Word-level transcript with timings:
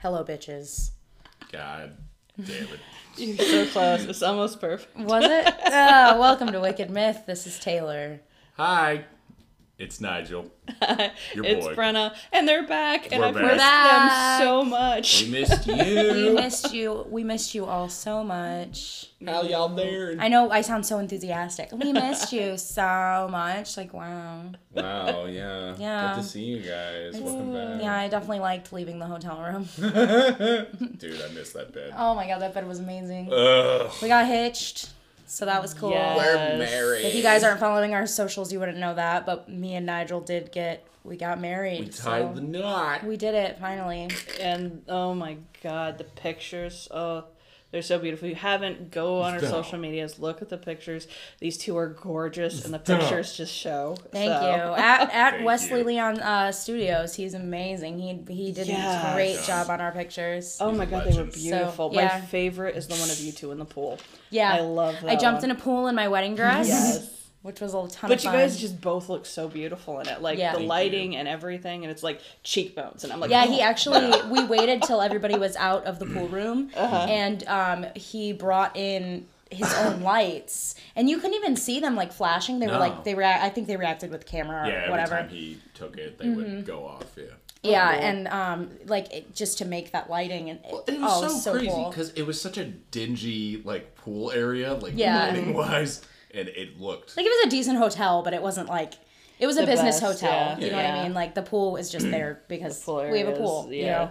Hello, 0.00 0.22
bitches. 0.22 0.90
God 1.50 1.96
damn 2.40 2.68
it. 2.68 2.80
You're 3.16 3.36
so 3.36 3.66
close. 3.66 4.04
It's 4.04 4.22
almost 4.22 4.60
perfect. 4.60 4.96
Was 4.96 5.24
it? 5.24 5.54
oh, 5.66 6.20
welcome 6.20 6.52
to 6.52 6.60
Wicked 6.60 6.88
Myth. 6.88 7.24
This 7.26 7.48
is 7.48 7.58
Taylor. 7.58 8.20
Hi. 8.56 9.04
It's 9.78 10.00
Nigel. 10.00 10.50
Your 11.34 11.44
it's 11.44 11.64
boy. 11.66 11.74
Brenna, 11.76 12.12
and 12.32 12.48
they're 12.48 12.66
back, 12.66 13.12
and 13.12 13.20
We're 13.20 13.28
I've 13.28 13.34
back. 13.34 13.44
missed 13.44 13.56
back. 13.58 14.38
them 14.40 14.46
so 14.48 14.64
much. 14.64 15.22
We 15.22 15.30
missed 15.30 15.66
We 15.68 16.20
you. 16.24 16.34
missed 16.34 16.74
you. 16.74 17.06
We 17.08 17.22
missed 17.22 17.54
you 17.54 17.64
all 17.64 17.88
so 17.88 18.24
much. 18.24 19.06
How 19.24 19.42
y'all 19.42 19.68
doing? 19.68 20.18
I 20.18 20.26
know 20.26 20.50
I 20.50 20.62
sound 20.62 20.84
so 20.84 20.98
enthusiastic. 20.98 21.70
We 21.70 21.92
missed 21.92 22.32
you 22.32 22.58
so 22.58 23.28
much. 23.30 23.76
Like, 23.76 23.94
wow. 23.94 24.50
Wow, 24.72 25.26
yeah. 25.26 25.76
Yeah. 25.78 26.14
Good 26.16 26.22
to 26.22 26.28
see 26.28 26.42
you 26.42 26.58
guys. 26.58 27.14
Welcome 27.20 27.52
back. 27.52 27.80
Yeah, 27.80 28.00
I 28.00 28.08
definitely 28.08 28.40
liked 28.40 28.72
leaving 28.72 28.98
the 28.98 29.06
hotel 29.06 29.40
room. 29.40 29.68
Dude, 30.98 31.22
I 31.22 31.28
missed 31.34 31.54
that 31.54 31.72
bed. 31.72 31.94
Oh 31.96 32.16
my 32.16 32.26
god, 32.26 32.40
that 32.40 32.52
bed 32.52 32.66
was 32.66 32.80
amazing. 32.80 33.32
Ugh. 33.32 33.92
We 34.02 34.08
got 34.08 34.26
hitched, 34.26 34.90
so 35.28 35.44
that 35.44 35.60
was 35.62 35.74
cool. 35.74 35.90
Yes. 35.90 36.16
We're 36.16 36.58
married. 36.58 37.04
If 37.04 37.14
you 37.14 37.22
guys 37.22 37.44
aren't 37.44 37.60
following 37.60 37.94
our 37.94 38.06
socials, 38.06 38.52
you 38.52 38.58
wouldn't 38.58 38.78
know 38.78 38.94
that, 38.94 39.26
but 39.26 39.48
me 39.48 39.74
and 39.74 39.86
Nigel 39.86 40.20
did 40.20 40.50
get 40.52 40.84
we 41.04 41.16
got 41.16 41.40
married. 41.40 41.80
We 41.80 41.88
tied 41.88 42.28
so 42.28 42.32
the 42.34 42.40
knot. 42.40 43.04
we 43.04 43.16
did 43.16 43.34
it 43.34 43.58
finally. 43.58 44.08
And 44.40 44.82
oh 44.88 45.14
my 45.14 45.38
god, 45.62 45.98
the 45.98 46.04
pictures. 46.04 46.88
Oh, 46.90 47.24
they're 47.70 47.82
so 47.82 47.98
beautiful. 47.98 48.26
If 48.26 48.30
you 48.30 48.36
haven't, 48.36 48.90
go 48.90 49.20
on 49.20 49.34
our 49.34 49.40
social 49.40 49.78
medias, 49.78 50.18
look 50.18 50.40
at 50.40 50.48
the 50.48 50.56
pictures. 50.56 51.06
These 51.38 51.58
two 51.58 51.76
are 51.76 51.88
gorgeous, 51.88 52.64
and 52.64 52.72
the 52.72 52.78
Stop. 52.82 53.00
pictures 53.00 53.36
just 53.36 53.54
show. 53.54 53.96
Thank 54.10 54.30
So- 54.32 54.40
you. 54.40 54.74
At 54.82 55.00
at 55.12 55.30
Thank 55.34 55.44
Wesley 55.46 55.80
you. 55.80 55.84
Leon 55.84 56.20
uh, 56.20 56.50
Studios, 56.52 57.14
he's 57.14 57.34
amazing. 57.34 57.98
He 57.98 58.34
he 58.34 58.52
did 58.52 58.66
Yes. 58.68 59.04
a 59.12 59.14
great 59.14 59.32
Yes. 59.34 59.46
job 59.46 59.68
on 59.70 59.80
our 59.80 59.92
pictures. 59.92 60.56
Oh 60.60 60.70
These 60.70 60.78
my 60.78 60.84
are 60.84 60.86
god, 60.86 61.00
they 61.04 61.10
were 61.10 61.24
legends. 61.24 61.36
So, 61.36 61.50
beautiful. 61.50 61.90
yeah. 61.92 62.06
My 62.14 62.20
favorite 62.22 62.76
is 62.76 62.86
the 62.86 62.94
one 62.96 63.10
of 63.10 63.20
you 63.20 63.32
two 63.32 63.50
in 63.52 63.58
the 63.58 63.64
pool. 63.66 63.98
yeah, 64.30 64.52
I 64.54 64.60
love 64.60 64.96
that. 65.02 65.10
I 65.10 65.16
jumped 65.16 65.42
one. 65.42 65.50
in 65.50 65.56
a 65.56 65.60
pool 65.60 65.86
in 65.88 65.94
my 65.94 66.08
wedding 66.08 66.34
dress, 66.36 66.68
Yes. 66.68 67.17
Which 67.48 67.60
was 67.62 67.72
a 67.72 67.88
ton 67.88 68.08
But 68.10 68.18
of 68.18 68.24
you 68.24 68.30
fun. 68.30 68.38
guys 68.40 68.60
just 68.60 68.80
both 68.80 69.08
look 69.08 69.24
so 69.26 69.48
beautiful 69.48 69.98
in 70.00 70.06
it. 70.08 70.20
Like 70.20 70.38
Yeah. 70.38 70.52
the 70.52 70.58
Thank 70.58 70.68
lighting 70.68 71.16
and 71.16 71.26
everything, 71.26 71.82
and 71.82 71.90
it's 71.90 72.02
like 72.02 72.20
cheekbones. 72.44 73.02
And 73.04 73.12
I'm 73.12 73.18
like, 73.20 73.30
Yeah, 73.30 73.46
oh. 73.48 73.50
he 73.50 73.60
actually 73.62 74.12
we 74.30 74.44
waited 74.44 74.82
till 74.82 75.00
everybody 75.00 75.36
was 75.38 75.56
out 75.56 75.84
of 75.86 75.98
the 75.98 76.06
pool 76.06 76.28
room, 76.28 76.70
Uh-huh. 76.76 77.06
and 77.08 77.42
um, 77.48 77.86
he 77.96 78.32
brought 78.34 78.76
in 78.76 79.26
his 79.50 79.72
own 79.76 80.02
lights, 80.12 80.74
and 80.94 81.08
you 81.08 81.16
couldn't 81.16 81.34
even 81.36 81.56
see 81.56 81.80
them 81.80 81.96
like 81.96 82.12
flashing. 82.12 82.58
They 82.58 82.66
were 82.66 82.74
No. 82.74 82.78
like 82.80 83.02
they 83.04 83.14
were. 83.14 83.24
I 83.24 83.48
think 83.48 83.66
they 83.66 83.76
reacted 83.78 84.10
with 84.10 84.26
camera 84.26 84.64
or 84.64 84.66
Yeah, 84.70 84.74
every 84.80 84.90
whatever. 84.90 85.14
time 85.16 85.28
he 85.30 85.58
took 85.72 85.96
it, 85.96 86.18
they 86.18 86.26
Mm-hmm. 86.26 86.36
would 86.56 86.66
go 86.66 86.86
off. 86.86 87.06
Yeah. 87.16 87.24
yeah, 87.62 87.94
cool. 87.94 88.04
and 88.04 88.28
um, 88.28 88.70
like 88.86 89.10
it, 89.12 89.34
just 89.34 89.56
to 89.58 89.64
make 89.64 89.90
that 89.92 90.08
lighting 90.10 90.50
and 90.50 90.60
Well, 90.70 90.84
it 90.86 90.94
oh, 91.00 91.22
was 91.22 91.42
so, 91.42 91.52
crazy 91.52 91.68
cool. 91.68 91.88
because 91.88 92.10
it 92.10 92.22
was 92.26 92.38
such 92.40 92.58
a 92.58 92.66
dingy 92.66 93.62
like 93.64 93.94
pool 93.96 94.30
area, 94.30 94.74
like 94.74 94.92
Yeah. 94.94 95.26
lighting 95.28 95.54
wise, 95.54 96.02
and 96.38 96.48
it 96.48 96.80
looked. 96.80 97.16
Like 97.16 97.26
it 97.26 97.30
was 97.30 97.46
a 97.46 97.50
decent 97.50 97.78
hotel, 97.78 98.22
but 98.22 98.32
it 98.34 98.42
wasn't 98.42 98.68
like 98.68 98.94
it 99.38 99.46
was 99.46 99.56
a 99.56 99.66
business 99.66 100.00
best, 100.00 100.20
hotel. 100.22 100.30
yeah. 100.30 100.58
You 100.64 100.70
know 100.70 100.76
what 100.76 100.86
I 100.86 101.02
mean? 101.02 101.14
Like 101.14 101.34
the 101.34 101.42
pool 101.42 101.76
is 101.76 101.90
just 101.90 102.10
there 102.10 102.42
because 102.48 102.82
pool 102.82 103.10
we 103.10 103.18
have 103.20 103.28
a 103.28 103.32
pool. 103.36 103.66
is- 103.68 103.74
You 103.76 103.86
know. 103.86 104.10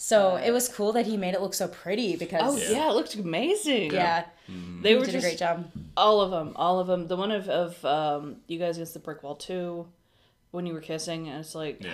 So 0.00 0.36
it 0.36 0.52
was 0.52 0.68
cool 0.68 0.92
that 0.92 1.06
he 1.06 1.16
made 1.16 1.34
it 1.34 1.40
look 1.42 1.54
so 1.54 1.66
pretty 1.66 2.14
because 2.16 2.40
Oh 2.44 2.56
Yeah. 2.56 2.70
yeah. 2.78 2.90
it 2.90 2.94
looked 2.94 3.14
amazing. 3.16 3.92
yeah, 3.92 4.26
they 4.80 4.94
were 4.94 5.04
did 5.04 5.10
just 5.12 5.24
a 5.26 5.28
great 5.28 5.38
job. 5.38 5.70
all 5.96 6.20
of 6.20 6.30
them, 6.30 6.52
all 6.54 6.78
of 6.78 6.86
them. 6.86 7.08
The 7.08 7.16
one 7.16 7.32
of 7.32 7.48
of 7.48 7.84
um, 7.84 8.36
you 8.46 8.58
guys 8.60 8.76
against 8.76 8.94
the 8.94 9.00
brick 9.00 9.24
wall 9.24 9.34
too, 9.34 9.88
when 10.52 10.66
you 10.66 10.72
were 10.72 10.80
kissing, 10.80 11.28
and 11.28 11.40
it's 11.40 11.54
like, 11.56 11.82
Yeah. 11.82 11.90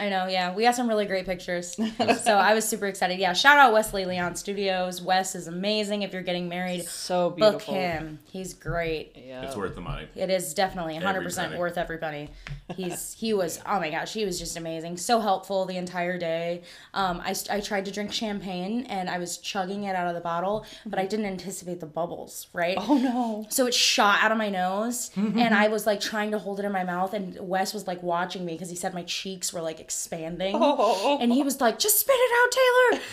I 0.00 0.08
know, 0.08 0.26
yeah. 0.26 0.54
We 0.54 0.62
got 0.62 0.74
some 0.74 0.88
really 0.88 1.04
great 1.04 1.26
pictures. 1.26 1.76
so 2.22 2.34
I 2.34 2.54
was 2.54 2.66
super 2.66 2.86
excited. 2.86 3.18
Yeah, 3.18 3.34
shout 3.34 3.58
out 3.58 3.74
Wesley 3.74 4.06
Leon 4.06 4.36
Studios. 4.36 5.02
Wes 5.02 5.34
is 5.34 5.48
amazing. 5.48 6.00
If 6.00 6.14
you're 6.14 6.22
getting 6.22 6.48
married, 6.48 6.86
so 6.86 7.28
book 7.30 7.58
beautiful. 7.58 7.74
him. 7.74 8.18
He's 8.24 8.54
great. 8.54 9.14
Yeah, 9.14 9.42
It's 9.42 9.54
worth 9.54 9.74
the 9.74 9.82
money. 9.82 10.08
It 10.16 10.30
is 10.30 10.54
definitely 10.54 10.94
100% 10.98 11.44
Every 11.44 11.58
worth 11.58 11.76
every 11.76 11.98
penny. 11.98 12.30
He's 12.74 13.12
he 13.18 13.34
was 13.34 13.60
oh 13.66 13.78
my 13.78 13.90
gosh, 13.90 14.14
he 14.14 14.24
was 14.24 14.38
just 14.38 14.56
amazing. 14.56 14.96
So 14.96 15.20
helpful 15.20 15.66
the 15.66 15.76
entire 15.76 16.16
day. 16.16 16.62
Um 16.94 17.20
I, 17.22 17.34
I 17.50 17.60
tried 17.60 17.84
to 17.84 17.90
drink 17.90 18.12
champagne 18.12 18.86
and 18.86 19.10
I 19.10 19.18
was 19.18 19.36
chugging 19.36 19.84
it 19.84 19.94
out 19.94 20.08
of 20.08 20.14
the 20.14 20.20
bottle, 20.20 20.64
but 20.86 20.98
I 20.98 21.04
didn't 21.04 21.26
anticipate 21.26 21.80
the 21.80 21.86
bubbles, 21.86 22.46
right? 22.54 22.78
Oh 22.80 22.96
no. 22.96 23.46
So 23.50 23.66
it 23.66 23.74
shot 23.74 24.20
out 24.22 24.32
of 24.32 24.38
my 24.38 24.48
nose, 24.48 25.10
and 25.16 25.54
I 25.54 25.68
was 25.68 25.86
like 25.86 26.00
trying 26.00 26.30
to 26.30 26.38
hold 26.38 26.60
it 26.60 26.64
in 26.64 26.72
my 26.72 26.84
mouth, 26.84 27.12
and 27.12 27.36
Wes 27.40 27.74
was 27.74 27.86
like 27.86 28.02
watching 28.02 28.46
me 28.46 28.54
because 28.54 28.70
he 28.70 28.76
said 28.76 28.94
my 28.94 29.02
cheeks 29.02 29.52
were 29.52 29.60
like 29.60 29.81
expanding, 29.82 30.54
Oh. 30.58 31.18
and 31.20 31.30
he 31.32 31.42
was 31.42 31.60
like, 31.60 31.78
"Just 31.78 32.00
spit 32.00 32.16
it 32.16 32.32
out, 32.38 32.50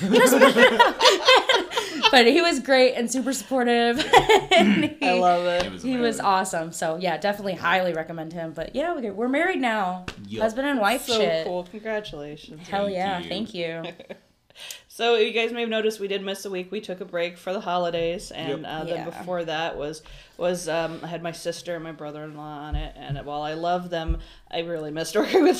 Taylor. 0.07 0.15
Just 0.17 0.35
spit 0.35 0.55
it 0.71 0.81
out." 0.81 2.11
but 2.11 2.25
he 2.27 2.41
was 2.41 2.59
great 2.61 2.93
and 2.93 3.11
super 3.11 3.33
supportive. 3.33 3.99
and 4.51 4.85
he, 4.85 4.97
I 5.07 5.19
love 5.19 5.45
it. 5.45 5.65
It 5.65 5.71
was. 5.73 5.83
He 5.83 5.97
was 5.97 6.19
awesome. 6.19 6.71
So 6.71 6.95
yeah, 6.97 7.17
definitely 7.17 7.55
highly 7.55 7.93
recommend 7.93 8.31
him. 8.31 8.53
But 8.53 8.75
yeah, 8.75 8.93
we're 8.95 9.11
we're 9.13 9.27
married 9.27 9.59
now, 9.59 10.05
Yup. 10.27 10.43
husband 10.43 10.67
and 10.67 10.79
wife. 10.79 11.05
so 11.05 11.19
shit. 11.19 11.45
cool. 11.45 11.63
Congratulations. 11.71 12.67
Hell 12.67 12.85
Thank 12.85 12.95
yeah, 12.95 13.19
you. 13.19 13.29
thank 13.29 13.53
you. 13.53 13.83
So 14.99 15.15
you 15.15 15.31
guys 15.31 15.53
may 15.53 15.61
have 15.61 15.69
noticed 15.69 16.01
we 16.01 16.09
did 16.09 16.21
miss 16.25 16.43
a 16.43 16.49
week. 16.49 16.73
We 16.73 16.81
took 16.81 16.99
a 16.99 17.05
break 17.05 17.37
for 17.37 17.53
the 17.53 17.61
holidays, 17.61 18.31
and 18.31 18.63
Yep. 18.63 18.69
uh, 18.69 18.83
Yeah. 18.85 18.95
then 18.95 19.05
before 19.05 19.45
that 19.45 19.77
was 19.77 20.01
was 20.35 20.67
um, 20.67 20.99
I 21.01 21.07
had 21.07 21.23
my 21.23 21.31
sister 21.31 21.73
and 21.75 21.83
my 21.85 21.93
brother 21.93 22.21
in 22.25 22.35
law 22.35 22.57
on 22.67 22.75
it. 22.75 22.93
And 22.97 23.17
while 23.25 23.41
I 23.41 23.53
love 23.53 23.89
them, 23.89 24.17
I 24.51 24.59
really 24.59 24.91
missed 24.91 25.15
working 25.21 25.43
with 25.43 25.57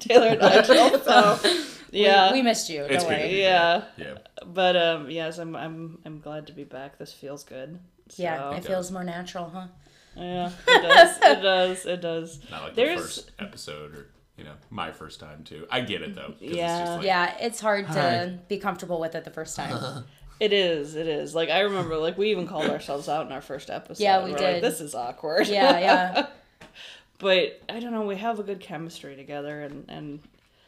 Taylor 0.00 0.26
and 0.26 0.40
Nigel. 0.48 1.00
So 1.00 1.38
yeah, 1.92 2.30
we, 2.30 2.40
we 2.40 2.42
missed 2.42 2.68
you. 2.68 2.82
It's 2.84 3.04
Don't 3.04 3.12
worry. 3.14 3.40
yeah. 3.40 3.84
Yeah. 3.96 4.18
But 4.44 4.76
um, 4.76 5.08
yes, 5.10 5.38
I'm 5.38 5.56
I'm 5.56 5.98
I'm 6.04 6.20
glad 6.20 6.46
to 6.48 6.52
be 6.52 6.64
back. 6.64 6.98
This 6.98 7.10
feels 7.10 7.42
good. 7.42 7.78
Yeah, 8.16 8.54
it 8.54 8.66
feels 8.66 8.90
more 8.90 9.02
natural, 9.02 9.48
huh? 9.48 9.68
yeah, 10.14 10.50
it 10.68 10.82
does. 10.82 11.16
It 11.22 11.40
does. 11.42 11.86
It 11.86 12.00
does. 12.02 12.38
Not 12.50 12.62
like 12.64 12.74
There's- 12.74 12.96
the 12.96 13.02
first 13.02 13.30
episode 13.38 13.94
or 13.94 14.06
you 14.36 14.44
know 14.44 14.54
my 14.70 14.90
first 14.92 15.20
time 15.20 15.44
too. 15.44 15.66
I 15.70 15.80
get 15.80 16.02
it 16.02 16.14
though. 16.14 16.28
'cause 16.32 16.36
It's 16.40 16.56
Yeah. 16.56 16.78
just 16.78 16.92
like, 16.98 17.06
Yeah, 17.06 17.36
it's 17.40 17.60
hard 17.60 17.86
to 17.88 17.92
Hi. 17.92 18.38
be 18.48 18.58
comfortable 18.58 18.98
with 19.00 19.14
it 19.14 19.24
the 19.24 19.30
first 19.30 19.56
time. 19.56 20.04
It 20.40 20.52
is. 20.52 20.96
It 20.96 21.06
is. 21.06 21.32
Like 21.32 21.48
I 21.48 21.60
remember, 21.60 21.96
like 21.96 22.18
we 22.18 22.32
even 22.32 22.48
called 22.48 22.68
ourselves 22.68 23.08
out 23.08 23.24
in 23.26 23.32
our 23.32 23.40
first 23.40 23.70
episode. 23.70 24.02
Yeah, 24.02 24.24
we 24.24 24.32
We're 24.32 24.38
did. 24.38 24.52
Like, 24.54 24.62
this 24.62 24.80
is 24.80 24.92
awkward. 24.92 25.46
yeah, 25.46 25.78
yeah. 25.78 26.26
but 27.18 27.62
I 27.68 27.78
don't 27.78 27.92
know. 27.92 28.02
We 28.02 28.16
have 28.16 28.40
a 28.40 28.42
good 28.42 28.58
chemistry 28.58 29.14
together, 29.14 29.60
and 29.62 29.84
and 29.88 30.20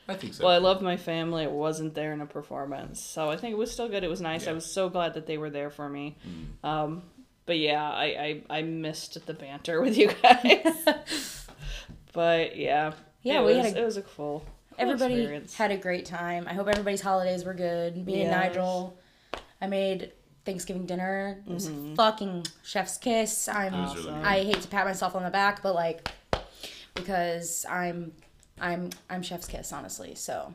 I 0.09 0.15
think 0.15 0.34
so. 0.34 0.44
well, 0.44 0.54
I 0.54 0.59
love 0.59 0.83
my 0.83 0.97
family. 0.97 1.43
It 1.43 1.50
wasn't 1.50 1.94
there 1.97 2.12
in 2.12 2.21
a 2.21 2.27
performance, 2.27 3.00
so 3.03 3.28
I 3.28 3.37
think 3.37 3.53
it 3.54 3.59
was 3.59 3.72
still 3.72 3.88
good. 3.88 4.04
It 4.04 4.09
was 4.09 4.21
nice. 4.21 4.47
I 4.47 4.53
was 4.53 4.65
so 4.72 4.88
glad 4.88 5.15
that 5.15 5.27
they 5.27 5.37
were 5.37 5.50
there 5.50 5.71
for 5.71 5.88
me. 5.88 6.16
Mm. 6.62 6.69
Um, 6.69 7.03
but 7.44 7.59
yeah, 7.59 7.83
I, 7.91 8.43
I 8.50 8.59
I 8.59 8.62
missed 8.62 9.27
the 9.27 9.34
banter 9.34 9.81
with 9.84 9.98
you 9.98 10.12
guys. 10.22 11.47
but 12.12 12.56
yeah, 12.56 12.93
Yeah, 13.26 13.41
it 13.41 13.44
we 13.47 13.54
was, 13.56 13.66
had 13.66 13.76
a- 13.76 13.81
it 13.82 13.84
was 13.84 13.97
a 13.97 14.03
cool. 14.03 14.41
cool 14.41 14.44
Everybody 14.78 15.14
experience. 15.14 15.54
had 15.56 15.70
a 15.70 15.76
great 15.76 16.04
time. 16.06 16.47
I 16.48 16.54
hope 16.54 16.69
everybody's 16.69 17.00
holidays 17.00 17.44
were 17.44 17.54
good. 17.54 17.97
Me 18.06 18.22
and 18.22 18.31
Nigel, 18.31 18.98
I 19.60 19.66
made 19.66 20.12
Thanksgiving 20.44 20.87
dinner. 20.87 21.42
It 21.47 21.53
was 21.53 21.69
Mm-hmm. 21.69 21.94
fucking 21.94 22.47
chef's 22.62 22.98
kiss. 22.98 23.48
I'm. 23.48 23.75
It 23.75 23.81
was 23.81 23.97
really 23.97 24.10
Awesome. 24.10 24.25
I 24.25 24.36
hate 24.44 24.60
to 24.60 24.69
pat 24.69 24.86
myself 24.86 25.16
on 25.16 25.22
the 25.25 25.31
back, 25.31 25.62
but 25.62 25.75
like, 25.75 26.09
because 26.94 27.65
I'm, 27.69 28.12
I'm, 28.60 28.91
I'm 29.10 29.22
chef's 29.22 29.47
kiss, 29.47 29.72
honestly. 29.72 30.15
So, 30.15 30.54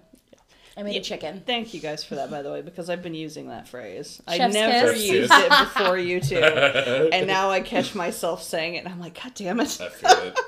I 0.78 0.84
made 0.84 0.94
Yeah. 0.94 1.02
a 1.02 1.04
chicken. 1.04 1.44
Thank 1.46 1.74
you 1.74 1.80
guys 1.81 2.04
for 2.04 2.16
that, 2.16 2.31
by 2.31 2.42
the 2.42 2.52
way, 2.52 2.62
because 2.62 2.90
I've 2.90 3.04
been 3.04 3.14
using 3.14 3.50
that 3.50 3.68
phrase. 3.68 4.22
I 4.28 4.38
Chef's 4.38 4.54
never 4.54 4.94
kiss? 4.94 5.04
used 5.06 5.31
it 5.34 5.50
before 5.76 5.98
you 5.98 6.22
two, 6.22 6.38
and 6.38 7.28
now 7.28 7.50
I 7.51 7.60
catch 7.62 7.94
myself 7.94 8.42
saying 8.44 8.75
it, 8.75 8.86
and 8.86 8.88
I'm 8.88 9.00
like, 9.00 9.22
God 9.22 9.34
damn 9.36 9.60
it! 9.60 9.78
I 9.81 9.90
feel 9.90 10.10
it. 10.28 10.40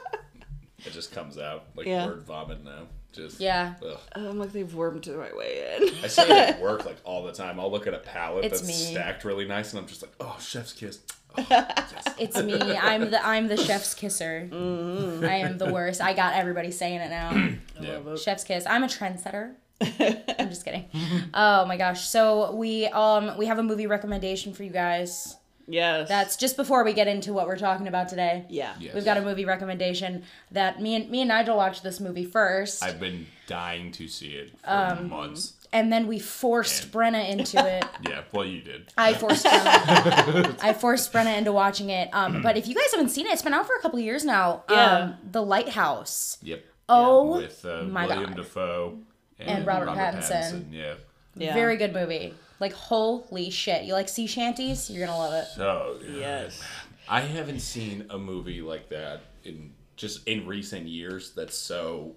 It 0.85 0.91
just 0.94 1.12
comes 1.13 1.38
out 1.38 1.65
like 1.75 1.88
Yeah. 1.88 2.06
word 2.07 2.24
vomit 2.24 2.63
now. 2.63 2.88
Just 3.12 3.39
Yeah. 3.39 3.75
Ugh. 3.85 3.97
I'm 4.15 4.39
like, 4.39 4.51
they've 4.51 4.74
wormed 4.74 5.03
the 5.03 5.15
right 5.18 5.35
way 5.38 5.77
in. 5.77 5.89
I 6.03 6.07
say 6.07 6.24
it 6.24 6.31
at 6.31 6.62
work 6.62 6.85
like 6.85 6.97
all 7.03 7.24
the 7.24 7.31
time. 7.31 7.59
I'll 7.59 7.71
look 7.71 7.85
at 7.88 7.94
a 7.94 8.00
palette 8.00 8.45
It's 8.45 8.62
that's 8.62 8.68
me. 8.68 8.74
stacked 8.91 9.24
really 9.24 9.45
nice, 9.45 9.71
and 9.71 9.80
I'm 9.80 9.88
just 9.88 10.01
like, 10.01 10.12
oh, 10.19 10.35
chef's 10.39 10.74
kiss. 10.74 11.00
Oh, 11.35 11.44
yes. 11.50 12.07
It's 12.19 12.41
me. 12.44 12.53
I'm 12.62 13.09
the 13.09 13.25
I'm 13.25 13.47
the 13.47 13.57
chef's 13.57 13.95
kisser. 13.95 14.47
Mm-hmm. 14.51 15.25
I 15.25 15.35
am 15.38 15.57
the 15.57 15.74
worst. 15.74 16.00
I 16.00 16.13
got 16.13 16.35
everybody 16.35 16.69
saying 16.69 17.00
it 17.01 17.09
now. 17.09 17.31
Yeah. 17.81 18.15
Chef's 18.18 18.44
kiss. 18.44 18.65
I'm 18.68 18.83
a 18.83 18.88
trendsetter. 18.88 19.56
I'm 19.81 20.50
just 20.50 20.63
kidding. 20.63 20.85
Oh 21.33 21.65
my 21.65 21.75
gosh. 21.75 22.07
So 22.07 22.53
we 22.56 22.85
um 22.85 23.35
we 23.38 23.47
have 23.47 23.57
a 23.57 23.63
movie 23.63 23.88
recommendation 23.88 24.53
for 24.53 24.63
you 24.63 24.69
guys. 24.69 25.35
Yes. 25.68 26.07
That's 26.10 26.36
just 26.36 26.57
before 26.57 26.83
we 26.83 26.94
get 26.94 27.07
into 27.07 27.31
what 27.33 27.48
we're 27.48 27.57
talking 27.57 27.88
about 27.88 28.10
today. 28.10 28.45
yeah. 28.50 28.74
Yes. 28.80 28.94
We've 28.95 29.06
got 29.06 29.18
a 29.18 29.21
movie 29.21 29.45
recommendation 29.45 30.24
that 30.51 30.81
me 30.81 30.95
and 30.95 31.10
me 31.10 31.21
and 31.21 31.30
Nigel 31.30 31.56
watched 31.57 31.83
this 31.83 32.00
movie 32.00 32.25
first, 32.25 32.83
I've 32.83 33.00
been 33.00 33.27
dying 33.48 33.92
to 33.94 34.07
see 34.07 34.31
it 34.36 34.51
for 34.63 34.69
Um, 34.69 35.10
months. 35.10 35.54
and 35.71 35.92
then 35.92 36.07
we 36.07 36.19
forced 36.19 36.92
Brenna 36.92 37.30
into 37.30 37.57
it. 37.65 37.86
Yeah, 38.10 38.24
well, 38.33 38.45
you 38.45 38.62
did. 38.62 38.92
I 38.98 39.13
forced 39.13 39.45
Brenna. 39.45 40.57
I 40.62 40.74
forced 40.74 41.13
Brenna 41.13 41.38
into 41.38 41.54
watching 41.54 41.89
it. 41.89 42.09
Um, 42.13 42.42
but 42.44 42.57
if 42.57 42.68
you 42.68 42.75
guys 42.75 42.92
haven't 42.92 43.09
seen 43.09 43.25
it, 43.27 43.31
it's 43.33 43.42
been 43.42 43.54
out 43.54 43.66
for 43.66 43.75
a 43.75 43.81
couple 43.81 43.98
years 44.00 44.25
now. 44.25 44.63
Yeah. 44.69 44.86
Um, 44.98 45.16
The 45.31 45.42
Lighthouse. 45.42 46.38
Yep. 46.42 46.66
Oh 46.89 47.38
With 47.38 47.63
uh, 47.66 47.83
my 47.83 48.06
Willem 48.07 48.25
God. 48.25 48.36
Dafoe 48.36 48.98
And 49.39 49.66
Robert 49.66 49.88
Pattinson. 49.89 50.66
Yeah. 50.71 50.95
Yeah. 51.36 51.54
Very 51.54 51.77
good 51.77 51.94
movie. 51.94 52.33
Like 52.63 52.71
holy 52.71 53.50
shit. 53.50 53.83
You 53.83 53.92
like 53.92 54.07
sea 54.07 54.25
shanties? 54.25 54.89
You're 54.89 55.06
gonna 55.06 55.19
love 55.19 55.33
it. 55.33 55.48
So 55.54 55.98
good. 56.00 56.15
Yes. 56.15 56.63
I 57.10 57.19
haven't 57.19 57.60
seen 57.60 58.06
a 58.10 58.18
movie 58.18 58.62
like 58.62 58.88
that 58.88 59.24
in 59.44 59.74
just 59.98 60.25
in 60.30 60.48
recent 60.48 60.88
years 60.88 61.33
that's 61.36 61.57
so 61.57 62.15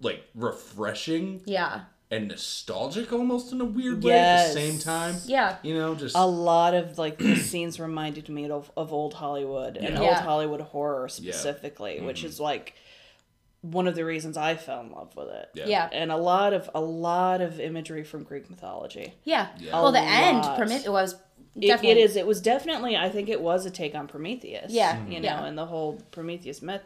like 0.00 0.24
refreshing 0.34 1.42
Yeah. 1.44 1.82
and 2.10 2.28
nostalgic 2.28 3.12
almost 3.12 3.52
in 3.52 3.60
a 3.60 3.64
weird 3.66 4.02
way 4.02 4.12
Yes. 4.12 4.48
at 4.48 4.54
the 4.54 4.60
same 4.70 4.78
time. 4.78 5.16
Yeah. 5.26 5.56
You 5.62 5.74
know, 5.74 5.94
just 5.94 6.16
A 6.16 6.26
lot 6.26 6.72
of 6.72 6.96
like 6.96 7.18
the 7.18 7.36
scenes 7.50 7.78
reminded 7.78 8.30
me 8.30 8.50
of, 8.50 8.70
of 8.74 8.90
old 8.94 9.12
Hollywood 9.12 9.76
and 9.76 9.96
Yeah. 9.96 10.00
old 10.00 10.16
Hollywood 10.16 10.62
horror 10.62 11.10
specifically, 11.10 12.00
which 12.00 12.20
mm-hmm. 12.20 12.28
is 12.28 12.40
like 12.40 12.74
one 13.62 13.88
of 13.88 13.94
the 13.96 14.04
reasons 14.04 14.36
I 14.36 14.54
fell 14.56 14.80
in 14.80 14.92
love 14.92 15.14
with 15.16 15.28
it. 15.28 15.48
Yeah. 15.54 15.66
Yeah. 15.66 15.88
And 15.92 16.12
a 16.12 16.16
lot 16.16 16.52
of 16.52 16.70
a 16.74 16.80
lot 16.80 17.40
of 17.40 17.58
imagery 17.60 18.04
from 18.04 18.22
Greek 18.22 18.48
mythology. 18.50 19.14
Yeah. 19.24 19.48
Yeah. 19.58 19.72
Well, 19.72 19.92
the 19.92 19.98
A 19.98 20.02
end 20.02 20.38
lot. 20.38 20.58
Promet- 20.58 20.84
it 20.86 20.90
was 20.92 21.16
It, 21.60 21.82
it 21.84 21.96
is. 21.96 22.14
It 22.16 22.26
was 22.26 22.40
definitely. 22.40 22.96
I 22.96 23.08
think 23.08 23.28
it 23.28 23.40
was 23.40 23.66
a 23.66 23.70
take 23.70 23.94
on 23.96 24.06
Prometheus. 24.06 24.70
Yeah. 24.72 24.94
Mm-hmm. 24.96 25.12
You 25.12 25.20
know, 25.20 25.28
Yeah. 25.28 25.44
and 25.44 25.58
the 25.58 25.66
whole 25.66 26.00
Prometheus 26.12 26.62
myth. 26.62 26.82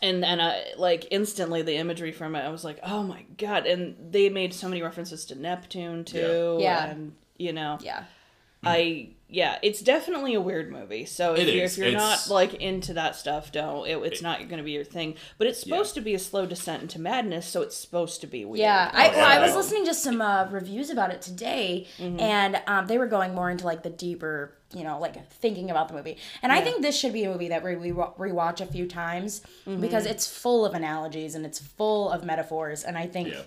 And 0.00 0.24
and 0.24 0.40
I 0.40 0.62
like 0.76 1.08
instantly 1.10 1.62
the 1.62 1.74
imagery 1.76 2.12
from 2.12 2.36
it. 2.36 2.40
I 2.40 2.50
was 2.50 2.62
like, 2.64 2.78
oh 2.84 3.02
my 3.02 3.24
god! 3.36 3.66
And 3.66 4.12
they 4.12 4.28
made 4.28 4.54
so 4.54 4.68
many 4.68 4.80
references 4.80 5.24
to 5.26 5.34
Neptune 5.34 6.04
too. 6.04 6.58
Yeah. 6.60 6.84
Yeah. 6.86 6.90
And 6.92 7.14
you 7.36 7.52
know, 7.52 7.78
Yeah. 7.80 8.04
I 8.64 9.10
yeah, 9.30 9.58
it's 9.62 9.82
definitely 9.82 10.32
a 10.32 10.40
weird 10.40 10.72
movie. 10.72 11.04
So 11.04 11.34
if 11.34 11.46
It 11.48 11.54
you're 11.54 11.64
if 11.66 11.76
you're 11.76 11.92
not 11.92 12.28
like 12.30 12.54
into 12.54 12.94
that 12.94 13.14
stuff, 13.14 13.52
don't. 13.52 13.86
It, 13.86 13.98
it's 13.98 14.22
not 14.22 14.38
going 14.48 14.56
to 14.56 14.62
be 14.62 14.72
your 14.72 14.84
thing. 14.84 15.16
But 15.36 15.46
it's 15.48 15.60
supposed 15.60 15.94
to 15.96 16.00
be 16.00 16.14
a 16.14 16.18
slow 16.18 16.46
descent 16.46 16.80
into 16.82 16.98
madness, 16.98 17.46
so 17.46 17.60
it's 17.60 17.76
supposed 17.76 18.22
to 18.22 18.26
be 18.26 18.44
weird. 18.46 18.60
Yeah, 18.60 18.90
I, 18.92 19.08
Oh, 19.08 19.12
well, 19.12 19.26
I 19.26 19.38
was 19.46 19.54
listening 19.54 19.84
to 19.84 19.92
some 19.94 20.22
uh, 20.22 20.48
reviews 20.50 20.88
about 20.90 21.10
it 21.12 21.20
today, 21.20 21.86
Mm-hmm. 21.98 22.20
and 22.20 22.62
um, 22.66 22.86
they 22.86 22.96
were 22.96 23.06
going 23.06 23.34
more 23.34 23.50
into 23.50 23.66
like 23.66 23.82
the 23.82 23.90
deeper, 23.90 24.54
you 24.74 24.82
know, 24.82 24.98
like 24.98 25.30
thinking 25.30 25.70
about 25.70 25.88
the 25.88 25.94
movie. 25.94 26.16
And 26.42 26.50
I 26.50 26.62
think 26.62 26.80
this 26.80 26.98
should 26.98 27.12
be 27.12 27.24
a 27.24 27.30
movie 27.30 27.48
that 27.50 27.62
we 27.62 27.76
we 27.76 27.92
wa- 27.92 28.14
rewatch 28.14 28.60
a 28.62 28.66
few 28.66 28.86
times 28.86 29.42
Mm-hmm. 29.66 29.82
because 29.82 30.06
it's 30.06 30.26
full 30.26 30.64
of 30.64 30.72
analogies 30.72 31.34
and 31.34 31.44
it's 31.44 31.58
full 31.60 32.10
of 32.10 32.24
metaphors, 32.24 32.82
and 32.82 32.96
I 32.96 33.06
think. 33.06 33.28
yeah. 33.28 33.42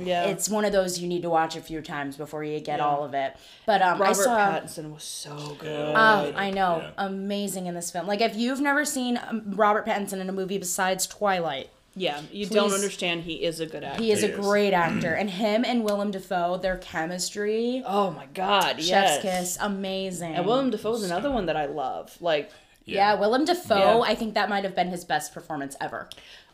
Yeah. 0.00 0.24
It's 0.24 0.48
one 0.48 0.64
of 0.64 0.72
those 0.72 0.98
you 0.98 1.08
need 1.08 1.22
to 1.22 1.30
watch 1.30 1.56
a 1.56 1.60
few 1.60 1.80
times 1.82 2.16
before 2.16 2.42
you 2.44 2.58
get 2.60 2.78
Yeah. 2.78 2.86
all 2.86 3.04
of 3.04 3.14
it. 3.14 3.36
But 3.66 3.82
um, 3.82 3.96
I 3.96 4.06
Robert 4.06 4.14
saw. 4.14 4.36
Pattinson 4.38 4.92
was 4.92 5.02
so 5.04 5.56
good. 5.58 5.94
Oh, 5.96 6.32
I 6.36 6.50
know, 6.50 6.78
Yeah. 6.82 6.90
amazing 6.98 7.66
in 7.66 7.74
this 7.74 7.90
film. 7.90 8.06
Like 8.06 8.20
if 8.20 8.36
you've 8.36 8.60
never 8.60 8.84
seen 8.84 9.18
um, 9.28 9.42
Robert 9.46 9.86
Pattinson 9.86 10.20
in 10.20 10.28
a 10.28 10.32
movie 10.32 10.58
besides 10.58 11.06
Twilight, 11.06 11.70
yeah, 11.96 12.20
you 12.32 12.46
don't 12.46 12.72
understand. 12.72 13.22
He 13.24 13.42
is 13.44 13.58
a 13.58 13.66
good 13.66 13.82
actor. 13.82 14.00
he 14.02 14.12
is 14.12 14.20
He 14.22 14.28
a 14.28 14.30
is. 14.30 14.46
great 14.46 14.72
actor, 14.72 15.12
and 15.12 15.28
him 15.28 15.64
and 15.64 15.82
Willem 15.84 16.12
Dafoe, 16.12 16.56
their 16.56 16.76
chemistry. 16.76 17.82
Oh 17.84 18.10
my 18.12 18.26
god, 18.32 18.76
Chef's 18.76 18.88
yes. 18.88 19.22
kiss, 19.22 19.58
amazing. 19.60 20.34
And 20.34 20.46
Willem 20.46 20.70
Dafoe 20.70 20.94
is 20.94 21.02
another 21.02 21.30
one 21.32 21.46
that 21.46 21.56
I 21.56 21.66
love. 21.66 22.16
Like, 22.20 22.50
yeah, 22.84 23.14
Willem 23.14 23.44
Dafoe. 23.44 23.98
Yeah. 24.04 24.10
I 24.12 24.14
think 24.14 24.34
that 24.34 24.48
might 24.48 24.62
have 24.64 24.74
been 24.76 24.88
his 24.90 25.04
best 25.04 25.34
performance 25.34 25.76
ever. 25.80 26.08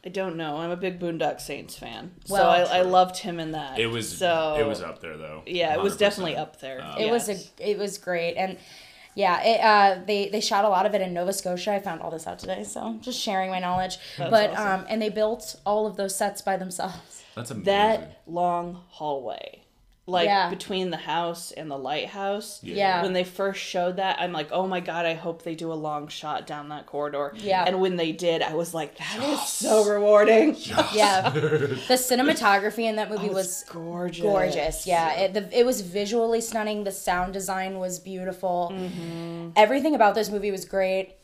I 0.06 0.08
don't 0.08 0.36
know. 0.36 0.58
I'm 0.58 0.70
a 0.70 0.76
big 0.76 1.00
Boondock 1.00 1.40
Saints 1.40 1.76
fan, 1.76 2.12
Well- 2.28 2.42
so 2.66 2.72
I, 2.72 2.78
I 2.78 2.82
loved 2.82 3.16
him 3.18 3.40
in 3.40 3.50
that. 3.52 3.78
It 3.78 3.88
was 3.88 4.16
so 4.16 4.56
it 4.58 4.64
was 4.66 4.80
up 4.80 5.00
there 5.00 5.16
though. 5.16 5.42
Yeah, 5.46 5.74
it 5.74 5.80
was 5.82 5.96
definitely 5.96 6.36
up 6.36 6.60
there. 6.60 6.80
Um, 6.80 6.98
It 6.98 7.10
was 7.10 7.28
a, 7.28 7.36
it 7.58 7.76
was 7.76 7.98
great, 7.98 8.36
and 8.36 8.56
yeah, 9.16 9.42
it, 9.42 9.60
uh, 9.60 10.04
they 10.06 10.28
they 10.28 10.40
shot 10.40 10.64
a 10.64 10.68
lot 10.68 10.86
of 10.86 10.94
it 10.94 11.00
in 11.00 11.12
Nova 11.12 11.32
Scotia. 11.32 11.72
I 11.74 11.80
found 11.80 12.02
all 12.02 12.10
this 12.12 12.26
out 12.28 12.38
today, 12.38 12.62
so 12.62 12.98
just 13.00 13.20
sharing 13.20 13.50
my 13.50 13.58
knowledge. 13.58 13.98
but 14.16 14.50
awesome. 14.52 14.80
um, 14.82 14.86
and 14.88 15.02
they 15.02 15.08
built 15.08 15.56
all 15.66 15.86
of 15.88 15.96
those 15.96 16.14
sets 16.14 16.40
by 16.40 16.56
themselves. 16.56 17.24
That's 17.34 17.50
amazing. 17.50 17.64
that 17.66 18.22
long 18.28 18.82
hallway 18.88 19.62
like 20.08 20.26
Yeah. 20.26 20.48
between 20.50 20.90
the 20.90 20.96
house 20.96 21.50
and 21.50 21.68
the 21.68 21.76
lighthouse 21.76 22.60
Yeah. 22.62 23.02
when 23.02 23.12
they 23.12 23.24
first 23.24 23.60
showed 23.60 23.96
that 23.96 24.20
i'm 24.20 24.32
like 24.32 24.48
oh 24.52 24.66
my 24.68 24.78
god 24.78 25.04
i 25.04 25.14
hope 25.14 25.42
they 25.42 25.56
do 25.56 25.72
a 25.72 25.74
long 25.74 26.06
shot 26.06 26.46
down 26.46 26.68
that 26.68 26.86
corridor 26.86 27.32
Yeah. 27.36 27.64
and 27.66 27.80
when 27.80 27.96
they 27.96 28.12
did 28.12 28.40
i 28.40 28.54
was 28.54 28.72
like 28.72 28.96
that 28.98 29.18
is 29.20 29.40
so 29.48 29.84
rewarding 29.84 30.54
Yeah, 30.94 31.30
the 31.30 31.94
cinematography 31.94 32.84
in 32.84 32.96
that 32.96 33.10
movie 33.10 33.30
Oh, 33.30 33.34
was 33.34 33.64
gorgeous 33.68 34.22
gorgeous. 34.22 34.86
Yeah, 34.86 35.12
it, 35.14 35.34
the, 35.34 35.58
it 35.60 35.66
was 35.66 35.80
visually 35.80 36.40
stunning. 36.40 36.84
The 36.84 36.92
sound 36.92 37.32
design 37.32 37.78
was 37.78 37.98
beautiful. 37.98 38.70
Mm-hmm. 38.72 39.50
Everything 39.56 39.94
about 39.94 40.14
this 40.14 40.30
movie 40.30 40.50
was 40.52 40.64
great. 40.64 41.16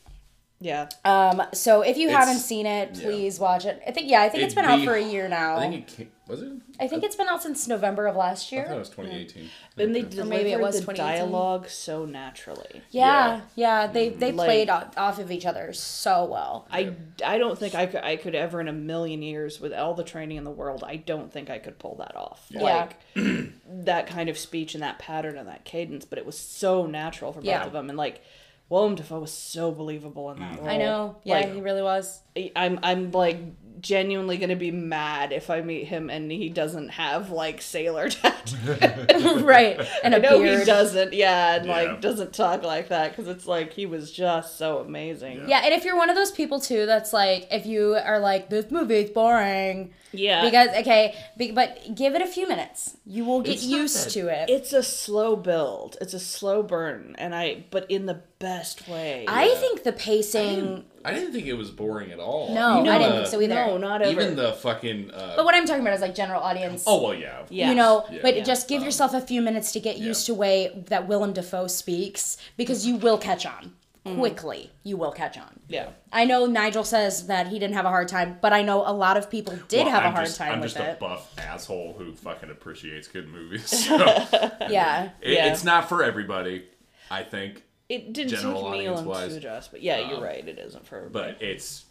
yeah 0.59 0.89
Um, 1.05 1.41
so 1.53 1.81
if 1.81 1.97
you 1.97 2.07
It's- 2.09 2.19
haven't 2.25 2.41
seen 2.41 2.65
it, 2.65 2.95
yeah. 2.95 3.03
please 3.05 3.39
watch 3.39 3.65
it. 3.65 3.81
I 3.87 3.91
think 3.91 4.09
yeah, 4.09 4.21
I 4.21 4.29
think 4.29 4.43
it's 4.43 4.53
it's 4.53 4.55
been 4.55 4.65
out 4.65 4.83
for 4.83 4.93
a 4.93 5.01
year 5.03 5.27
now. 5.27 5.57
I 5.57 5.69
think 5.69 5.75
it 5.75 5.87
came, 5.95 6.11
was 6.33 6.41
it? 6.41 6.51
I 6.79 6.87
think 6.87 7.03
it's 7.03 7.15
been 7.15 7.27
out 7.27 7.41
since 7.41 7.67
November 7.67 8.07
of 8.07 8.15
last 8.15 8.51
year. 8.51 8.63
I 8.63 8.67
thought 8.69 8.75
it 8.75 8.79
was 8.79 8.89
2018. 8.89 9.49
and 9.77 9.95
they 9.95 10.01
delivered 10.01 10.29
maybe 10.29 10.51
it 10.51 10.59
was 10.59 10.75
the 10.75 10.81
2018. 10.81 11.05
dialogue 11.29 11.69
so 11.69 12.05
naturally 12.05 12.81
Yeah, 12.91 13.41
yeah, 13.55 13.87
they 13.87 14.09
they 14.09 14.31
mm. 14.31 14.35
Like- 14.37 14.47
played 14.47 14.69
o- 14.69 14.89
off 14.97 15.19
of 15.19 15.31
each 15.31 15.45
other 15.45 15.73
so 15.73 16.25
well. 16.25 16.67
I, 16.71 16.93
I 17.25 17.37
don't 17.37 17.57
think 17.57 17.75
I 17.75 17.85
could 17.85 18.03
I 18.03 18.15
could 18.15 18.35
ever 18.35 18.59
in 18.59 18.67
a 18.67 18.73
million 18.73 19.21
years 19.21 19.59
with 19.61 19.73
all 19.73 19.93
the 19.93 20.03
training 20.03 20.37
in 20.37 20.43
the 20.43 20.51
world 20.51 20.83
I 20.85 20.95
don't 20.97 21.31
think 21.31 21.49
I 21.49 21.59
could 21.59 21.77
pull 21.79 21.95
that 21.97 22.15
off 22.15 22.45
Yeah. 22.49 22.61
like 22.63 22.97
that 23.85 24.07
kind 24.07 24.29
of 24.29 24.37
speech 24.37 24.73
and 24.73 24.83
that 24.83 24.99
pattern 24.99 25.37
and 25.37 25.47
that 25.47 25.65
cadence 25.65 26.05
but 26.05 26.17
it 26.17 26.25
was 26.25 26.37
so 26.37 26.85
natural 26.85 27.31
for 27.33 27.39
both 27.39 27.45
Yeah. 27.47 27.65
of 27.65 27.73
them 27.73 27.89
and 27.89 27.97
like 27.97 28.21
Willem 28.69 28.95
Dafoe 28.95 29.19
was 29.19 29.31
so 29.31 29.71
believable 29.71 30.31
in 30.31 30.39
that 30.39 30.53
mm. 30.53 30.59
role. 30.59 30.69
I 30.69 30.77
know. 30.77 31.17
Yeah, 31.23 31.35
Like, 31.35 31.53
he 31.53 31.61
really 31.61 31.83
was. 31.83 32.21
I'm 32.55 32.79
I'm 32.81 33.11
like 33.11 33.37
genuinely 33.79 34.37
gonna 34.37 34.55
be 34.55 34.71
mad 34.71 35.31
if 35.31 35.49
I 35.49 35.61
meet 35.61 35.85
him 35.87 36.09
and 36.09 36.31
he 36.31 36.49
doesn't 36.49 36.89
have 36.89 37.29
like 37.31 37.61
sailor 37.61 38.09
tattoo. 38.09 39.39
right, 39.45 39.79
and 40.03 40.13
a 40.13 40.17
I 40.17 40.19
know 40.19 40.39
beard. 40.39 40.59
he 40.59 40.65
doesn't, 40.65 41.13
yeah, 41.13 41.55
and 41.55 41.65
Yeah. 41.65 41.71
like 41.71 42.01
doesn't 42.01 42.33
talk 42.33 42.63
like 42.63 42.89
that 42.89 43.11
because 43.11 43.27
it's 43.27 43.45
like 43.47 43.73
he 43.73 43.85
was 43.85 44.11
just 44.11 44.57
so 44.57 44.79
amazing. 44.79 45.47
Yeah, 45.47 45.61
and 45.63 45.73
if 45.73 45.85
you're 45.85 45.97
one 45.97 46.09
of 46.09 46.15
those 46.15 46.31
people 46.31 46.59
too, 46.59 46.85
that's 46.85 47.13
like, 47.13 47.47
if 47.51 47.65
you 47.65 47.95
are 47.95 48.19
like, 48.19 48.49
this 48.49 48.71
movie's 48.71 49.09
boring, 49.09 49.93
Yeah, 50.13 50.43
because 50.45 50.69
okay, 50.81 51.15
be, 51.37 51.51
but 51.51 51.95
give 51.95 52.13
it 52.15 52.21
a 52.21 52.27
few 52.27 52.47
minutes, 52.47 52.95
you 53.05 53.25
will 53.25 53.41
get 53.41 53.55
It's 53.55 53.65
used 53.65 54.11
to 54.11 54.27
it. 54.27 54.49
it's 54.49 54.71
a 54.71 54.83
slow 54.83 55.35
build. 55.35 55.97
It's 55.99 56.13
a 56.13 56.19
slow 56.19 56.61
burn, 56.63 57.15
and 57.17 57.33
I 57.33 57.65
but 57.71 57.89
in 57.89 58.05
the 58.05 58.21
best 58.39 58.87
way. 58.87 59.25
I 59.27 59.49
think 59.55 59.83
the 59.83 59.93
pacing. 59.93 60.85
I 61.05 61.13
didn't 61.13 61.33
think 61.33 61.47
it 61.47 61.53
was 61.55 61.69
boring 61.71 62.11
at 62.11 62.19
all. 62.19 62.53
No, 62.53 62.79
Even 62.79 62.89
I 62.93 62.97
didn't 62.97 63.11
the- 63.11 63.17
think 63.23 63.27
so 63.27 63.41
either. 63.41 63.55
no, 63.55 63.77
not 63.77 64.01
ever. 64.01 64.11
Even 64.11 64.35
the 64.37 64.53
fucking. 64.53 65.11
Uh, 65.11 65.33
But 65.35 65.43
what 65.45 65.53
I'm 65.55 65.65
talking 65.65 65.81
about 65.81 65.93
is 65.95 66.01
like 66.01 66.15
general 66.15 66.41
audience. 66.41 66.83
oh 66.87 67.01
well, 67.03 67.13
yeah. 67.15 67.41
Yeah. 67.49 67.69
You 67.69 67.75
know, 67.75 68.05
Yeah. 68.11 68.19
but 68.21 68.37
Yeah. 68.37 68.43
just 68.43 68.67
give 68.69 68.83
yourself 68.83 69.13
a 69.13 69.19
few 69.21 69.41
minutes 69.41 69.71
to 69.73 69.79
get 69.81 69.97
used 69.97 70.25
to 70.27 70.33
way 70.33 70.83
that 70.87 71.07
Willem 71.07 71.33
Dafoe 71.33 71.67
speaks 71.67 72.37
because 72.55 72.85
you 72.87 72.95
will 72.95 73.17
catch 73.17 73.45
on 73.45 73.73
Mm-hmm. 74.05 74.19
quickly. 74.19 74.69
You 74.83 74.97
will 74.97 75.13
catch 75.13 75.37
on. 75.37 75.61
yeah. 75.69 75.89
I 76.11 76.25
know 76.25 76.45
Nigel 76.45 76.83
says 76.83 77.27
that 77.27 77.47
he 77.47 77.57
didn't 77.57 77.75
have 77.75 77.85
a 77.85 77.89
hard 77.89 78.09
time, 78.09 78.37
but 78.41 78.51
I 78.51 78.61
know 78.61 78.81
a 78.85 78.91
lot 78.91 79.15
of 79.15 79.29
people 79.29 79.57
did 79.69 79.85
Well, 79.85 79.89
have 79.95 80.03
a 80.03 80.07
I'm 80.07 80.13
hard 80.13 80.25
just, 80.25 80.37
time 80.37 80.51
I'm 80.51 80.59
with 80.59 80.73
just 80.73 80.83
it. 80.83 80.97
a 80.97 80.99
buff 80.99 81.33
asshole 81.39 81.95
who 81.97 82.13
fucking 82.13 82.49
appreciates 82.49 83.07
good 83.07 83.29
movies. 83.29 83.69
So 83.87 83.95
it, 83.95 84.53
Yeah. 84.71 85.09
Yeah. 85.21 85.51
it's 85.53 85.63
not 85.63 85.87
for 85.87 86.03
everybody, 86.03 86.65
I 87.09 87.23
think, 87.23 87.63
It 87.87 88.11
didn't 88.11 88.31
General 88.31 88.55
take 88.63 88.71
me 88.81 88.89
long 88.89 88.97
audience-wise. 89.07 89.31
to 89.31 89.37
adjust, 89.37 89.71
but 89.71 89.81
yeah, 89.81 89.99
you're 90.09 90.17
Um, 90.17 90.23
right. 90.23 90.45
It 90.45 90.59
isn't 90.59 90.85
for 90.85 90.97
everybody. 90.97 91.31
but 91.33 91.41
it's 91.41 91.85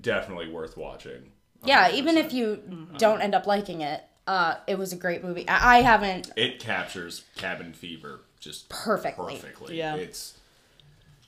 definitely 0.00 0.48
worth 0.48 0.76
watching. 0.78 1.32
Yeah, 1.64 1.92
even 1.92 2.16
if 2.16 2.32
you 2.32 2.62
Mm-hmm. 2.66 2.96
don't 2.96 3.20
end 3.20 3.34
up 3.34 3.46
liking 3.46 3.82
it, 3.82 4.02
uh, 4.26 4.54
it 4.66 4.78
was 4.78 4.92
a 4.94 4.96
great 4.96 5.22
movie. 5.22 5.46
I, 5.48 5.78
I 5.78 5.82
haven't. 5.82 6.30
It 6.36 6.60
captures 6.60 7.24
cabin 7.36 7.72
fever 7.74 8.20
just 8.40 8.68
Perfectly. 8.70 9.34
Perfectly. 9.34 9.76
Yeah. 9.78 9.96
It's 9.96 10.38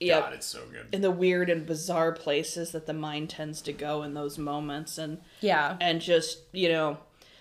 yeah, 0.04 0.20
God, 0.20 0.32
it's 0.34 0.46
so 0.46 0.60
good. 0.72 0.86
in 0.92 1.00
the 1.00 1.10
weird 1.10 1.48
and 1.50 1.66
bizarre 1.66 2.12
places 2.12 2.72
that 2.72 2.86
the 2.86 2.92
mind 2.94 3.30
tends 3.30 3.60
to 3.62 3.72
go 3.72 4.02
in 4.02 4.14
those 4.14 4.38
moments, 4.38 4.98
and 4.98 5.18
Yeah. 5.40 5.76
and 5.80 6.00
just 6.00 6.38
you 6.52 6.68
know 6.68 6.98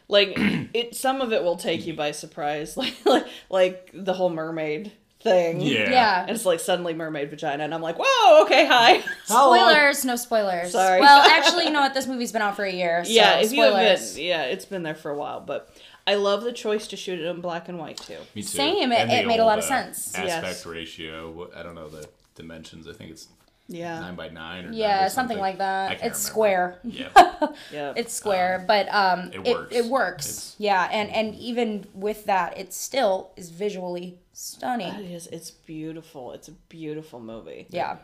like 0.07 0.33
it 0.73 0.95
some 0.95 1.21
of 1.21 1.31
it 1.33 1.43
will 1.43 1.57
take 1.57 1.85
you 1.85 1.93
by 1.93 2.11
surprise 2.11 2.75
like 2.81 2.95
like, 3.05 3.25
like 3.49 3.89
the 3.93 4.13
whole 4.13 4.29
mermaid 4.29 4.91
thing 5.21 5.61
Yeah. 5.61 5.89
Yeah. 5.89 6.21
and 6.23 6.31
it's 6.31 6.45
like 6.45 6.59
suddenly 6.59 6.93
mermaid 6.93 7.29
vagina 7.29 7.63
and 7.63 7.73
i'm 7.73 7.81
like 7.81 7.95
whoa 7.97 8.43
okay 8.43 8.65
hi 8.65 9.01
Spoilers, 9.25 10.03
no 10.03 10.17
spoilers. 10.17 10.71
Sorry. 10.73 10.99
Well, 10.99 11.21
actually, 11.29 11.63
you 11.63 11.71
know 11.71 11.79
what? 11.79 11.93
This 11.93 12.07
movie's 12.07 12.33
been 12.33 12.41
out 12.41 12.57
for 12.57 12.65
a 12.65 12.71
year. 12.71 13.05
So 13.05 13.11
yeah 13.11 13.35
if 13.37 13.43
you 13.53 13.63
spoilers. 13.63 14.09
haven't 14.09 14.23
yeah 14.23 14.43
it's 14.43 14.65
been 14.65 14.83
there 14.83 14.95
for 14.95 15.09
a 15.11 15.15
while 15.17 15.39
but 15.39 15.73
i 16.05 16.15
love 16.15 16.43
the 16.43 16.51
choice 16.51 16.87
to 16.87 16.97
shoot 16.97 17.17
it 17.21 17.25
in 17.25 17.39
black 17.39 17.69
and 17.69 17.79
white 17.79 17.95
too 17.97 18.17
Me 18.35 18.41
too. 18.41 18.47
Same, 18.49 18.91
it- 18.91 18.99
And 18.99 19.09
the 19.09 19.19
it 19.19 19.25
made 19.27 19.39
a 19.39 19.45
lot 19.45 19.57
of 19.59 19.63
uh, 19.63 19.67
sense. 19.69 20.13
Aspect 20.13 20.43
Yes. 20.43 20.65
ratio. 20.65 21.49
I 21.55 21.63
don't 21.63 21.75
know 21.75 21.87
the 21.87 22.05
dimensions. 22.35 22.87
I 22.87 22.93
think 22.93 23.11
it's 23.11 23.27
yeah 23.69 23.99
nine 23.99 24.15
by 24.15 24.27
nine 24.29 24.65
or 24.65 24.67
nine 24.69 24.73
Yeah, 24.77 25.03
by 25.03 25.07
something 25.07 25.37
like 25.37 25.57
that. 25.59 25.93
It's 25.93 26.01
remember. 26.01 26.17
square. 26.17 26.79
Yeah. 26.83 27.09
yeah 27.71 27.93
It's 27.95 28.13
square, 28.13 28.63
but 28.67 28.87
um, 28.93 29.31
it 29.33 29.47
it, 29.47 29.55
works. 29.55 29.75
it 29.75 29.85
works. 29.85 30.25
It's- 30.27 30.55
yeah, 30.57 30.89
and 30.91 31.09
and 31.11 31.35
even 31.35 31.85
with 31.93 32.25
that, 32.25 32.57
it 32.57 32.73
still 32.73 33.31
is 33.37 33.49
visually 33.49 34.19
stunning. 34.33 34.93
is 34.93 35.27
it's 35.27 35.51
beautiful 35.51 36.31
it's 36.33 36.47
a 36.47 36.51
beautiful 36.67 37.19
movie 37.19 37.67
Yeah, 37.69 37.97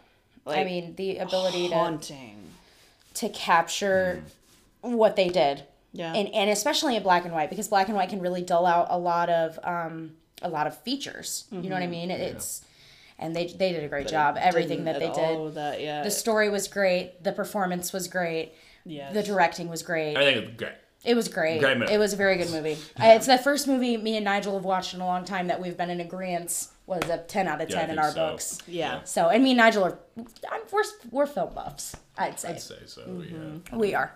I 0.45 0.63
mean 0.63 0.95
the 0.95 1.17
ability 1.17 1.69
to 1.69 1.73
haunting 1.75 2.37
to 3.15 3.29
capture 3.29 4.23
what 4.81 5.15
they 5.15 5.27
did 5.29 5.63
Yeah. 5.91 6.13
and 6.13 6.29
and 6.29 6.49
especially 6.51 6.95
in 6.95 7.01
black 7.03 7.25
and 7.25 7.33
white 7.33 7.49
because 7.49 7.67
black 7.67 7.87
and 7.87 7.97
white 7.97 8.09
can 8.09 8.21
really 8.21 8.43
dull 8.43 8.65
out 8.67 8.87
a 8.91 8.97
lot 8.97 9.29
of 9.29 9.59
um 9.63 10.11
a 10.43 10.47
lot 10.49 10.67
of 10.67 10.77
features. 10.77 11.45
You 11.51 11.63
know 11.63 11.69
what 11.75 11.81
I 11.81 11.87
Mm-hmm. 11.87 11.91
mean? 11.91 12.11
It, 12.11 12.21
It's 12.21 12.61
and 13.19 13.35
they 13.35 13.47
they 13.47 13.71
did 13.73 13.83
a 13.83 13.87
great 13.87 14.07
job. 14.07 14.37
Everything 14.39 14.85
that 14.85 14.99
they 14.99 15.11
did. 15.11 15.53
That, 15.55 15.81
yeah. 15.81 16.03
The 16.03 16.11
story 16.11 16.49
was 16.49 16.67
great. 16.67 17.23
The 17.23 17.31
performance 17.31 17.93
was 17.93 18.07
great. 18.07 18.53
Yes. 18.85 19.13
The 19.13 19.21
directing 19.23 19.69
was 19.69 19.83
great. 19.83 20.15
I 20.17 20.23
think 20.23 20.37
it's 20.47 20.57
great. 20.57 20.73
It 21.05 21.15
was 21.15 21.27
great. 21.29 21.59
Great 21.61 21.77
movie. 21.77 21.93
It 21.93 21.97
was 21.97 22.11
a 22.13 22.17
very 22.17 22.35
good 22.37 22.49
movie. 22.49 22.77
I, 22.97 23.13
it's 23.15 23.25
the 23.27 23.37
first 23.37 23.67
movie 23.67 23.95
me 23.97 24.15
and 24.17 24.25
Nigel 24.25 24.55
have 24.55 24.65
watched 24.65 24.93
in 24.93 25.01
a 25.01 25.05
long 25.05 25.23
time 25.25 25.47
that 25.47 25.61
we've 25.61 25.77
been 25.77 25.89
in 25.89 26.01
agreement 26.01 26.67
was 26.87 27.07
a 27.09 27.17
ten 27.19 27.47
out 27.47 27.61
of 27.61 27.69
Yeah, 27.69 27.81
ten 27.81 27.91
in 27.91 27.99
our 27.99 28.11
so. 28.11 28.31
books. 28.31 28.57
yeah. 28.67 29.03
So 29.03 29.29
and 29.29 29.43
me 29.43 29.51
and 29.51 29.57
Nigel 29.57 29.83
are 29.83 29.99
I'm, 30.51 30.61
we're 30.71 30.83
we're 31.11 31.25
film 31.27 31.53
buffs. 31.53 31.95
I'd 32.17 32.39
say 32.39 32.49
I'd 32.49 32.61
say 32.61 32.75
so. 32.85 33.01
Mm-hmm. 33.01 33.57
Yeah. 33.71 33.77
we 33.77 33.93
are. 33.95 34.13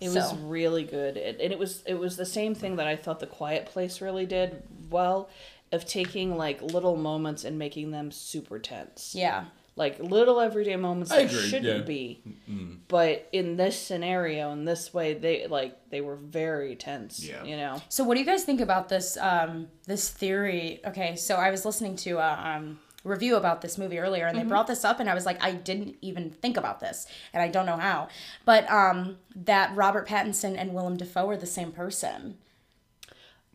It 0.00 0.10
So. 0.10 0.20
was 0.20 0.34
really 0.40 0.84
good, 0.84 1.16
it, 1.16 1.40
and 1.40 1.52
it 1.52 1.58
was 1.58 1.82
it 1.86 1.94
was 1.98 2.16
the 2.16 2.26
same 2.26 2.54
thing 2.54 2.76
that 2.76 2.86
I 2.86 2.96
thought 2.96 3.18
The 3.20 3.26
Quiet 3.26 3.64
Place 3.66 4.00
really 4.02 4.26
did 4.26 4.62
well, 4.90 5.30
of 5.72 5.84
taking 5.86 6.36
like 6.36 6.62
little 6.62 6.96
moments 6.96 7.44
and 7.44 7.58
making 7.58 7.90
them 7.90 8.10
super 8.10 8.58
tense. 8.58 9.14
Yeah. 9.14 9.46
like 9.74 9.98
little 10.00 10.40
everyday 10.40 10.76
moments 10.76 11.10
I 11.10 11.24
that 11.24 11.32
agree, 11.32 11.48
shouldn't 11.48 11.78
yeah. 11.80 11.82
be. 11.84 12.22
But 12.88 13.28
in 13.32 13.56
this 13.56 13.78
scenario, 13.78 14.52
in 14.52 14.64
this 14.64 14.94
way, 14.94 15.14
they 15.14 15.46
like 15.48 15.90
they 15.90 16.00
were 16.00 16.16
very 16.16 16.76
tense. 16.76 17.22
Yeah. 17.22 17.42
you 17.44 17.56
know. 17.56 17.82
So 17.88 18.04
what 18.04 18.14
do 18.14 18.20
you 18.20 18.26
guys 18.26 18.44
think 18.44 18.60
about 18.60 18.88
this 18.88 19.16
um 19.18 19.68
this 19.86 20.08
theory? 20.08 20.80
Okay, 20.86 21.16
so 21.16 21.34
I 21.36 21.50
was 21.50 21.64
listening 21.64 21.96
to 21.96 22.18
a 22.18 22.32
um 22.56 22.78
review 23.04 23.36
about 23.36 23.60
this 23.60 23.78
movie 23.78 23.98
earlier 24.00 24.26
and 24.26 24.36
they 24.36 24.42
brought 24.42 24.66
this 24.66 24.84
up 24.84 24.98
and 24.98 25.08
I 25.08 25.14
was 25.14 25.24
like 25.26 25.40
I 25.40 25.52
didn't 25.52 25.94
even 26.02 26.30
think 26.30 26.56
about 26.56 26.80
this 26.80 27.06
and 27.32 27.40
I 27.42 27.46
don't 27.48 27.66
know 27.66 27.76
how. 27.76 28.08
But 28.44 28.68
um 28.70 29.18
that 29.34 29.74
Robert 29.76 30.08
Pattinson 30.08 30.56
and 30.56 30.74
Willem 30.74 30.96
Dafoe 30.96 31.28
are 31.28 31.36
the 31.36 31.46
same 31.46 31.70
person. 31.70 32.38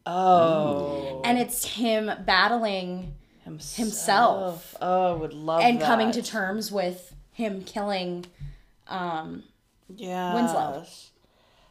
Oh, 0.06 1.22
And 1.24 1.38
it's 1.38 1.66
him 1.66 2.12
battling 2.26 3.14
Himself. 3.44 4.76
Oh, 4.82 5.18
would 5.18 5.34
love 5.34 5.62
and 5.62 5.80
coming 5.80 6.12
to 6.14 6.22
terms 6.22 6.72
with 6.72 7.14
him 7.34 7.64
killing 7.64 8.26
yeah 9.96 10.34
Winslow. 10.34 10.86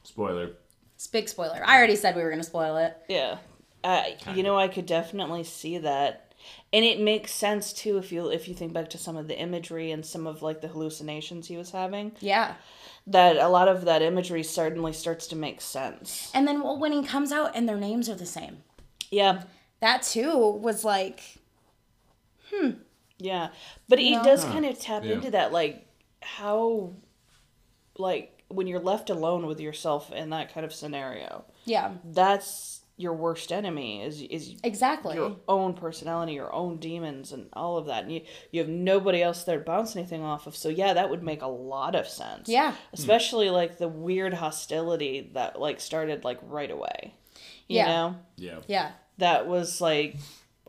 Spoiler. 0.03 0.51
it's 0.95 1.07
big 1.07 1.29
spoiler. 1.29 1.63
I 1.65 1.77
already 1.77 1.97
said 1.97 2.17
we 2.17 2.23
were 2.23 2.31
gonna 2.31 2.43
spoil 2.43 2.77
it. 2.77 2.97
Yeah, 3.09 3.39
uh, 3.85 4.05
you 4.35 4.43
know, 4.43 4.59
I 4.59 4.69
could 4.69 4.87
definitely 4.87 5.45
see 5.45 5.79
that, 5.79 6.35
and 6.73 6.85
it 6.85 7.01
makes 7.01 7.33
sense 7.33 7.73
too 7.73 7.99
if 7.99 8.11
you 8.13 8.31
if 8.31 8.49
you 8.49 8.55
think 8.55 8.73
back 8.73 8.91
to 8.91 8.99
some 8.99 9.17
of 9.17 9.29
the 9.29 9.39
imagery 9.39 9.91
and 9.91 10.05
some 10.05 10.27
of 10.27 10.43
like 10.43 10.61
the 10.61 10.69
hallucinations 10.69 11.47
he 11.47 11.57
was 11.57 11.71
having. 11.71 12.13
Yeah. 12.21 12.55
That 13.11 13.37
a 13.37 13.49
lot 13.49 13.69
of 13.69 13.85
that 13.87 14.03
imagery 14.03 14.43
suddenly 14.43 14.93
starts 14.93 15.27
to 15.29 15.37
make 15.37 15.61
sense. 15.61 16.31
And 16.33 16.47
then 16.47 16.63
well, 16.63 16.79
when 16.79 16.93
he 16.93 17.03
comes 17.03 17.33
out 17.33 17.55
and 17.57 17.69
their 17.69 17.77
names 17.77 18.09
are 18.09 18.15
the 18.15 18.27
same. 18.27 18.59
Yeah, 19.11 19.43
That 19.81 20.03
too 20.03 20.39
was 20.67 20.85
like 20.85 21.21
hmm. 22.53 22.71
yeah, 23.19 23.49
but 23.89 23.99
it 23.99 24.11
know? 24.13 24.23
does 24.25 24.45
kind 24.45 24.65
of 24.65 24.79
tap 24.79 25.05
Yeah. 25.05 25.15
into 25.15 25.31
that, 25.33 25.53
like 25.53 25.87
how, 26.23 26.93
like 27.99 28.43
when 28.49 28.67
you're 28.67 28.81
left 28.81 29.11
alone 29.11 29.47
with 29.47 29.61
yourself 29.61 30.13
in 30.13 30.31
that 30.31 30.53
kind 30.53 30.65
of 30.67 30.73
scenario. 30.73 31.45
yeah, 31.65 31.93
That's 32.05 32.80
your 33.01 33.15
worst 33.15 33.51
enemy 33.51 34.03
is 34.03 34.21
is 34.23 34.57
exactly. 34.63 35.15
your 35.15 35.37
own 35.49 35.75
personality, 35.75 36.35
your 36.35 36.53
own 36.55 36.77
demons, 36.77 37.33
and 37.33 37.49
all 37.55 37.79
of 37.79 37.87
that. 37.87 38.03
And 38.05 38.13
you, 38.13 38.23
you 38.51 38.61
have 38.61 38.69
nobody 38.69 39.23
else 39.23 39.45
there 39.45 39.59
to 39.59 39.65
bounce 39.65 39.97
anything 39.97 40.23
off 40.23 40.47
of. 40.47 40.55
So, 40.55 40.69
yeah, 40.69 40.93
that 40.93 41.09
would 41.09 41.23
make 41.23 41.43
a 41.43 41.47
lot 41.49 41.95
of 41.95 42.07
sense. 42.07 42.49
Yeah. 42.49 42.73
Hmm. 42.73 42.77
Especially 42.93 43.49
like 43.51 43.79
the 43.79 43.89
weird 43.89 44.35
hostility 44.35 45.31
that 45.35 45.59
like 45.59 45.81
started 45.81 46.25
like 46.25 46.39
right 46.43 46.71
away. 46.71 47.15
You 47.69 47.77
Yeah. 47.79 47.87
know? 47.87 48.17
Yeah. 48.37 48.59
Yeah. 48.67 48.91
That 49.19 49.47
was 49.47 49.81
like, 49.81 50.17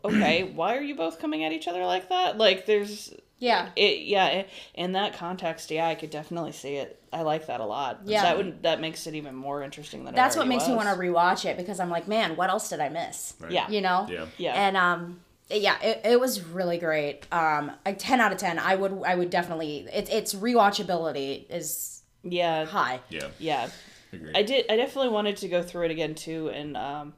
okay, 0.04 0.44
why 0.44 0.76
are 0.76 0.82
you 0.82 0.94
both 0.94 1.20
coming 1.20 1.44
at 1.44 1.52
each 1.52 1.68
other 1.68 1.84
like 1.84 2.08
that? 2.08 2.38
Like, 2.38 2.66
there's. 2.66 3.14
Yeah. 3.42 3.70
It 3.74 4.02
yeah 4.06 4.24
i- 4.24 4.46
in 4.74 4.92
that 4.92 5.14
context 5.14 5.70
yeah 5.70 5.88
I 5.88 5.94
could 5.96 6.10
definitely 6.10 6.52
see 6.52 6.76
it 6.76 6.98
I 7.12 7.22
like 7.22 7.48
that 7.48 7.60
a 7.60 7.64
lot 7.64 8.00
Yeah. 8.04 8.22
that 8.22 8.36
would 8.36 8.62
that 8.62 8.80
makes 8.80 9.06
it 9.08 9.14
even 9.16 9.34
more 9.34 9.62
interesting 9.62 10.04
than 10.04 10.14
it 10.14 10.16
That's 10.16 10.36
what 10.36 10.42
already 10.46 10.56
makes 10.56 10.68
me 10.68 10.74
want 10.76 10.88
to 10.88 10.94
rewatch 10.94 11.44
it 11.44 11.56
because 11.56 11.80
I'm 11.80 11.90
like, 11.90 12.06
man, 12.06 12.36
what 12.36 12.50
else 12.50 12.68
did 12.70 12.78
I 12.80 12.88
miss? 12.88 13.34
Right. 13.40 13.50
Yeah. 13.52 13.68
You 13.68 13.80
know? 13.80 14.06
Yeah. 14.08 14.26
Yeah. 14.38 14.54
And 14.54 14.76
um 14.76 15.20
yeah, 15.50 15.76
it, 15.82 16.00
it 16.04 16.20
was 16.20 16.40
really 16.40 16.78
great. 16.78 17.26
Um 17.32 17.72
a 17.84 17.92
10 17.92 18.20
out 18.20 18.30
of 18.32 18.38
10. 18.38 18.58
I 18.60 18.76
would 18.76 19.02
I 19.04 19.14
would 19.16 19.30
definitely 19.30 19.88
it's 19.92 20.08
it's 20.10 20.34
rewatchability 20.34 21.50
is 21.50 22.02
yeah 22.22 22.64
high. 22.64 23.00
Yeah. 23.10 23.28
yeah 23.38 23.68
Agreed. 24.12 24.36
I 24.36 24.42
did. 24.42 24.66
I 24.70 24.76
definitely 24.76 25.08
wanted 25.10 25.38
to 25.38 25.48
go 25.48 25.62
through 25.62 25.86
it 25.86 25.90
again 25.90 26.14
too, 26.14 26.50
and 26.50 26.76
um, 26.76 27.14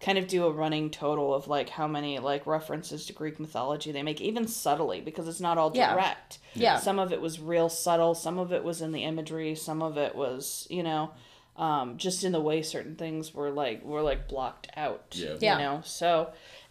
kind 0.00 0.16
of 0.18 0.28
do 0.28 0.46
a 0.46 0.50
running 0.52 0.90
total 0.90 1.34
of 1.34 1.48
like 1.48 1.68
how 1.70 1.88
many 1.88 2.18
like 2.20 2.46
references 2.46 3.04
to 3.06 3.12
Greek 3.12 3.40
mythology 3.40 3.90
they 3.90 4.02
make, 4.02 4.20
even 4.20 4.46
subtly, 4.46 5.00
because 5.00 5.26
it's 5.26 5.40
not 5.40 5.58
all 5.58 5.72
Yeah. 5.74 5.92
direct. 5.94 6.38
Yeah. 6.54 6.78
Some 6.78 6.98
of 7.00 7.12
it 7.12 7.20
was 7.20 7.40
real 7.40 7.68
subtle. 7.68 8.14
Some 8.14 8.38
of 8.38 8.52
it 8.52 8.62
was 8.62 8.80
in 8.80 8.92
the 8.92 9.02
imagery. 9.04 9.54
Some 9.56 9.82
of 9.82 9.96
it 9.98 10.14
was, 10.14 10.66
you 10.70 10.82
know, 10.84 11.10
um, 11.56 11.96
just 11.96 12.22
in 12.22 12.30
the 12.30 12.40
way 12.40 12.62
certain 12.62 12.94
things 12.94 13.34
were 13.34 13.50
like 13.50 13.84
were 13.84 14.02
like 14.02 14.28
blocked 14.28 14.68
out. 14.76 15.06
Yeah. 15.18 15.36
Yeah. 15.40 15.52
You 15.54 15.62
know. 15.64 15.80
So, 15.84 16.30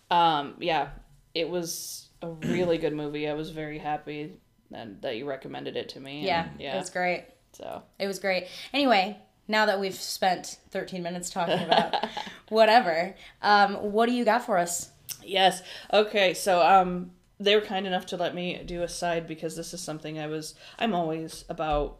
um, 0.09 0.55
yeah, 0.59 0.89
it 1.33 1.49
was 1.49 2.07
a 2.21 2.29
really 2.29 2.77
good 2.77 2.93
movie. 2.93 3.27
I 3.27 3.33
was 3.33 3.49
very 3.49 3.77
happy 3.79 4.39
and 4.73 5.01
that 5.01 5.17
you 5.17 5.25
recommended 5.27 5.75
it 5.75 5.89
to 5.89 5.99
me. 5.99 6.19
and, 6.19 6.25
Yeah. 6.25 6.47
Yeah. 6.59 6.75
It 6.75 6.79
was 6.79 6.89
great. 6.89 7.25
so. 7.51 7.83
It 7.99 8.07
was 8.07 8.19
great. 8.19 8.47
Anyway, 8.73 9.17
now 9.47 9.65
that 9.65 9.79
we've 9.79 9.95
spent 9.95 10.57
13 10.71 11.01
minutes 11.01 11.29
talking 11.29 11.59
about 11.59 11.95
whatever, 12.49 13.15
um, 13.41 13.75
what 13.75 14.07
do 14.07 14.13
you 14.13 14.25
got 14.25 14.45
for 14.45 14.57
us? 14.57 14.91
Yes. 15.23 15.61
Okay. 15.91 16.33
So 16.33 16.61
um, 16.61 17.11
they 17.39 17.55
were 17.55 17.61
kind 17.61 17.85
enough 17.85 18.05
to 18.07 18.17
let 18.17 18.33
me 18.33 18.61
do 18.65 18.83
a 18.83 18.87
side 18.87 19.27
because 19.27 19.55
this 19.55 19.73
is 19.73 19.81
something 19.81 20.19
I 20.19 20.27
was. 20.27 20.55
I'm 20.79 20.93
always 20.93 21.45
about 21.49 21.97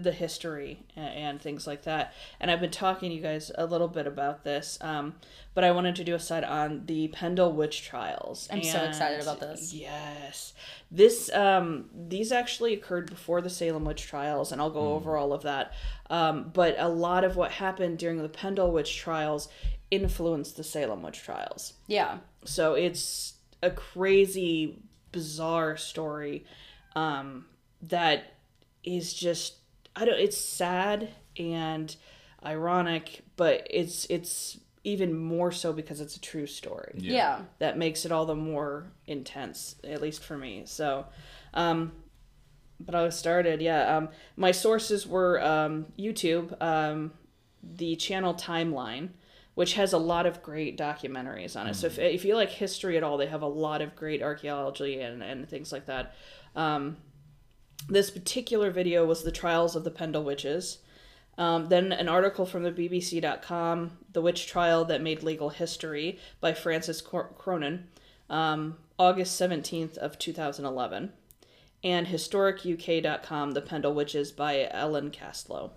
the 0.00 0.12
history 0.12 0.80
and, 0.96 1.14
and 1.14 1.40
things 1.40 1.66
like 1.66 1.82
that, 1.84 2.12
and 2.40 2.50
I've 2.50 2.60
been 2.60 2.70
talking 2.70 3.10
to 3.10 3.16
you 3.16 3.22
guys 3.22 3.50
a 3.56 3.66
little 3.66 3.88
bit 3.88 4.06
about 4.06 4.44
this. 4.44 4.78
Um, 4.80 5.14
but 5.54 5.62
I 5.62 5.70
wanted 5.70 5.94
to 5.96 6.04
do 6.04 6.14
a 6.14 6.18
side 6.18 6.42
on 6.42 6.86
the 6.86 7.08
Pendle 7.08 7.52
witch 7.52 7.84
trials. 7.84 8.48
I'm 8.50 8.62
so 8.64 8.82
excited 8.82 9.20
about 9.20 9.38
this. 9.38 9.72
Yes. 9.72 10.52
This 10.90 11.32
um 11.32 11.90
these 11.94 12.32
actually 12.32 12.74
occurred 12.74 13.08
before 13.08 13.40
the 13.40 13.50
Salem 13.50 13.84
witch 13.84 14.02
trials 14.02 14.50
and 14.50 14.60
I'll 14.60 14.70
go 14.70 14.94
over 14.94 15.16
all 15.16 15.32
of 15.32 15.42
that. 15.42 15.72
Um 16.10 16.50
but 16.52 16.74
a 16.76 16.88
lot 16.88 17.22
of 17.22 17.36
what 17.36 17.52
happened 17.52 17.98
during 17.98 18.20
the 18.20 18.28
Pendle 18.28 18.72
witch 18.72 18.96
trials 18.98 19.48
influenced 19.92 20.56
the 20.56 20.64
Salem 20.64 21.02
witch 21.02 21.22
trials. 21.22 21.74
Yeah. 21.86 22.18
So 22.44 22.74
it's 22.74 23.34
a 23.62 23.70
crazy, 23.70 24.78
bizarre 25.12 25.76
story 25.76 26.44
um, 26.94 27.46
that 27.82 28.34
is 28.82 29.14
just 29.14 29.54
I 29.96 30.04
don't. 30.04 30.18
It's 30.18 30.36
sad 30.38 31.08
and 31.38 31.94
ironic, 32.44 33.22
but 33.36 33.66
it's 33.70 34.06
it's 34.10 34.58
even 34.84 35.16
more 35.18 35.50
so 35.50 35.72
because 35.72 36.00
it's 36.00 36.14
a 36.16 36.20
true 36.20 36.46
story 36.46 36.92
Yeah. 36.98 37.40
that 37.58 37.78
makes 37.78 38.04
it 38.04 38.12
all 38.12 38.26
the 38.26 38.34
more 38.34 38.92
intense, 39.06 39.76
at 39.82 40.02
least 40.02 40.22
for 40.22 40.36
me. 40.36 40.64
So, 40.66 41.06
um, 41.54 41.92
but 42.78 42.94
I 42.94 43.08
started, 43.08 43.62
yeah. 43.62 43.96
Um, 43.96 44.10
my 44.36 44.50
sources 44.50 45.06
were 45.06 45.42
um, 45.42 45.86
YouTube, 45.98 46.60
um, 46.62 47.12
the 47.62 47.96
channel 47.96 48.34
Timeline, 48.34 49.08
which 49.54 49.72
has 49.74 49.94
a 49.94 49.98
lot 49.98 50.26
of 50.26 50.42
great 50.42 50.76
documentaries 50.76 51.58
on 51.58 51.66
it. 51.66 51.76
So 51.76 51.86
if, 51.86 51.98
if 51.98 52.24
you 52.26 52.34
like 52.34 52.50
history 52.50 52.98
at 52.98 53.02
all, 53.02 53.16
they 53.16 53.26
have 53.28 53.40
a 53.42 53.46
lot 53.48 53.80
of 53.80 53.96
great 53.96 54.22
archaeology 54.22 55.00
and, 55.00 55.22
and 55.22 55.48
things 55.48 55.72
like 55.72 55.86
that. 55.86 56.14
Um, 56.54 56.98
this 57.88 58.10
particular 58.10 58.70
video 58.70 59.04
was 59.04 59.22
the 59.22 59.32
trials 59.32 59.76
of 59.76 59.84
the 59.84 59.90
Pendle 59.90 60.24
witches. 60.24 60.78
Um, 61.36 61.68
then 61.68 61.92
an 61.92 62.08
article 62.08 62.46
from 62.46 62.62
the 62.62 62.70
BBC.com, 62.70 63.98
The 64.12 64.22
Witch 64.22 64.46
Trial 64.46 64.84
That 64.84 65.02
Made 65.02 65.22
Legal 65.22 65.50
History 65.50 66.18
by 66.40 66.54
Frances 66.54 67.02
Cronin, 67.02 67.88
um, 68.30 68.76
August 68.98 69.40
17th 69.40 69.96
of 69.98 70.18
2011. 70.18 71.12
And 71.82 72.06
HistoricUK.com, 72.06 73.50
The 73.50 73.60
Pendle 73.60 73.94
Witches 73.94 74.32
by 74.32 74.68
Ellen 74.70 75.10
Castelow. 75.10 75.70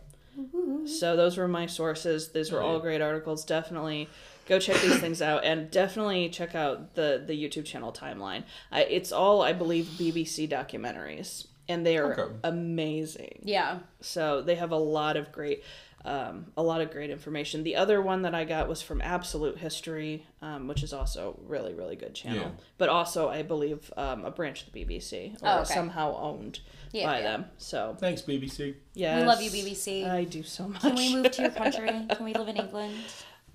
So 0.86 1.16
those 1.16 1.38
were 1.38 1.48
my 1.48 1.66
sources. 1.66 2.30
These 2.30 2.51
were 2.51 2.62
all 2.62 2.80
great 2.80 3.01
articles. 3.01 3.44
Definitely 3.44 4.08
go 4.46 4.60
check 4.60 4.80
these 4.82 5.00
things 5.00 5.22
out, 5.22 5.44
and 5.44 5.70
definitely 5.72 6.30
check 6.30 6.54
out 6.54 6.94
the 6.94 7.24
the 7.25 7.34
YouTube 7.34 7.66
channel 7.66 7.92
Timeline. 7.92 8.44
I, 8.72 8.84
it's 8.84 9.12
all 9.12 9.42
I 9.42 9.54
believe 9.54 9.86
BBC 9.86 10.48
documentaries, 10.48 11.48
and 11.69 11.86
they 11.86 11.97
are 11.97 12.13
Okay. 12.19 12.33
amazing. 12.43 13.39
Yeah. 13.43 13.79
So 14.01 14.41
they 14.41 14.55
have 14.55 14.71
a 14.71 14.77
lot 14.77 15.17
of 15.17 15.31
great, 15.31 15.63
um, 16.05 16.47
a 16.55 16.63
lot 16.63 16.79
of 16.81 16.91
great 16.91 17.09
information. 17.09 17.63
The 17.63 17.75
other 17.75 18.01
one 18.01 18.21
that 18.21 18.33
I 18.33 18.45
got 18.45 18.67
was 18.69 18.81
from 18.81 19.01
Absolute 19.01 19.57
History, 19.57 20.25
um, 20.41 20.67
which 20.67 20.83
is 20.83 20.93
also 20.93 21.38
really 21.45 21.74
really 21.74 21.95
good 21.95 22.13
channel, 22.13 22.39
Yeah. 22.43 22.50
but 22.77 22.89
also 22.89 23.29
I 23.29 23.41
believe 23.41 23.91
um, 23.97 24.24
a 24.25 24.31
branch 24.31 24.65
of 24.65 24.71
the 24.74 24.86
BBC 24.86 25.33
or 25.41 25.50
Oh, 25.50 25.59
okay. 25.62 25.74
somehow 25.74 26.15
owned 26.17 26.59
Yeah, 26.93 27.05
by 27.07 27.17
yeah. 27.19 27.24
them. 27.24 27.45
So 27.57 27.95
Thanks, 28.00 28.21
BBC. 28.21 28.75
yeah, 28.93 29.19
we 29.19 29.25
love 29.25 29.41
you, 29.41 29.50
BBC. 29.51 30.07
I 30.09 30.24
do 30.24 30.43
so 30.43 30.67
much. 30.69 30.81
Can 30.81 30.95
we 30.95 31.13
move 31.15 31.31
to 31.31 31.41
your 31.41 31.51
country? 31.51 31.88
Can 32.15 32.24
we 32.24 32.33
live 32.33 32.47
in 32.47 32.57
England? 32.57 32.95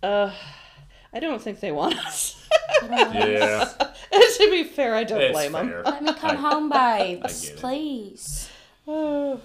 Uh, 0.03 0.33
I 1.15 1.21
don't 1.21 1.41
think 1.41 1.61
they 1.61 1.73
want 1.73 1.99
us. 2.07 2.42
Yeah. 2.83 3.65
to 4.13 4.51
be 4.51 4.65
fair, 4.65 4.95
I 4.95 5.05
don't 5.05 5.21
it's 5.21 5.33
blame 5.33 5.53
them. 5.53 5.69
fair. 5.69 5.83
Let 5.83 6.03
me 6.03 6.13
come 6.15 6.31
I- 6.33 6.35
home, 6.35 6.69
babes, 6.69 7.51
please. 7.57 8.49
Oh. 8.87 9.41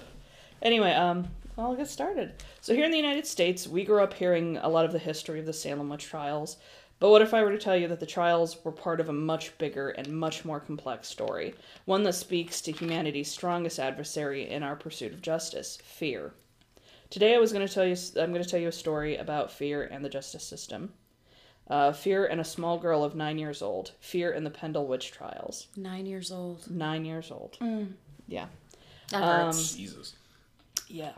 Anyway, 0.62 0.92
um, 0.94 1.28
I'll 1.58 1.76
get 1.76 1.88
started. 1.88 2.34
So 2.62 2.74
here 2.74 2.86
in 2.86 2.92
the 2.92 2.98
United 2.98 3.28
States, 3.28 3.68
we 3.68 3.84
grew 3.84 4.02
up 4.02 4.14
hearing 4.14 4.58
a 4.58 4.70
lot 4.70 4.86
of 4.86 4.92
the 4.92 5.00
history 5.00 5.40
of 5.40 5.46
the 5.46 5.54
Salem 5.54 5.90
witch 5.90 6.06
trials. 6.06 6.58
But 7.00 7.12
what 7.12 7.22
if 7.22 7.34
I 7.34 7.44
were 7.44 7.52
to 7.52 7.60
tell 7.60 7.76
you 7.76 7.88
that 7.90 8.00
the 8.00 8.08
trials 8.08 8.64
were 8.66 8.72
part 8.72 9.00
of 9.00 9.10
a 9.10 9.14
much 9.14 9.56
bigger 9.60 9.90
and 9.90 10.08
much 10.08 10.44
more 10.44 10.60
complex 10.60 11.08
story, 11.08 11.54
one 11.86 12.02
that 12.04 12.14
speaks 12.14 12.60
to 12.62 12.72
humanity's 12.72 13.30
strongest 13.30 13.78
adversary 13.78 14.50
in 14.50 14.64
our 14.64 14.76
pursuit 14.76 15.14
of 15.14 15.22
justice, 15.22 15.78
fear. 15.84 16.34
Today, 17.12 17.36
I 17.36 17.38
was 17.38 17.54
going 17.54 17.66
to 17.66 17.72
tell 17.74 17.86
you. 17.86 17.96
I'm 18.20 18.32
going 18.32 18.44
to 18.44 18.50
tell 18.50 18.60
you 18.60 18.68
a 18.68 18.72
story 18.72 19.18
about 19.18 19.52
fear 19.52 19.84
and 19.84 20.04
the 20.04 20.10
justice 20.10 20.44
system. 20.44 20.92
Uh, 21.70 21.92
fear 21.92 22.26
and 22.26 22.40
a 22.40 22.46
small 22.46 22.78
girl 22.80 23.04
of 23.04 23.14
nine 23.16 23.38
years 23.38 23.62
old. 23.62 23.92
Fear 24.00 24.32
in 24.32 24.44
the 24.46 24.50
Pendle 24.50 24.88
witch 24.88 25.12
trials. 25.12 25.68
Nine 25.76 26.06
years 26.06 26.32
old. 26.32 26.70
Nine 26.72 27.04
years 27.04 27.30
old. 27.32 27.58
Yeah. 28.28 28.48
That 29.10 29.22
Um, 29.24 29.46
hurts. 29.48 29.76
Jesus. 29.76 30.14
Yeah. 30.88 31.14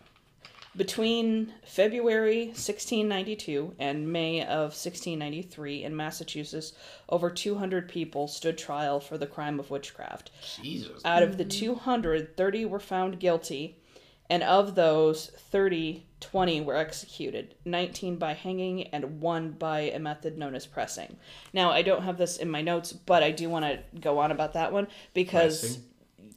Between 0.75 1.53
February 1.65 2.45
1692 2.47 3.75
and 3.79 4.11
May 4.11 4.41
of 4.43 4.73
1693 4.75 5.83
in 5.83 5.95
Massachusetts, 5.95 6.73
over 7.09 7.29
200 7.29 7.89
people 7.89 8.27
stood 8.27 8.57
trial 8.57 8.99
for 8.99 9.17
the 9.17 9.25
crime 9.27 9.59
of 9.59 9.71
witchcraft. 9.71 10.29
Jesus. 10.61 11.01
Out 11.03 11.23
of 11.23 11.37
the 11.37 11.45
200, 11.45 12.37
30 12.37 12.65
were 12.65 12.79
found 12.79 13.19
guilty, 13.19 13.77
and 14.29 14.43
of 14.43 14.75
those, 14.75 15.27
30, 15.27 16.05
20 16.19 16.61
were 16.61 16.75
executed, 16.75 17.55
19 17.65 18.17
by 18.17 18.33
hanging 18.33 18.87
and 18.87 19.21
one 19.21 19.51
by 19.51 19.81
a 19.81 19.99
method 19.99 20.37
known 20.37 20.55
as 20.55 20.65
pressing. 20.65 21.17
Now, 21.53 21.71
I 21.71 21.81
don't 21.81 22.03
have 22.03 22.17
this 22.17 22.37
in 22.37 22.49
my 22.49 22.61
notes, 22.61 22.93
but 22.93 23.23
I 23.23 23.31
do 23.31 23.49
want 23.49 23.65
to 23.65 23.79
go 23.99 24.19
on 24.19 24.31
about 24.31 24.53
that 24.53 24.71
one 24.71 24.87
because 25.13 25.61
Pressing? 25.61 25.83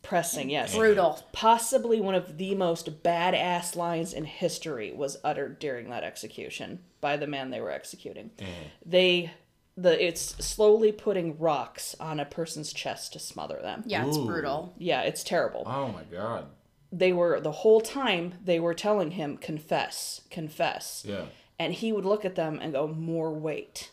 pressing 0.03 0.51
yes 0.51 0.75
Brutal. 0.75 1.23
possibly 1.33 2.01
one 2.01 2.15
of 2.15 2.37
the 2.37 2.55
most 2.57 3.03
badass 3.05 3.77
lines 3.77 4.13
in 4.13 4.25
history 4.25 4.93
was 4.93 5.17
uttered 5.23 5.61
during 5.61 5.91
that 5.91 6.03
execution 6.03 6.81
by 7.01 7.17
the 7.17 7.27
man 7.27 7.51
they 7.51 7.61
were 7.61 7.71
executing. 7.71 8.31
Mm. 8.39 8.47
They 8.85 9.31
the 9.77 10.05
it's 10.05 10.23
slowly 10.45 10.93
putting 10.93 11.39
rocks 11.39 11.95
on 11.99 12.21
a 12.21 12.25
person's 12.25 12.73
chest 12.73 13.13
to 13.15 13.19
smother 13.19 13.59
them. 13.63 13.83
Yeah, 13.87 14.07
it's 14.07 14.17
Ooh. 14.17 14.27
brutal. 14.27 14.75
Yeah, 14.79 15.03
it's 15.03 15.23
terrible. 15.23 15.63
Oh 15.67 15.89
my 15.89 16.03
god. 16.05 16.47
They 16.93 17.13
were 17.13 17.41
the 17.41 17.53
whole 17.53 17.81
time 17.81 18.35
they 18.45 18.61
were 18.61 18.75
telling 18.75 19.13
him 19.13 19.39
confess, 19.39 20.21
confess. 20.31 21.05
Yeah. 21.09 21.25
And 21.59 21.73
he 21.73 21.93
would 21.93 22.05
look 22.05 22.25
at 22.25 22.35
them 22.35 22.59
and 22.61 22.73
go 22.73 22.87
more 22.89 23.33
weight 23.33 23.91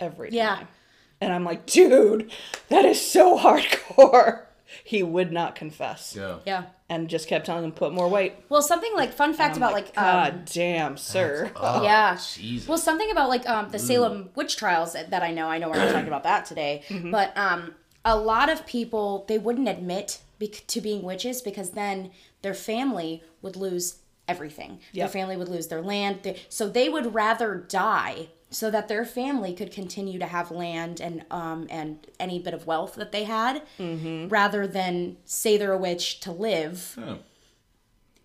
every 0.00 0.30
time. 0.30 0.36
Yeah. 0.36 0.64
And 1.20 1.32
I'm 1.32 1.44
like, 1.44 1.66
"Dude, 1.66 2.32
that 2.68 2.84
is 2.84 3.00
so 3.00 3.38
hardcore." 3.38 4.42
He 4.84 5.02
would 5.02 5.30
not 5.32 5.54
confess 5.54 6.16
Yeah. 6.16 6.38
Yeah. 6.46 6.62
and 6.88 7.06
just 7.10 7.28
kept 7.28 7.44
telling 7.44 7.62
him 7.62 7.72
put 7.72 7.92
more 7.92 8.08
weight. 8.08 8.32
Well, 8.48 8.62
something 8.62 8.90
like 8.96 9.12
fun 9.12 9.34
fact 9.34 9.58
about 9.58 9.74
like, 9.74 9.94
God 9.94 10.32
um, 10.32 10.42
damn, 10.46 10.96
sir. 10.96 11.52
Oh, 11.56 11.82
Yeah. 11.84 12.16
Jesus. 12.34 12.66
well, 12.66 12.78
something 12.78 13.10
about 13.10 13.28
like 13.28 13.46
um 13.46 13.68
the 13.68 13.78
Salem 13.78 14.30
witch 14.34 14.56
trials 14.56 14.94
that, 14.94 15.10
that 15.10 15.22
I 15.22 15.30
know. 15.30 15.46
I 15.46 15.58
know 15.58 15.68
we're 15.68 15.76
not 15.76 15.92
talking 15.92 16.08
about 16.08 16.22
that 16.22 16.46
today, 16.46 16.84
Mm-hmm. 16.88 17.10
but 17.10 17.36
um 17.36 17.74
a 18.02 18.16
lot 18.16 18.48
of 18.48 18.64
people 18.64 19.26
they 19.28 19.36
wouldn't 19.36 19.68
admit 19.68 20.22
bec- 20.38 20.64
to 20.68 20.80
being 20.80 21.02
witches 21.02 21.42
because 21.42 21.72
then 21.72 22.10
their 22.42 22.54
family 22.54 23.22
would 23.40 23.56
lose 23.56 23.98
everything. 24.28 24.80
Their 24.94 25.08
family 25.08 25.36
would 25.36 25.48
lose 25.48 25.68
their 25.68 25.82
land. 25.82 26.36
So 26.48 26.68
they 26.68 26.88
would 26.88 27.14
rather 27.14 27.54
die 27.56 28.28
so 28.50 28.70
that 28.70 28.86
their 28.88 29.04
family 29.04 29.54
could 29.54 29.72
continue 29.72 30.18
to 30.18 30.26
have 30.26 30.50
land 30.50 31.00
and 31.00 31.24
um 31.30 31.66
and 31.70 32.06
any 32.20 32.38
bit 32.38 32.52
of 32.54 32.66
wealth 32.66 32.94
that 32.96 33.10
they 33.10 33.24
had 33.24 33.62
Mm-hmm. 33.78 34.28
rather 34.28 34.66
than 34.66 35.16
say 35.24 35.56
they're 35.56 35.72
a 35.72 35.78
witch 35.78 36.20
to 36.20 36.30
live 36.32 36.96
Oh. 37.00 37.18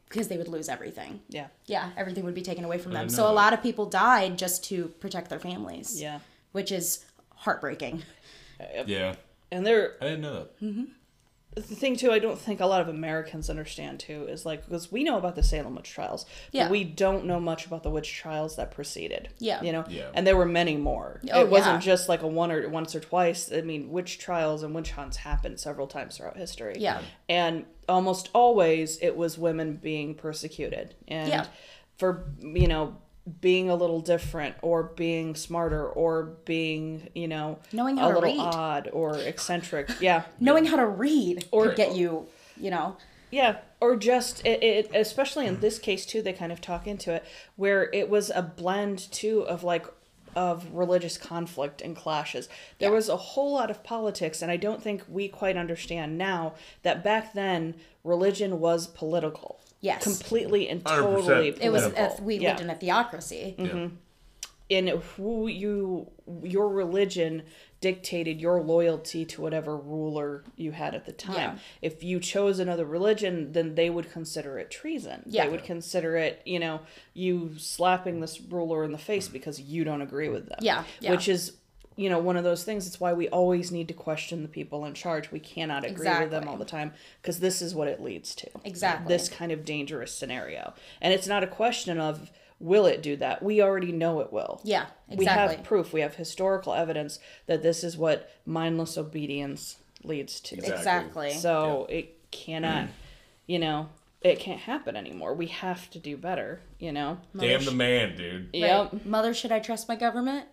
because 0.09 0.27
they 0.27 0.37
would 0.37 0.47
lose 0.49 0.67
everything. 0.69 1.21
Yeah. 1.29 1.47
Yeah, 1.65 1.91
everything 1.97 2.23
would 2.25 2.35
be 2.35 2.41
taken 2.41 2.63
away 2.65 2.77
from 2.77 2.93
them. 2.93 3.09
So 3.09 3.29
a 3.29 3.31
lot 3.33 3.53
of 3.53 3.63
people 3.63 3.85
died 3.85 4.37
just 4.37 4.63
to 4.65 4.87
protect 4.99 5.29
their 5.29 5.39
families. 5.39 6.01
Yeah. 6.01 6.19
Which 6.51 6.71
is 6.71 7.05
heartbreaking. 7.35 8.03
Yeah. 8.85 9.15
And 9.51 9.65
they're 9.65 9.95
I 10.01 10.05
didn't 10.05 10.21
know 10.21 10.47
that. 10.59 10.87
The 11.55 11.61
thing 11.63 11.95
too, 11.95 12.11
I 12.11 12.19
don't 12.19 12.37
think 12.37 12.59
a 12.59 12.67
lot 12.67 12.81
of 12.81 12.87
Americans 12.87 13.49
understand 13.49 13.99
too 13.99 14.25
is 14.27 14.45
like 14.45 14.63
because 14.65 14.91
we 14.91 15.03
know 15.03 15.17
about 15.17 15.35
the 15.35 15.41
Salem 15.41 15.75
witch 15.75 15.89
trials, 15.89 16.25
Yeah. 16.51 16.65
but 16.65 16.71
we 16.71 16.83
don't 16.83 17.25
know 17.25 17.39
much 17.39 17.65
about 17.65 17.81
the 17.81 17.89
witch 17.89 18.13
trials 18.13 18.55
that 18.57 18.69
preceded. 18.71 19.29
Yeah. 19.39 19.63
you 19.63 19.71
know, 19.71 19.83
Yeah. 19.89 20.09
and 20.13 20.27
there 20.27 20.37
were 20.37 20.45
many 20.45 20.77
more. 20.77 21.19
Oh, 21.31 21.41
it 21.41 21.49
wasn't 21.49 21.75
yeah. 21.75 21.79
just 21.91 22.07
like 22.09 22.21
a 22.21 22.27
one 22.27 22.51
or 22.51 22.69
once 22.69 22.93
or 22.95 22.99
twice. 22.99 23.51
I 23.51 23.61
mean, 23.61 23.89
witch 23.89 24.19
trials 24.19 24.61
and 24.61 24.75
witch 24.75 24.91
hunts 24.91 25.17
happened 25.17 25.59
several 25.59 25.87
times 25.87 26.17
throughout 26.17 26.37
history. 26.37 26.75
Yeah. 26.77 27.01
and 27.27 27.65
almost 27.89 28.29
always 28.33 28.97
it 28.99 29.15
was 29.17 29.37
women 29.37 29.77
being 29.77 30.13
persecuted, 30.13 30.93
and 31.07 31.29
Yeah. 31.29 31.45
for 31.97 32.29
you 32.39 32.67
know 32.67 32.97
being 33.41 33.69
a 33.69 33.75
little 33.75 33.99
different 33.99 34.55
or 34.61 34.83
being 34.83 35.35
smarter 35.35 35.85
or 35.87 36.23
being 36.45 37.09
you 37.13 37.27
know 37.27 37.59
Knowing 37.73 37.97
how 37.97 38.09
a 38.09 38.13
to 38.13 38.19
little 38.19 38.35
read. 38.37 38.55
odd 38.55 38.89
or 38.93 39.17
eccentric 39.17 39.89
yeah 39.99 40.23
Knowing 40.39 40.65
how 40.65 40.77
to 40.77 40.85
read 40.87 41.45
Or- 41.51 41.73
get 41.73 41.95
you, 41.95 42.25
you 42.55 42.71
know. 42.71 42.95
Yeah, 43.29 43.57
or 43.81 43.97
just 43.97 44.45
it, 44.45 44.63
it, 44.63 44.91
especially 44.95 45.47
in 45.47 45.59
this 45.59 45.79
case 45.79 46.05
too, 46.05 46.21
they 46.21 46.31
kind 46.31 46.49
of 46.53 46.61
talk 46.61 46.87
into 46.87 47.13
it 47.13 47.25
where 47.57 47.89
it 47.93 48.09
was 48.09 48.29
a 48.33 48.41
blend 48.41 48.99
too 49.11 49.41
of 49.41 49.65
like 49.65 49.85
of 50.33 50.65
religious 50.71 51.17
conflict 51.17 51.81
and 51.81 51.93
clashes. 51.93 52.47
There 52.79 52.89
Yeah. 52.89 52.95
was 52.95 53.09
a 53.09 53.17
whole 53.17 53.51
lot 53.51 53.69
of 53.69 53.83
politics, 53.83 54.41
and 54.41 54.49
I 54.49 54.55
don't 54.55 54.81
think 54.81 55.03
we 55.09 55.27
quite 55.27 55.57
understand 55.57 56.17
now 56.17 56.53
that 56.83 57.03
back 57.03 57.33
then 57.33 57.75
religion 58.05 58.61
was 58.61 58.87
political. 58.87 59.59
Yes. 59.81 60.03
completely 60.03 60.67
and 60.69 60.83
100%. 60.83 60.97
totally. 61.25 61.47
It 61.61 61.69
was 61.71 61.83
political. 61.83 62.05
if 62.15 62.19
we 62.21 62.37
Yeah. 62.37 62.49
lived 62.49 62.61
in 62.61 62.69
a 62.69 62.75
theocracy. 62.75 63.55
Mm-hmm. 63.57 63.77
Yeah. 63.77 63.87
in 64.69 64.87
who 65.15 65.47
you 65.47 66.11
your 66.43 66.67
religion 66.67 67.41
dictated 67.79 68.41
your 68.41 68.61
loyalty 68.61 69.23
to 69.23 69.41
whatever 69.41 69.77
ruler 69.77 70.43
you 70.57 70.71
had 70.73 70.93
at 70.93 71.05
the 71.05 71.11
time. 71.13 71.35
Yeah. 71.35 71.57
If 71.81 72.03
you 72.03 72.19
chose 72.19 72.59
another 72.59 72.83
religion, 72.83 73.53
then 73.53 73.75
they 73.75 73.89
would 73.89 74.11
consider 74.11 74.57
it 74.59 74.69
treason. 74.69 75.23
Yeah. 75.25 75.45
They 75.45 75.51
would 75.51 75.63
consider 75.63 76.17
it, 76.17 76.41
you 76.43 76.59
know, 76.59 76.81
you 77.13 77.53
slapping 77.57 78.19
this 78.19 78.41
ruler 78.41 78.83
in 78.83 78.91
the 78.91 78.97
face 78.97 79.29
because 79.29 79.61
you 79.61 79.85
don't 79.85 80.01
agree 80.01 80.27
with 80.27 80.49
them. 80.49 80.59
Yeah, 80.61 80.83
yeah. 80.99 81.11
Which 81.11 81.29
is 81.29 81.53
you 81.97 82.09
know, 82.09 82.19
one 82.19 82.37
of 82.37 82.45
those 82.45 82.63
things. 82.63 82.87
It's 82.87 82.99
why 82.99 83.11
we 83.11 83.27
always 83.27 83.71
need 83.71 83.89
to 83.89 83.93
question 83.93 84.43
the 84.43 84.47
people 84.47 84.85
in 84.85 84.93
charge. 84.93 85.31
We 85.31 85.39
cannot 85.39 85.83
agree 85.83 86.07
with 86.07 86.31
them 86.31 86.47
all 86.47 86.55
the 86.55 86.63
time 86.63 86.93
because 87.21 87.39
this 87.39 87.61
is 87.61 87.75
what 87.75 87.89
it 87.89 88.01
leads 88.01 88.33
to. 88.35 88.49
Exactly. 88.63 89.13
This 89.13 89.27
kind 89.27 89.51
of 89.51 89.65
dangerous 89.65 90.13
scenario. 90.13 90.73
And 91.01 91.13
it's 91.13 91.27
not 91.27 91.43
a 91.43 91.47
question 91.47 91.99
of 91.99 92.31
will 92.59 92.85
it 92.85 93.03
do 93.03 93.15
that? 93.17 93.43
We 93.43 93.61
already 93.61 93.91
know 93.91 94.21
it 94.21 94.31
will. 94.31 94.61
Yeah, 94.63 94.85
exactly. 95.09 95.17
We 95.17 95.25
have 95.25 95.63
proof. 95.63 95.91
We 95.91 96.01
have 96.01 96.15
historical 96.15 96.73
evidence 96.73 97.19
that 97.47 97.63
this 97.63 97.83
is 97.83 97.97
what 97.97 98.31
mindless 98.45 98.97
obedience 98.97 99.77
leads 100.03 100.39
to. 100.41 100.55
Exactly. 100.55 100.77
Exactly. 100.77 101.33
So 101.33 101.87
it 101.89 102.31
cannot, 102.31 102.89
you 103.47 103.59
know, 103.59 103.89
it 104.21 104.39
can't 104.39 104.59
happen 104.59 104.95
anymore. 104.95 105.33
We 105.33 105.47
have 105.47 105.89
to 105.91 105.99
do 105.99 106.17
better, 106.17 106.61
you 106.79 106.91
know? 106.91 107.19
Damn 107.37 107.65
the 107.65 107.71
man, 107.71 108.15
dude. 108.15 108.49
Yep. 108.53 108.93
Right. 108.93 109.05
Mother, 109.05 109.33
should 109.33 109.51
I 109.51 109.59
trust 109.59 109.87
my 109.87 109.95
government? 109.95 110.47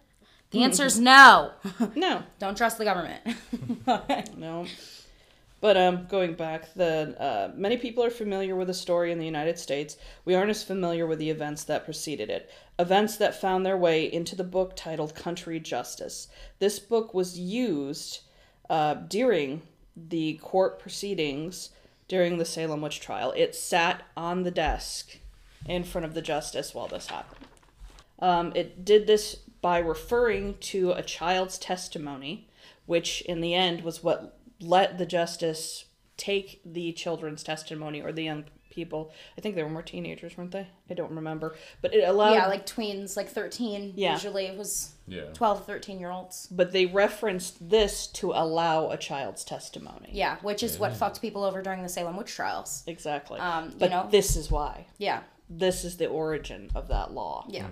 The 0.54 0.62
answer 0.62 0.84
is 0.84 0.98
no. 0.98 1.52
No, 1.96 2.22
Don't 2.38 2.56
trust 2.56 2.78
the 2.78 2.84
government. 2.84 3.22
no. 4.36 4.66
But 5.60 5.76
um, 5.76 6.06
going 6.10 6.34
back, 6.34 6.74
the 6.74 7.16
uh, 7.18 7.52
many 7.56 7.76
people 7.76 8.04
are 8.04 8.10
familiar 8.10 8.54
with 8.54 8.68
the 8.68 8.74
story 8.74 9.10
in 9.10 9.18
the 9.18 9.24
United 9.24 9.58
States. 9.58 9.96
We 10.24 10.34
aren't 10.34 10.50
as 10.50 10.62
familiar 10.62 11.06
with 11.06 11.18
the 11.18 11.30
events 11.30 11.64
that 11.64 11.84
preceded 11.84 12.28
it. 12.28 12.50
Events 12.78 13.16
that 13.16 13.40
found 13.40 13.64
their 13.64 13.76
way 13.76 14.04
into 14.04 14.36
the 14.36 14.44
book 14.44 14.74
titled 14.76 15.14
Country 15.14 15.58
Justice. 15.58 16.28
This 16.58 16.78
book 16.78 17.14
was 17.14 17.38
used 17.38 18.20
uh, 18.68 18.94
during 18.94 19.62
the 19.96 20.34
court 20.34 20.78
proceedings 20.78 21.70
during 22.08 22.38
the 22.38 22.44
Salem 22.44 22.80
witch 22.80 23.00
trial. 23.00 23.32
It 23.36 23.54
sat 23.54 24.02
on 24.16 24.42
the 24.42 24.50
desk 24.50 25.18
in 25.66 25.84
front 25.84 26.04
of 26.04 26.14
the 26.14 26.22
justice 26.22 26.74
while 26.74 26.88
this 26.88 27.06
happened. 27.06 27.46
Um, 28.18 28.52
it 28.54 28.84
did 28.84 29.06
this 29.06 29.40
by 29.64 29.78
referring 29.78 30.54
to 30.60 30.90
a 30.92 31.02
child's 31.02 31.56
testimony, 31.56 32.46
which 32.84 33.22
in 33.22 33.40
the 33.40 33.54
end 33.54 33.80
was 33.82 34.02
what 34.02 34.38
let 34.60 34.98
the 34.98 35.06
justice 35.06 35.86
take 36.18 36.60
the 36.66 36.92
children's 36.92 37.42
testimony 37.42 38.02
or 38.02 38.12
the 38.12 38.22
young 38.24 38.44
people. 38.68 39.10
I 39.38 39.40
think 39.40 39.54
they 39.54 39.62
were 39.62 39.70
more 39.70 39.80
teenagers, 39.80 40.36
weren't 40.36 40.50
they? 40.50 40.66
I 40.90 40.92
don't 40.92 41.12
remember, 41.12 41.56
but 41.80 41.94
it 41.94 42.06
allowed. 42.06 42.34
yeah, 42.34 42.46
like 42.46 42.66
tweens, 42.66 43.16
like 43.16 43.30
13. 43.30 43.94
Yeah. 43.96 44.12
Usually 44.12 44.44
it 44.44 44.58
was 44.58 44.92
Yeah. 45.06 45.32
12 45.32 45.64
13 45.64 45.98
year 45.98 46.10
olds. 46.10 46.46
but 46.50 46.72
they 46.72 46.84
referenced 46.84 47.70
this 47.70 48.06
to 48.08 48.32
allow 48.32 48.90
a 48.90 48.98
child's 48.98 49.44
testimony. 49.44 50.10
Yeah, 50.12 50.36
which 50.42 50.62
is 50.62 50.78
what 50.78 50.92
fucked 50.94 51.22
people 51.22 51.42
over 51.42 51.62
during 51.62 51.82
the 51.82 51.88
Salem 51.88 52.18
witch 52.18 52.34
trials. 52.34 52.82
Exactly. 52.86 53.40
Um, 53.40 53.70
you 53.70 53.76
but 53.78 53.88
know- 53.90 54.08
this 54.10 54.36
is 54.36 54.50
why. 54.50 54.88
Yeah. 54.98 55.22
This 55.48 55.84
is 55.84 55.96
the 55.98 56.06
origin 56.06 56.70
of 56.74 56.88
that 56.88 57.12
law. 57.12 57.46
Yeah. 57.48 57.66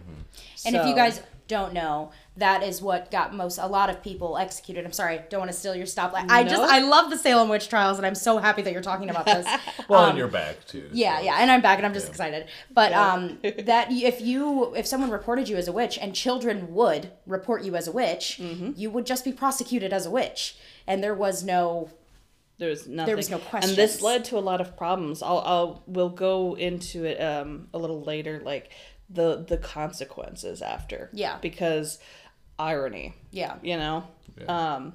And 0.66 0.76
if 0.76 0.86
you 0.86 0.94
guys 0.94 1.20
don't 1.52 1.72
know, 1.72 2.10
that 2.36 2.62
is 2.62 2.82
what 2.82 3.10
got 3.10 3.32
most 3.34 3.58
a 3.58 3.66
lot 3.66 3.88
of 3.90 4.02
people 4.02 4.36
executed. 4.38 4.84
I'm 4.84 4.92
sorry, 4.92 5.20
don't 5.30 5.40
want 5.40 5.52
to 5.52 5.56
steal 5.56 5.74
your 5.76 5.86
stoplight. 5.86 6.26
I 6.30 6.42
just 6.44 6.60
I 6.62 6.80
love 6.80 7.10
the 7.10 7.16
Salem 7.18 7.48
witch 7.48 7.68
trials, 7.68 7.98
and 7.98 8.06
I'm 8.06 8.14
so 8.16 8.38
happy 8.38 8.62
that 8.62 8.72
you're 8.72 8.82
talking 8.92 9.10
about 9.10 9.26
this. 9.26 9.46
Well, 9.88 10.04
Um, 10.04 10.08
and 10.10 10.18
you're 10.18 10.28
back 10.42 10.66
too. 10.66 10.88
Yeah, 10.92 11.18
so- 11.18 11.24
yeah, 11.26 11.36
and 11.40 11.50
I'm 11.50 11.60
back, 11.60 11.78
and 11.78 11.86
I'm 11.86 11.94
just 11.94 12.08
excited. 12.08 12.46
But 12.72 12.92
um, 12.92 13.38
that 13.72 13.86
if 13.92 14.20
you 14.20 14.74
if 14.74 14.86
someone 14.86 15.10
reported 15.10 15.48
you 15.48 15.56
as 15.56 15.68
a 15.68 15.72
witch, 15.72 15.98
and 16.02 16.14
children 16.14 16.72
would 16.74 17.10
report 17.26 17.62
you 17.62 17.76
as 17.76 17.86
a 17.86 17.92
witch, 17.92 18.38
Mm-hmm. 18.42 18.72
you 18.76 18.90
would 18.90 19.06
just 19.06 19.24
be 19.24 19.32
prosecuted 19.32 19.92
as 19.92 20.06
a 20.06 20.10
witch, 20.10 20.56
and 20.86 21.02
there 21.04 21.14
was 21.14 21.44
no 21.44 21.90
There 22.58 22.70
was 22.70 22.86
nothing. 22.86 23.06
There 23.08 23.16
was 23.16 23.30
no 23.30 23.38
question. 23.38 23.70
And 23.70 23.76
this 23.78 24.00
led 24.02 24.24
to 24.26 24.38
a 24.38 24.44
lot 24.50 24.60
of 24.60 24.76
problems. 24.76 25.22
I'll, 25.22 25.42
I'll 25.52 25.82
we'll 25.86 26.14
go 26.28 26.56
into 26.56 27.04
it 27.04 27.18
um, 27.20 27.68
a 27.74 27.78
little 27.78 28.02
later, 28.02 28.40
like 28.44 28.70
the 29.12 29.44
the 29.46 29.56
consequences 29.56 30.62
after. 30.62 31.10
Yeah. 31.12 31.38
Because 31.40 31.98
irony, 32.58 33.14
yeah 33.30 33.56
you 33.62 33.76
know. 33.76 34.04
Yeah. 34.38 34.74
Um, 34.74 34.94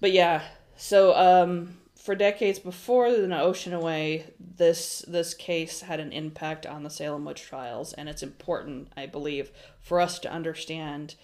but 0.00 0.12
yeah, 0.12 0.42
so 0.76 1.14
um, 1.14 1.76
for 1.94 2.14
decades 2.14 2.58
before 2.58 3.12
the 3.12 3.40
Ocean 3.40 3.74
Away, 3.74 4.26
this 4.38 5.04
this 5.06 5.34
case 5.34 5.82
had 5.82 6.00
an 6.00 6.12
impact 6.12 6.66
on 6.66 6.82
the 6.82 6.90
Salem 6.90 7.24
witch 7.24 7.42
trials, 7.42 7.92
and 7.92 8.08
it's 8.08 8.22
important, 8.22 8.90
I 8.96 9.06
believe, 9.06 9.50
for 9.80 10.00
us 10.00 10.18
to 10.20 10.32
understand 10.32 11.16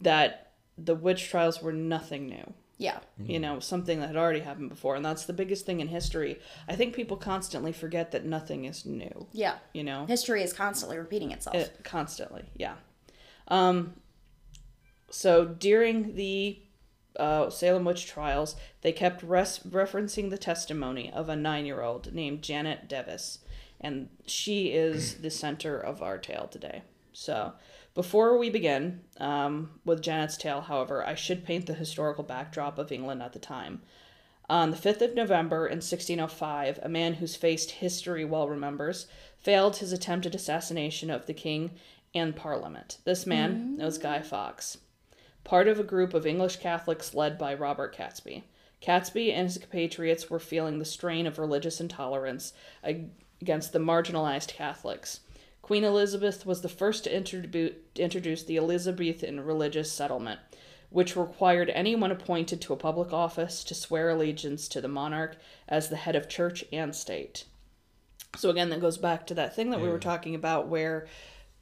that 0.00 0.52
the 0.76 0.94
witch 0.94 1.28
trials 1.28 1.62
were 1.62 1.72
nothing 1.72 2.26
new 2.26 2.54
yeah. 2.78 2.98
You 3.18 3.38
know 3.38 3.60
something 3.60 4.00
that 4.00 4.08
had 4.08 4.16
already 4.16 4.40
happened 4.40 4.68
before 4.68 4.96
and 4.96 5.04
that's 5.04 5.24
the 5.26 5.32
biggest 5.32 5.66
thing 5.66 5.80
in 5.80 5.88
history. 5.88 6.38
I 6.68 6.76
think 6.76 6.94
people 6.94 7.16
constantly 7.16 7.72
forget 7.72 8.10
that 8.12 8.24
nothing 8.24 8.64
is 8.64 8.84
new 8.84 9.26
yeah. 9.32 9.56
you 9.72 9.84
know? 9.84 10.06
History 10.06 10.42
is 10.42 10.52
constantly 10.52 10.98
repeating 10.98 11.30
itself. 11.30 11.56
it, 11.56 11.80
constantly 11.84 12.44
yeah. 12.56 12.74
Um 13.48 13.94
so 15.10 15.44
during 15.44 16.16
the 16.16 16.60
uh, 17.16 17.48
salem 17.48 17.84
witch 17.84 18.06
trials 18.06 18.56
they 18.80 18.90
kept 18.90 19.22
res- 19.22 19.60
referencing 19.60 20.30
the 20.30 20.38
testimony 20.38 21.12
of 21.12 21.28
a 21.28 21.36
nine-year-old 21.36 22.12
named 22.12 22.42
janet 22.42 22.88
Device 22.88 23.38
and 23.80 24.08
she 24.26 24.68
is 24.68 25.16
the 25.16 25.30
center 25.30 25.78
of 25.78 26.02
our 26.02 26.18
tale 26.18 26.48
today. 26.50 26.82
So 27.12 27.52
before 27.94 28.36
we 28.36 28.50
begin 28.50 29.00
um, 29.18 29.70
with 29.84 30.02
janet's 30.02 30.36
tale 30.36 30.62
however 30.62 31.06
i 31.06 31.14
should 31.14 31.44
paint 31.44 31.66
the 31.66 31.74
historical 31.74 32.24
backdrop 32.24 32.78
of 32.78 32.92
england 32.92 33.22
at 33.22 33.32
the 33.32 33.38
time 33.38 33.80
on 34.48 34.70
the 34.70 34.76
5th 34.76 35.00
of 35.00 35.14
November 35.14 35.66
in 35.66 35.76
1605, 35.76 36.80
a 36.82 36.88
man 36.88 37.14
whose 37.14 37.34
face 37.34 37.70
history 37.70 38.24
well 38.24 38.46
remembers 38.48 39.06
failed 39.38 39.76
his 39.76 39.92
attempted 39.92 40.34
assassination 40.34 41.10
of 41.10 41.26
the 41.26 41.32
king 41.32 41.70
and 42.14 42.36
parliament. 42.36 42.98
This 43.04 43.26
man 43.26 43.78
was 43.78 43.98
Guy 43.98 44.20
Fawkes, 44.20 44.78
part 45.44 45.66
of 45.66 45.80
a 45.80 45.84
group 45.84 46.14
of 46.14 46.26
English 46.26 46.56
Catholics 46.56 47.14
led 47.14 47.38
by 47.38 47.54
Robert 47.54 47.96
Catesby. 47.96 48.44
Catesby 48.82 49.32
and 49.32 49.46
his 49.46 49.58
compatriots 49.58 50.28
were 50.28 50.38
feeling 50.38 50.78
the 50.78 50.84
strain 50.84 51.26
of 51.26 51.38
religious 51.38 51.80
intolerance 51.80 52.52
against 52.82 53.72
the 53.72 53.78
marginalized 53.78 54.48
Catholics. 54.48 55.20
Queen 55.64 55.82
Elizabeth 55.82 56.44
was 56.44 56.60
the 56.60 56.68
first 56.68 57.04
to 57.04 57.10
introdu- 57.10 57.72
introduce 57.96 58.42
the 58.42 58.58
Elizabethan 58.58 59.40
religious 59.40 59.90
settlement, 59.90 60.38
which 60.90 61.16
required 61.16 61.70
anyone 61.70 62.10
appointed 62.10 62.60
to 62.60 62.74
a 62.74 62.76
public 62.76 63.14
office 63.14 63.64
to 63.64 63.74
swear 63.74 64.10
allegiance 64.10 64.68
to 64.68 64.82
the 64.82 64.88
monarch 64.88 65.38
as 65.66 65.88
the 65.88 65.96
head 65.96 66.14
of 66.14 66.28
church 66.28 66.66
and 66.70 66.94
state. 66.94 67.44
So 68.36 68.50
again, 68.50 68.68
that 68.68 68.82
goes 68.82 68.98
back 68.98 69.26
to 69.28 69.34
that 69.36 69.56
thing 69.56 69.70
that 69.70 69.80
we 69.80 69.88
were 69.88 69.98
talking 69.98 70.34
about 70.34 70.68
where 70.68 71.06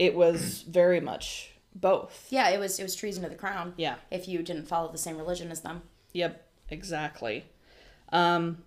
it 0.00 0.16
was 0.16 0.62
very 0.62 0.98
much 0.98 1.52
both. 1.72 2.26
yeah, 2.28 2.48
it 2.48 2.58
was 2.58 2.80
it 2.80 2.82
was 2.82 2.96
treason 2.96 3.22
to 3.22 3.28
the 3.28 3.36
crown. 3.36 3.72
Yeah. 3.76 3.94
If 4.10 4.26
you 4.26 4.42
didn't 4.42 4.66
follow 4.66 4.90
the 4.90 4.98
same 4.98 5.16
religion 5.16 5.52
as 5.52 5.60
them. 5.60 5.82
Yep, 6.12 6.44
exactly. 6.70 7.44
Um, 8.10 8.64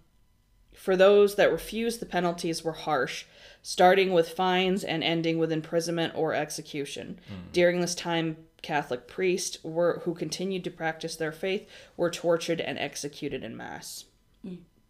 for 0.73 0.95
those 0.95 1.35
that 1.35 1.51
refused, 1.51 1.99
the 1.99 2.05
penalties 2.05 2.63
were 2.63 2.71
harsh, 2.71 3.25
starting 3.67 4.13
with 4.13 4.29
fines 4.29 4.83
and 4.83 5.03
ending 5.03 5.39
with 5.39 5.51
imprisonment 5.51 6.13
or 6.15 6.35
execution. 6.35 7.19
During 7.51 7.81
this 7.81 7.95
time, 7.95 8.37
Catholic 8.61 9.07
priests 9.07 9.57
were 9.63 10.01
who 10.05 10.13
continued 10.13 10.63
to 10.65 10.69
practice 10.69 11.15
their 11.15 11.31
faith 11.31 11.67
were 11.97 12.11
tortured 12.11 12.61
and 12.61 12.77
executed 12.77 13.43
in 13.43 13.57
mass. 13.57 14.05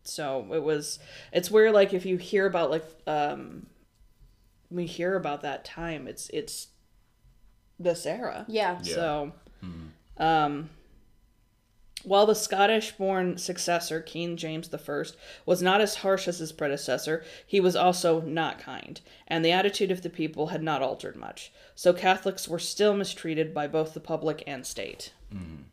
So 0.04 0.48
it 0.52 0.62
was 0.62 1.00
it's 1.32 1.50
where 1.50 1.72
like 1.72 1.94
if 1.94 2.06
you 2.06 2.18
hear 2.18 2.46
about 2.46 2.70
like 2.70 2.84
um 3.08 3.68
we 4.70 4.86
hear 4.86 5.16
about 5.16 5.42
that 5.44 5.64
time, 5.64 6.06
it's 6.06 6.30
it's 6.32 6.68
this 7.80 8.06
era. 8.06 8.44
Yeah. 8.50 8.80
Yeah. 8.84 8.94
So, 8.94 9.32
um, 10.18 10.70
while 12.06 12.26
the 12.26 12.36
Scottish 12.36 12.94
born 12.94 13.38
successor, 13.38 14.00
King 14.02 14.38
James 14.38 14.70
I, 14.74 15.04
was 15.46 15.62
not 15.62 15.82
as 15.82 15.96
harsh 15.96 16.28
as 16.28 16.40
his 16.40 16.52
predecessor, 16.52 17.24
he 17.46 17.60
was 17.60 17.76
also 17.76 18.22
not 18.22 18.60
kind, 18.60 19.02
and 19.28 19.44
the 19.44 19.52
attitude 19.52 19.92
of 19.92 20.02
the 20.02 20.10
people 20.10 20.48
had 20.48 20.64
not 20.64 20.82
altered 20.82 21.16
much. 21.16 21.52
So, 21.76 21.94
Catholics 21.94 22.48
were 22.48 22.60
still 22.60 22.96
mistreated 22.96 23.54
by 23.54 23.68
both 23.68 23.94
the 23.94 24.00
public 24.00 24.44
and 24.48 24.66
state. 24.66 25.14
Mm-hmm. 25.34 25.64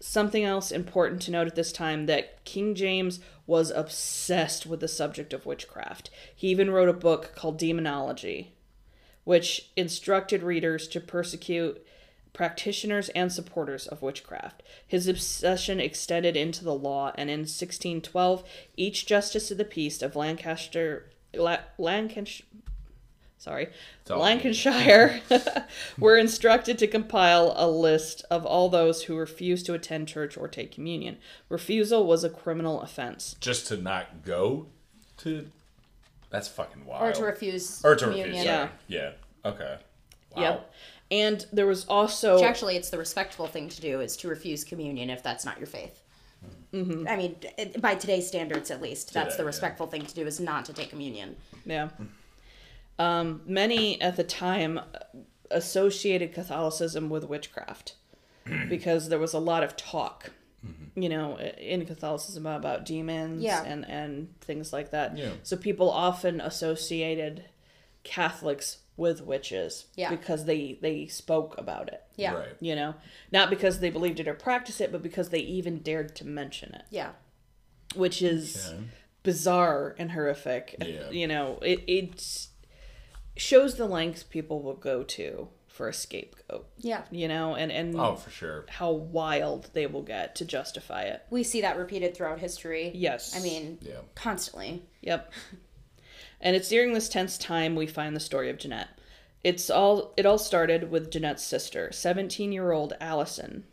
Something 0.00 0.44
else 0.44 0.72
important 0.72 1.22
to 1.22 1.30
note 1.30 1.46
at 1.46 1.54
this 1.54 1.70
time 1.70 2.06
that 2.06 2.44
King 2.44 2.74
James 2.74 3.20
was 3.46 3.70
obsessed 3.70 4.66
with 4.66 4.80
the 4.80 4.88
subject 4.88 5.32
of 5.32 5.46
witchcraft. 5.46 6.10
He 6.34 6.48
even 6.48 6.70
wrote 6.70 6.88
a 6.88 6.92
book 6.92 7.34
called 7.36 7.58
Demonology, 7.58 8.52
which 9.24 9.70
instructed 9.76 10.42
readers 10.42 10.88
to 10.88 11.00
persecute 11.00 11.86
practitioners 12.32 13.08
and 13.10 13.32
supporters 13.32 13.86
of 13.86 14.02
witchcraft. 14.02 14.62
His 14.86 15.06
obsession 15.06 15.80
extended 15.80 16.36
into 16.36 16.64
the 16.64 16.74
law, 16.74 17.12
and 17.16 17.28
in 17.28 17.40
1612, 17.40 18.42
each 18.76 19.06
justice 19.06 19.50
of 19.50 19.58
the 19.58 19.64
peace 19.64 20.00
of 20.02 20.16
Lancaster, 20.16 21.10
La- 21.34 21.58
Lancashire, 21.78 22.46
sorry, 23.38 23.68
all 24.10 24.20
Lancashire, 24.20 25.20
were 25.98 26.16
instructed 26.16 26.78
to 26.78 26.86
compile 26.86 27.52
a 27.56 27.68
list 27.68 28.24
of 28.30 28.46
all 28.46 28.68
those 28.68 29.04
who 29.04 29.16
refused 29.16 29.66
to 29.66 29.74
attend 29.74 30.08
church 30.08 30.36
or 30.38 30.48
take 30.48 30.72
communion. 30.72 31.18
Refusal 31.48 32.06
was 32.06 32.24
a 32.24 32.30
criminal 32.30 32.80
offense. 32.80 33.36
Just 33.40 33.66
to 33.68 33.76
not 33.76 34.24
go 34.24 34.66
to. 35.18 35.50
That's 36.30 36.48
fucking 36.48 36.86
wild. 36.86 37.02
Or 37.02 37.12
to 37.12 37.24
refuse 37.24 37.84
Or 37.84 37.94
to 37.94 38.04
communion. 38.04 38.28
refuse. 38.30 38.44
Yeah. 38.46 38.68
Yeah. 38.88 39.10
Okay. 39.44 39.76
Wow. 40.34 40.42
Yep. 40.42 40.74
And 41.12 41.44
there 41.52 41.66
was 41.66 41.84
also 41.84 42.36
Which 42.36 42.44
actually, 42.44 42.76
it's 42.76 42.88
the 42.88 42.96
respectful 42.96 43.46
thing 43.46 43.68
to 43.68 43.80
do 43.82 44.00
is 44.00 44.16
to 44.16 44.28
refuse 44.28 44.64
communion 44.64 45.10
if 45.10 45.22
that's 45.22 45.44
not 45.44 45.58
your 45.58 45.66
faith. 45.66 46.00
Mm-hmm. 46.72 47.06
I 47.06 47.16
mean, 47.16 47.36
by 47.80 47.96
today's 47.96 48.26
standards, 48.26 48.70
at 48.70 48.80
least, 48.80 49.12
that's 49.12 49.34
Today, 49.34 49.36
the 49.36 49.42
yeah. 49.42 49.46
respectful 49.46 49.86
thing 49.86 50.06
to 50.06 50.14
do 50.14 50.26
is 50.26 50.40
not 50.40 50.64
to 50.64 50.72
take 50.72 50.88
communion. 50.88 51.36
Yeah. 51.66 51.90
Um, 52.98 53.42
many 53.44 54.00
at 54.00 54.16
the 54.16 54.24
time 54.24 54.80
associated 55.50 56.32
Catholicism 56.32 57.10
with 57.10 57.24
witchcraft 57.24 57.96
because 58.70 59.10
there 59.10 59.18
was 59.18 59.34
a 59.34 59.38
lot 59.38 59.62
of 59.62 59.76
talk, 59.76 60.30
you 60.94 61.10
know, 61.10 61.38
in 61.38 61.84
Catholicism 61.84 62.46
about 62.46 62.86
demons 62.86 63.42
Yeah. 63.42 63.62
and, 63.64 63.84
and 63.86 64.40
things 64.40 64.72
like 64.72 64.92
that. 64.92 65.18
Yeah. 65.18 65.32
So 65.42 65.58
people 65.58 65.90
often 65.90 66.40
associated 66.40 67.44
Catholics 68.02 68.78
with 68.96 69.22
witches 69.22 69.86
Yeah. 69.96 70.10
because 70.10 70.44
they, 70.44 70.78
they 70.82 71.06
spoke 71.06 71.56
about 71.58 71.88
it. 71.88 72.02
Yeah. 72.16 72.34
Right. 72.34 72.48
You 72.60 72.74
know, 72.76 72.94
not 73.30 73.48
because 73.50 73.80
they 73.80 73.90
believed 73.90 74.20
it 74.20 74.28
or 74.28 74.34
practiced 74.34 74.80
it, 74.80 74.92
but 74.92 75.02
because 75.02 75.30
they 75.30 75.38
even 75.40 75.78
dared 75.78 76.14
to 76.16 76.26
mention 76.26 76.74
it 76.74 76.82
Yeah. 76.90 77.12
which 77.94 78.20
is 78.22 78.68
Okay. 78.68 78.84
bizarre 79.22 79.94
and 79.98 80.10
horrific. 80.12 80.76
Yeah. 80.84 81.10
You 81.10 81.26
know, 81.26 81.58
it 81.62 81.82
it 81.86 82.46
shows 83.36 83.76
the 83.76 83.86
lengths 83.86 84.22
people 84.22 84.60
will 84.62 84.74
go 84.76 85.02
to 85.04 85.48
for 85.68 85.88
a 85.88 85.94
scapegoat. 85.94 86.68
Yeah. 86.76 87.02
You 87.10 87.28
know, 87.28 87.54
and 87.54 87.72
and 87.72 87.98
Oh, 87.98 88.16
for 88.16 88.28
sure. 88.30 88.66
how 88.68 88.90
wild 88.92 89.70
they 89.72 89.86
will 89.86 90.02
get 90.02 90.34
to 90.36 90.44
justify 90.44 91.04
it. 91.04 91.22
We 91.30 91.42
see 91.44 91.62
that 91.62 91.78
repeated 91.78 92.14
throughout 92.14 92.40
history. 92.40 92.92
Yes. 92.94 93.34
I 93.34 93.40
mean, 93.40 93.78
Yeah. 93.80 94.00
constantly. 94.14 94.82
Yep. 95.00 95.32
And 96.42 96.56
it's 96.56 96.68
during 96.68 96.92
this 96.92 97.08
tense 97.08 97.38
time 97.38 97.76
we 97.76 97.86
find 97.86 98.14
the 98.14 98.20
story 98.20 98.50
of 98.50 98.58
Jeanette. 98.58 98.98
It's 99.44 99.70
all 99.70 100.12
it 100.16 100.26
all 100.26 100.38
started 100.38 100.90
with 100.90 101.10
Jeanette's 101.10 101.44
sister, 101.44 101.90
17-year-old 101.92 102.94
Allison. 103.00 103.64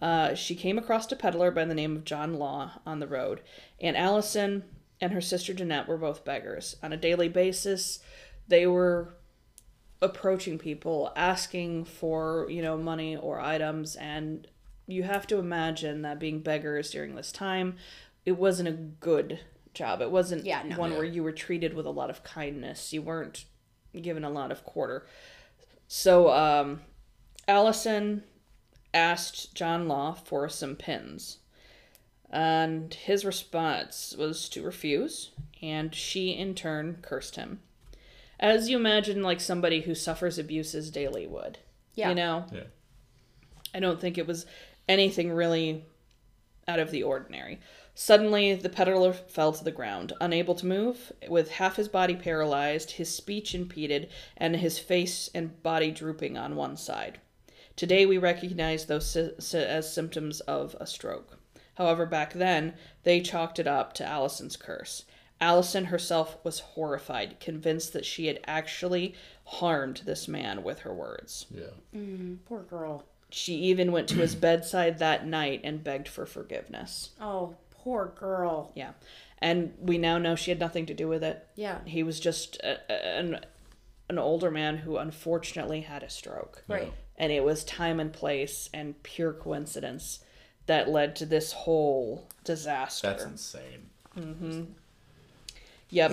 Uh, 0.00 0.34
she 0.34 0.54
came 0.54 0.78
across 0.78 1.10
a 1.12 1.16
peddler 1.16 1.50
by 1.50 1.64
the 1.64 1.74
name 1.74 1.96
of 1.96 2.04
John 2.04 2.34
Law 2.34 2.80
on 2.86 3.00
the 3.00 3.06
road, 3.06 3.42
and 3.80 3.96
Allison 3.96 4.64
and 5.00 5.12
her 5.12 5.20
sister 5.20 5.52
Jeanette 5.52 5.88
were 5.88 5.96
both 5.96 6.24
beggars. 6.24 6.76
On 6.82 6.92
a 6.92 6.96
daily 6.96 7.28
basis, 7.28 8.00
they 8.46 8.66
were 8.66 9.14
approaching 10.00 10.58
people, 10.58 11.12
asking 11.16 11.84
for, 11.84 12.46
you 12.48 12.62
know, 12.62 12.76
money 12.76 13.16
or 13.16 13.40
items, 13.40 13.96
and 13.96 14.46
you 14.86 15.02
have 15.02 15.26
to 15.26 15.38
imagine 15.38 16.02
that 16.02 16.20
being 16.20 16.40
beggars 16.40 16.90
during 16.90 17.14
this 17.14 17.32
time, 17.32 17.76
it 18.24 18.32
wasn't 18.32 18.68
a 18.68 18.72
good 18.72 19.40
job. 19.78 20.02
It 20.02 20.10
wasn't 20.10 20.44
Yeah, 20.44 20.62
no. 20.64 20.76
one 20.76 20.90
Yeah. 20.90 20.98
where 20.98 21.06
you 21.06 21.22
were 21.22 21.32
treated 21.32 21.72
with 21.74 21.86
a 21.86 21.90
lot 21.90 22.10
of 22.10 22.22
kindness. 22.24 22.92
You 22.92 23.00
weren't 23.02 23.44
given 23.98 24.24
a 24.24 24.30
lot 24.30 24.52
of 24.52 24.64
quarter. 24.64 25.06
So, 25.86 26.30
um, 26.30 26.82
Allison 27.46 28.24
asked 28.92 29.54
John 29.54 29.88
Law 29.88 30.12
for 30.12 30.48
some 30.48 30.76
pins. 30.76 31.38
And 32.30 32.92
his 32.92 33.24
response 33.24 34.14
was 34.18 34.50
to 34.50 34.62
refuse, 34.62 35.30
and 35.62 35.94
she 35.94 36.32
in 36.32 36.54
turn 36.54 36.98
cursed 37.00 37.36
him. 37.36 37.62
As 38.38 38.68
you 38.68 38.76
imagine, 38.76 39.22
like 39.22 39.40
somebody 39.40 39.80
who 39.80 39.94
suffers 39.94 40.38
abuses 40.38 40.90
daily 40.90 41.26
would. 41.26 41.58
Yeah. 41.94 42.10
You 42.10 42.14
know? 42.14 42.46
Yeah. 42.52 42.64
I 43.74 43.80
don't 43.80 43.98
think 44.00 44.18
it 44.18 44.26
was 44.26 44.44
anything 44.88 45.32
really 45.32 45.84
out 46.68 46.78
of 46.78 46.90
the 46.90 47.02
ordinary. 47.02 47.60
Suddenly, 48.00 48.54
the 48.54 48.68
peddler 48.68 49.12
fell 49.12 49.52
to 49.52 49.64
the 49.64 49.72
ground, 49.72 50.12
unable 50.20 50.54
to 50.54 50.66
move, 50.66 51.12
with 51.28 51.50
half 51.50 51.74
his 51.74 51.88
body 51.88 52.14
paralyzed, 52.14 52.92
his 52.92 53.12
speech 53.12 53.56
impeded, 53.56 54.08
and 54.36 54.54
his 54.54 54.78
face 54.78 55.28
and 55.34 55.60
body 55.64 55.90
drooping 55.90 56.38
on 56.38 56.54
one 56.54 56.76
side. 56.76 57.18
Today, 57.74 58.06
we 58.06 58.16
recognize 58.16 58.84
those 58.86 59.10
sy- 59.10 59.32
sy- 59.40 59.64
as 59.64 59.92
symptoms 59.92 60.38
of 60.42 60.76
a 60.78 60.86
stroke. 60.86 61.40
However, 61.74 62.06
back 62.06 62.34
then, 62.34 62.74
they 63.02 63.20
chalked 63.20 63.58
it 63.58 63.66
up 63.66 63.94
to 63.94 64.06
Allison's 64.06 64.56
curse. 64.56 65.04
Allison 65.40 65.86
herself 65.86 66.38
was 66.44 66.60
horrified, 66.60 67.40
convinced 67.40 67.92
that 67.94 68.06
she 68.06 68.28
had 68.28 68.38
actually 68.46 69.16
harmed 69.44 70.02
this 70.06 70.28
man 70.28 70.62
with 70.62 70.78
her 70.80 70.94
words. 70.94 71.46
Yeah. 71.50 71.74
Mm-hmm. 71.92 72.34
Poor 72.46 72.62
girl. 72.62 73.06
She 73.30 73.54
even 73.56 73.90
went 73.90 74.08
to 74.10 74.14
his 74.20 74.36
bedside 74.36 75.00
that 75.00 75.26
night 75.26 75.62
and 75.64 75.82
begged 75.82 76.06
for 76.06 76.26
forgiveness. 76.26 77.10
Oh, 77.20 77.56
poor 77.82 78.12
girl. 78.18 78.72
Yeah. 78.74 78.92
And 79.40 79.74
we 79.80 79.98
now 79.98 80.18
know 80.18 80.34
she 80.34 80.50
had 80.50 80.58
nothing 80.60 80.86
to 80.86 80.94
do 80.94 81.08
with 81.08 81.22
it. 81.22 81.46
Yeah. 81.54 81.78
He 81.84 82.02
was 82.02 82.18
just 82.20 82.56
a, 82.56 82.78
a- 82.90 83.18
an, 83.18 83.40
an 84.08 84.18
older 84.18 84.50
man 84.50 84.78
who 84.78 84.96
unfortunately 84.96 85.82
had 85.82 86.02
a 86.02 86.10
stroke. 86.10 86.64
Right. 86.68 86.92
And 87.16 87.32
it 87.32 87.44
was 87.44 87.64
time 87.64 88.00
and 88.00 88.12
place 88.12 88.68
and 88.72 89.00
pure 89.02 89.32
coincidence 89.32 90.20
that 90.66 90.88
led 90.88 91.16
to 91.16 91.26
this 91.26 91.52
whole 91.52 92.28
disaster. 92.44 93.08
That's 93.08 93.24
insane. 93.24 93.86
Mm-hmm. 94.16 94.62
Yep. 95.90 96.12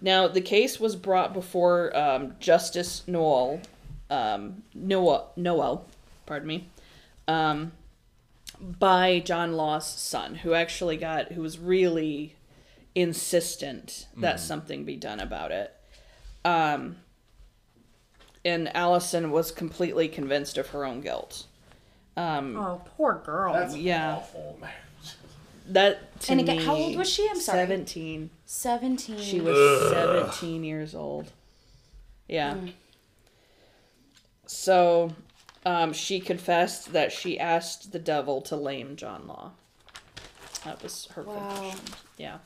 Now 0.00 0.28
the 0.28 0.40
case 0.40 0.78
was 0.78 0.96
brought 0.96 1.32
before 1.32 1.96
um, 1.96 2.34
Justice 2.40 3.02
Noel, 3.06 3.60
um, 4.10 4.62
Noel, 4.74 5.32
Noel, 5.36 5.86
pardon 6.26 6.48
me, 6.48 6.68
um, 7.28 7.72
by 8.62 9.18
John 9.20 9.54
Law's 9.54 9.86
son, 9.86 10.36
who 10.36 10.54
actually 10.54 10.96
got, 10.96 11.32
who 11.32 11.42
was 11.42 11.58
really 11.58 12.36
insistent 12.94 14.06
that 14.16 14.38
something 14.38 14.84
be 14.84 14.96
done 14.96 15.18
about 15.20 15.50
it. 15.50 15.74
Um, 16.44 16.96
and 18.44 18.74
Allison 18.76 19.30
was 19.30 19.50
completely 19.50 20.08
convinced 20.08 20.58
of 20.58 20.68
her 20.68 20.84
own 20.84 21.00
guilt. 21.00 21.46
Um, 22.16 22.56
Oh, 22.56 22.82
poor 22.96 23.14
girl. 23.24 23.52
That's 23.54 23.76
Yeah. 23.76 24.16
awful, 24.16 24.58
man. 24.60 24.70
That 25.68 26.20
to 26.22 26.32
And 26.32 26.40
again, 26.40 26.56
me, 26.58 26.64
how 26.64 26.74
old 26.74 26.96
was 26.96 27.08
she? 27.08 27.28
I'm 27.30 27.40
sorry. 27.40 27.60
Seventeen. 27.60 28.30
17. 28.46 29.18
She 29.18 29.40
was 29.40 29.90
17 29.92 30.64
years 30.64 30.94
old. 30.94 31.30
Yeah. 32.28 32.56
So, 34.46 35.12
um, 35.64 35.92
she 35.92 36.20
confessed 36.20 36.92
that 36.92 37.12
she 37.12 37.38
asked 37.38 37.92
the 37.92 37.98
devil 37.98 38.40
to 38.42 38.56
lame 38.56 38.96
John 38.96 39.26
Law. 39.26 39.52
That 40.64 40.82
was 40.82 41.06
her 41.14 41.22
Wow. 41.22 41.48
confession. 41.48 41.94
Yeah. 42.16 42.38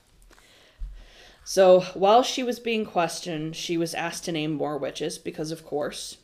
So, 1.44 1.80
while 1.94 2.22
she 2.22 2.42
was 2.42 2.58
being 2.58 2.84
questioned, 2.84 3.54
she 3.54 3.76
was 3.76 3.94
asked 3.94 4.24
to 4.24 4.32
name 4.32 4.52
more 4.54 4.76
witches 4.78 5.16
because, 5.16 5.52
of 5.52 5.64
course. 5.64 6.16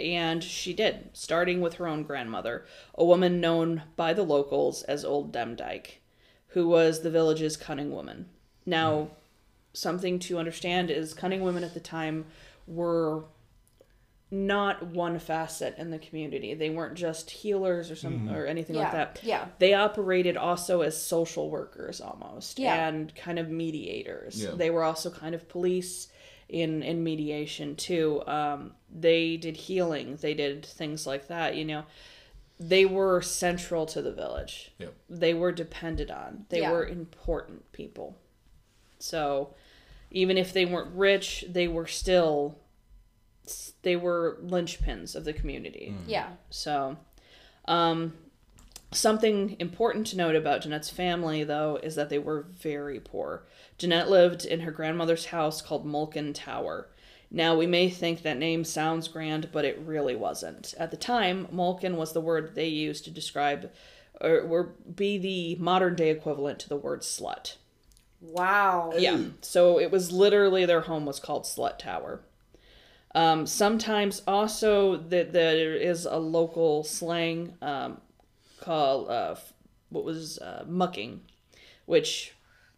And 0.00 0.42
she 0.42 0.72
did, 0.74 1.10
starting 1.12 1.60
with 1.60 1.74
her 1.74 1.86
own 1.86 2.02
grandmother, 2.02 2.66
a 2.94 3.04
woman 3.04 3.40
known 3.40 3.82
by 3.96 4.12
the 4.12 4.22
locals 4.24 4.82
as 4.84 5.04
Old 5.04 5.32
Demdike, 5.32 5.98
who 6.48 6.68
was 6.68 7.02
the 7.02 7.10
village's 7.10 7.56
cunning 7.56 7.92
woman. 7.92 8.28
Now, 8.66 9.10
something 9.72 10.18
to 10.20 10.38
understand 10.38 10.90
is 10.90 11.14
cunning 11.14 11.42
women 11.42 11.62
at 11.64 11.74
the 11.74 11.80
time 11.80 12.26
were 12.66 13.24
not 14.30 14.82
one 14.86 15.18
facet 15.18 15.74
in 15.78 15.90
the 15.90 15.98
community. 15.98 16.52
They 16.54 16.68
weren't 16.70 16.94
just 16.96 17.30
healers 17.30 17.90
or 17.90 17.96
some 17.96 18.28
or 18.30 18.44
anything 18.46 18.76
like 18.76 18.92
that. 18.92 19.20
yeah. 19.22 19.46
They 19.58 19.72
operated 19.72 20.36
also 20.36 20.82
as 20.82 21.00
social 21.00 21.48
workers 21.50 22.00
almost 22.00 22.58
Yeah. 22.58 22.88
and 22.88 23.14
kind 23.14 23.38
of 23.38 23.48
mediators. 23.48 24.42
Yeah. 24.42 24.50
They 24.54 24.68
were 24.70 24.84
also 24.84 25.10
kind 25.10 25.34
of 25.34 25.48
police 25.48 26.08
in 26.48 26.82
in 26.82 27.02
mediation 27.02 27.74
too. 27.76 28.22
Um, 28.26 28.72
they 28.94 29.36
did 29.38 29.56
healing. 29.56 30.16
They 30.16 30.34
did 30.34 30.64
things 30.64 31.06
like 31.06 31.28
that, 31.28 31.56
you 31.56 31.64
know. 31.64 31.84
They 32.60 32.84
were 32.84 33.22
central 33.22 33.86
to 33.86 34.02
the 34.02 34.12
village 34.12 34.72
Yep. 34.78 34.94
they 35.08 35.32
were 35.32 35.52
depended 35.52 36.10
on. 36.10 36.44
They 36.50 36.60
Yeah. 36.60 36.72
were 36.72 36.86
important 36.86 37.70
people. 37.72 38.16
So 38.98 39.54
even 40.10 40.36
if 40.36 40.52
they 40.52 40.66
weren't 40.66 40.94
rich, 40.94 41.44
they 41.48 41.68
were 41.68 41.86
still 41.86 42.58
they 43.82 43.96
were 43.96 44.38
linchpins 44.44 45.14
of 45.14 45.24
the 45.24 45.32
community. 45.32 45.94
Yeah. 46.06 46.28
So 46.50 46.96
um 47.66 48.14
something 48.90 49.56
important 49.58 50.06
to 50.06 50.16
note 50.16 50.34
about 50.34 50.62
Jeanette's 50.62 50.90
family 50.90 51.44
though 51.44 51.78
is 51.82 51.94
that 51.94 52.08
they 52.08 52.18
were 52.18 52.46
very 52.58 53.00
poor. 53.00 53.44
Jeanette 53.76 54.10
lived 54.10 54.44
in 54.44 54.60
her 54.60 54.70
grandmother's 54.70 55.26
house 55.26 55.62
called 55.62 55.86
Malkin 55.86 56.32
Tower. 56.32 56.88
Now, 57.30 57.54
we 57.56 57.66
may 57.66 57.90
think 57.90 58.22
that 58.22 58.38
name 58.38 58.64
sounds 58.64 59.06
grand, 59.06 59.50
but 59.52 59.66
it 59.66 59.78
really 59.84 60.16
wasn't. 60.16 60.74
At 60.78 60.90
the 60.90 60.96
time, 60.96 61.46
Malkin 61.52 61.96
was 61.96 62.12
the 62.12 62.22
word 62.22 62.54
they 62.54 62.68
used 62.68 63.04
to 63.04 63.10
describe 63.10 63.70
or, 64.20 64.40
or 64.40 64.74
be 64.94 65.18
the 65.18 65.56
modern 65.56 65.94
day 65.94 66.10
equivalent 66.10 66.58
to 66.60 66.68
the 66.68 66.76
word 66.76 67.02
slut. 67.02 67.56
Wow. 68.20 68.92
Yeah. 68.96 69.24
So 69.42 69.78
it 69.78 69.90
was 69.90 70.10
literally 70.10 70.66
their 70.66 70.82
home 70.82 71.04
was 71.06 71.20
called 71.20 71.44
Slut 71.44 71.78
Tower. 71.78 72.20
Um, 73.14 73.46
sometimes 73.46 74.22
also 74.26 74.96
that 74.96 75.32
there 75.32 75.74
is 75.74 76.04
a 76.04 76.18
local 76.18 76.84
slang 76.84 77.54
um, 77.62 78.00
called 78.60 79.08
uh, 79.08 79.34
what 79.88 80.04
was 80.04 80.38
uh, 80.38 80.64
mucking, 80.66 81.22
which 81.86 82.34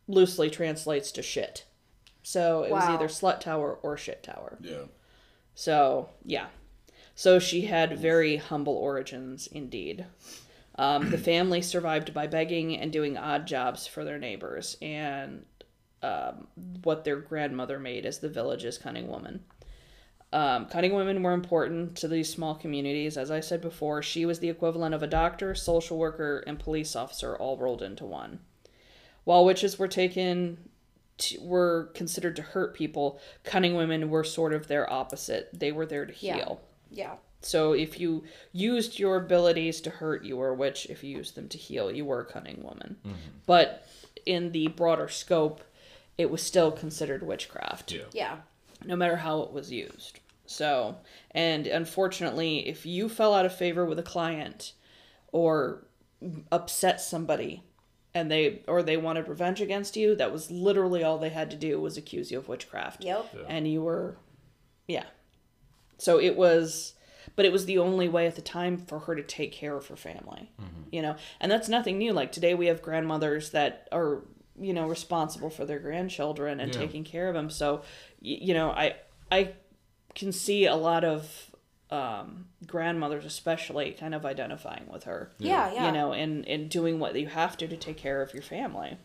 loosely 0.07 0.51
translates 0.51 1.11
to 1.13 1.23
shit. 1.23 1.65
So 2.23 2.63
it 2.63 2.71
was 2.71 2.85
either 2.85 3.09
slut 3.09 3.41
tower 3.41 3.79
or 3.83 3.97
shit 3.97 4.23
tower. 4.23 4.59
Yeah. 4.61 4.85
So 5.55 6.11
yeah, 6.25 6.47
so 7.15 7.39
she 7.39 7.63
had 7.63 7.99
very 7.99 8.37
humble 8.37 8.75
origins 8.77 9.47
indeed. 9.47 10.07
Um, 10.77 11.11
the 11.11 11.19
family 11.19 11.61
survived 11.61 12.15
by 12.15 12.27
begging 12.27 12.79
and 12.79 12.91
doing 12.91 13.19
odd 13.19 13.47
jobs 13.47 13.87
for 13.87 14.05
their 14.05 14.19
neighbors, 14.19 14.79
and 14.81 15.45
um, 16.03 16.47
what 16.83 17.05
their 17.05 17.17
grandmother 17.17 17.79
made 17.79 18.07
as 18.07 18.21
the 18.21 18.31
village's 18.31 18.79
cunning 18.79 19.09
woman. 19.09 19.45
Um, 20.33 20.67
cunning 20.67 20.95
women 20.95 21.23
were 21.23 21.33
important 21.33 21.97
to 21.97 22.09
these 22.09 22.29
small 22.33 22.55
communities. 22.55 23.17
As 23.17 23.31
I 23.31 23.41
said 23.41 23.61
before, 23.61 24.01
she 24.03 24.25
was 24.25 24.39
the 24.39 24.49
equivalent 24.49 24.95
of 24.95 25.03
a 25.03 25.09
doctor, 25.09 25.55
social 25.55 25.99
worker, 25.99 26.45
and 26.47 26.59
police 26.59 26.95
officer 26.95 27.37
all 27.37 27.57
rolled 27.57 27.83
into 27.83 28.05
one. 28.05 28.39
While 29.25 29.45
witches 29.45 29.79
were 29.79 29.89
taken 29.89 30.69
to, 31.19 31.41
were 31.43 31.91
considered 31.95 32.37
to 32.37 32.43
hurt 32.43 32.75
people, 32.75 33.21
cunning 33.43 33.75
women 33.75 34.09
were 34.09 34.23
sort 34.25 34.53
of 34.53 34.69
their 34.69 34.91
opposite. 34.91 35.51
They 35.53 35.73
were 35.73 35.87
there 35.87 36.07
to 36.07 36.13
heal. 36.13 36.61
Yeah. 36.91 37.15
So 37.43 37.73
if 37.73 37.99
you 37.99 38.23
used 38.53 38.99
your 38.99 39.17
abilities 39.17 39.81
to 39.83 39.91
hurt, 39.91 40.25
you 40.25 40.37
were 40.37 40.51
a 40.51 40.55
witch. 40.55 40.87
If 40.89 41.03
you 41.03 41.17
used 41.17 41.35
them 41.35 41.49
to 41.49 41.59
heal, 41.59 41.91
you 41.91 42.05
were 42.05 42.21
a 42.21 42.25
cunning 42.25 42.63
woman. 42.63 42.99
But 43.47 43.87
in 44.27 44.53
the 44.53 44.69
broader 44.69 45.09
scope, 45.09 45.63
it 46.19 46.31
was 46.31 46.43
still 46.43 46.71
considered 46.71 47.23
witchcraft 47.23 47.93
Yeah. 47.93 48.05
Yeah. 48.13 48.37
no 48.85 48.95
matter 48.95 49.17
how 49.17 49.41
it 49.41 49.53
was 49.53 49.73
used. 49.73 50.20
So, 50.51 50.97
and 51.31 51.67
unfortunately, 51.69 52.69
if 52.69 52.85
you 52.85 53.09
fell 53.09 53.35
out 53.35 53.47
of 53.47 53.55
favor 53.55 53.85
with 53.85 53.99
a 54.01 54.03
client 54.03 54.73
or 55.33 55.87
upset 56.51 57.01
somebody 57.01 57.63
and 58.15 58.29
they 58.31 58.63
or 58.67 58.83
they 58.83 58.97
wanted 58.97 59.29
revenge 59.29 59.61
against 59.61 59.97
you, 59.97 60.17
that 60.17 60.33
was 60.33 60.51
literally 60.51 61.05
all 61.05 61.19
they 61.19 61.29
had 61.29 61.51
to 61.53 61.57
do 61.57 61.81
was 61.81 61.97
accuse 61.97 62.33
you 62.33 62.39
of 62.39 62.49
witchcraft. 62.49 63.05
Yep. 63.05 63.27
Yeah. 63.35 63.43
And 63.49 63.69
you 63.69 63.83
were 63.83 64.17
yeah. 64.89 65.05
So 65.99 66.19
it 66.21 66.37
was 66.37 66.95
but 67.37 67.45
it 67.45 67.53
was 67.53 67.67
the 67.67 67.79
only 67.79 68.09
way 68.09 68.27
at 68.27 68.35
the 68.35 68.43
time 68.43 68.77
for 68.77 68.99
her 69.01 69.15
to 69.15 69.23
take 69.23 69.53
care 69.53 69.77
of 69.77 69.87
her 69.87 69.95
family. 69.97 70.51
Mm-hmm. 70.61 70.83
You 70.91 71.03
know, 71.03 71.17
and 71.39 71.53
that's 71.53 71.69
nothing 71.69 71.99
new. 71.99 72.13
Like 72.13 72.33
today, 72.33 72.55
we 72.55 72.67
have 72.67 72.83
grandmothers 72.83 73.51
that 73.51 73.87
are 73.93 74.25
you 74.61 74.75
know 74.75 74.89
responsible 74.89 75.49
for 75.49 75.65
their 75.65 75.79
grandchildren 75.79 76.59
and 76.59 76.75
Yeah. 76.75 76.81
taking 76.81 77.05
care 77.05 77.29
of 77.29 77.35
them. 77.35 77.51
So, 77.51 77.83
y- 78.21 78.39
you 78.43 78.53
know, 78.55 78.71
I 78.73 78.97
I 79.31 79.53
can 80.15 80.33
see 80.33 80.67
a 80.67 80.77
lot 80.77 81.05
of 81.05 81.51
um, 81.91 82.47
grandmothers, 82.67 83.25
especially, 83.25 83.93
kind 83.93 84.15
of 84.15 84.25
identifying 84.25 84.87
with 84.93 85.05
her 85.05 85.31
Yeah, 85.39 85.73
yeah. 85.73 85.87
you 85.87 85.93
know, 85.93 86.13
and, 86.13 86.47
and 86.47 86.69
doing 86.71 86.99
what 86.99 87.19
you 87.19 87.27
have 87.27 87.57
to 87.59 87.69
to 87.69 87.77
take 87.77 87.97
care 87.97 88.23
of 88.23 88.33
your 88.33 88.43
family. 88.43 88.97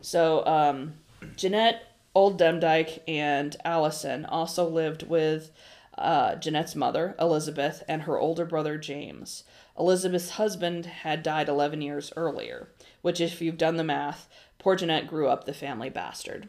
So, 0.00 0.44
um, 0.46 0.94
Jeanette, 1.36 1.82
Old 2.14 2.38
Demdike, 2.38 3.00
and 3.08 3.56
Allison 3.64 4.26
also 4.26 4.68
lived 4.68 5.04
with 5.08 5.50
uh, 5.96 6.34
Jeanette's 6.36 6.74
mother, 6.74 7.14
Elizabeth, 7.18 7.82
and 7.88 8.02
her 8.02 8.18
older 8.18 8.44
brother, 8.44 8.76
James. 8.76 9.44
Elizabeth's 9.78 10.30
husband 10.30 10.86
had 10.86 11.22
died 11.22 11.48
11 11.48 11.80
years 11.80 12.12
earlier, 12.16 12.68
which, 13.00 13.20
if 13.20 13.40
you've 13.40 13.56
done 13.58 13.76
the 13.76 13.84
math, 13.84 14.28
poor 14.58 14.76
Jeanette 14.76 15.06
grew 15.06 15.28
up 15.28 15.44
the 15.44 15.54
family 15.54 15.88
bastard. 15.88 16.48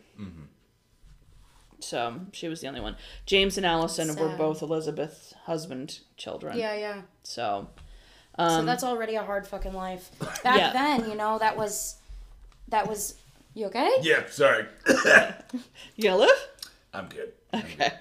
So 1.85 2.07
um, 2.07 2.31
she 2.31 2.47
was 2.47 2.61
the 2.61 2.67
only 2.67 2.81
one. 2.81 2.95
James 3.25 3.57
and 3.57 3.65
Allison 3.65 4.15
were 4.15 4.35
both 4.35 4.61
Elizabeth's 4.61 5.33
husband 5.45 5.99
children. 6.17 6.57
Yeah, 6.57 6.75
yeah. 6.75 7.01
So 7.23 7.67
so 8.37 8.43
um, 8.43 8.65
that's 8.65 8.83
already 8.83 9.15
a 9.15 9.23
hard 9.23 9.47
fucking 9.47 9.73
life. 9.73 10.09
Back 10.43 10.57
Yeah. 10.57 10.73
then, 10.73 11.09
you 11.09 11.15
know, 11.15 11.37
that 11.39 11.55
was 11.55 11.95
that 12.67 12.87
was 12.87 13.15
you 13.53 13.67
okay? 13.67 13.89
Yeah, 14.01 14.23
sorry. 14.29 14.65
you 15.95 16.03
gonna 16.03 16.17
live? 16.17 16.47
I'm 16.93 17.07
good. 17.07 17.31
Okay. 17.53 17.91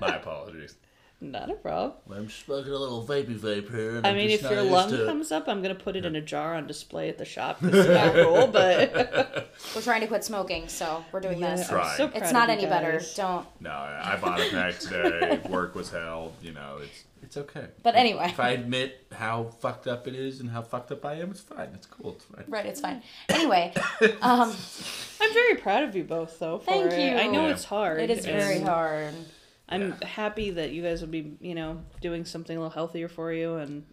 My 0.00 0.16
apologies. 0.16 0.76
Not 1.22 1.50
a 1.50 1.54
problem. 1.54 1.92
I'm 2.12 2.28
smoking 2.28 2.72
a 2.72 2.76
little 2.76 3.06
vapey 3.06 3.38
vape 3.38 3.70
here. 3.70 3.96
And 3.98 4.04
I 4.06 4.10
I'm 4.10 4.16
mean, 4.16 4.30
if 4.30 4.42
your 4.42 4.62
lung 4.64 4.90
to 4.90 5.06
comes 5.06 5.30
up, 5.30 5.46
I'm 5.46 5.62
gonna 5.62 5.76
put 5.76 5.94
it 5.94 6.04
in 6.04 6.16
a 6.16 6.20
jar 6.20 6.56
on 6.56 6.66
display 6.66 7.08
at 7.08 7.16
the 7.16 7.24
shop. 7.24 7.58
It's 7.62 7.88
not 7.88 8.12
cool, 8.14 8.48
but 8.48 9.48
We're 9.74 9.82
trying 9.82 10.00
to 10.00 10.08
quit 10.08 10.24
smoking, 10.24 10.66
so 10.66 11.04
we're 11.12 11.20
doing 11.20 11.38
this. 11.38 11.60
I'm 11.70 11.76
Try. 11.76 11.96
so 11.96 12.08
proud 12.08 12.22
It's 12.22 12.32
not 12.32 12.48
you 12.48 12.54
any 12.54 12.66
better. 12.66 13.00
Don't. 13.14 13.46
No, 13.60 13.70
I 13.70 14.14
I 14.14 14.16
bought 14.16 14.40
a 14.40 14.50
pack 14.50 14.78
today. 14.80 15.40
Work 15.48 15.76
was 15.76 15.90
hell. 15.90 16.32
You 16.42 16.52
know, 16.54 16.78
it's 16.82 17.04
it's 17.22 17.36
okay. 17.36 17.66
But 17.84 17.94
anyway. 17.94 18.26
if 18.30 18.40
I 18.40 18.50
admit 18.50 19.06
how 19.12 19.44
fucked 19.60 19.86
up 19.86 20.08
it 20.08 20.16
is 20.16 20.40
and 20.40 20.50
how 20.50 20.62
fucked 20.62 20.90
up 20.90 21.04
I 21.06 21.14
am, 21.20 21.30
it's 21.30 21.40
fine. 21.40 21.68
It's 21.72 21.86
cool. 21.86 22.14
It's 22.16 22.24
fine. 22.24 22.44
Right, 22.48 22.66
it's 22.66 22.80
fine. 22.80 23.00
Anyway, 23.28 23.72
um, 24.22 24.52
I'm 25.20 25.32
very 25.32 25.54
proud 25.54 25.84
of 25.84 25.94
you 25.94 26.02
both, 26.02 26.40
though. 26.40 26.58
For 26.58 26.64
Thank 26.72 26.92
it. 26.94 26.98
you. 27.00 27.16
I 27.16 27.28
know 27.28 27.46
Yeah. 27.46 27.52
it's 27.52 27.64
hard. 27.64 28.00
it 28.00 28.10
is 28.10 28.26
very 28.26 28.56
and 28.56 28.66
hard. 28.66 29.14
I'm 29.72 29.92
happy 30.02 30.50
that 30.50 30.70
you 30.70 30.82
guys 30.82 31.00
would 31.00 31.10
be, 31.10 31.36
you 31.40 31.54
know, 31.54 31.82
doing 32.00 32.24
something 32.24 32.56
a 32.56 32.60
little 32.60 32.72
healthier 32.72 33.08
for 33.08 33.32
you, 33.32 33.56
and 33.56 33.84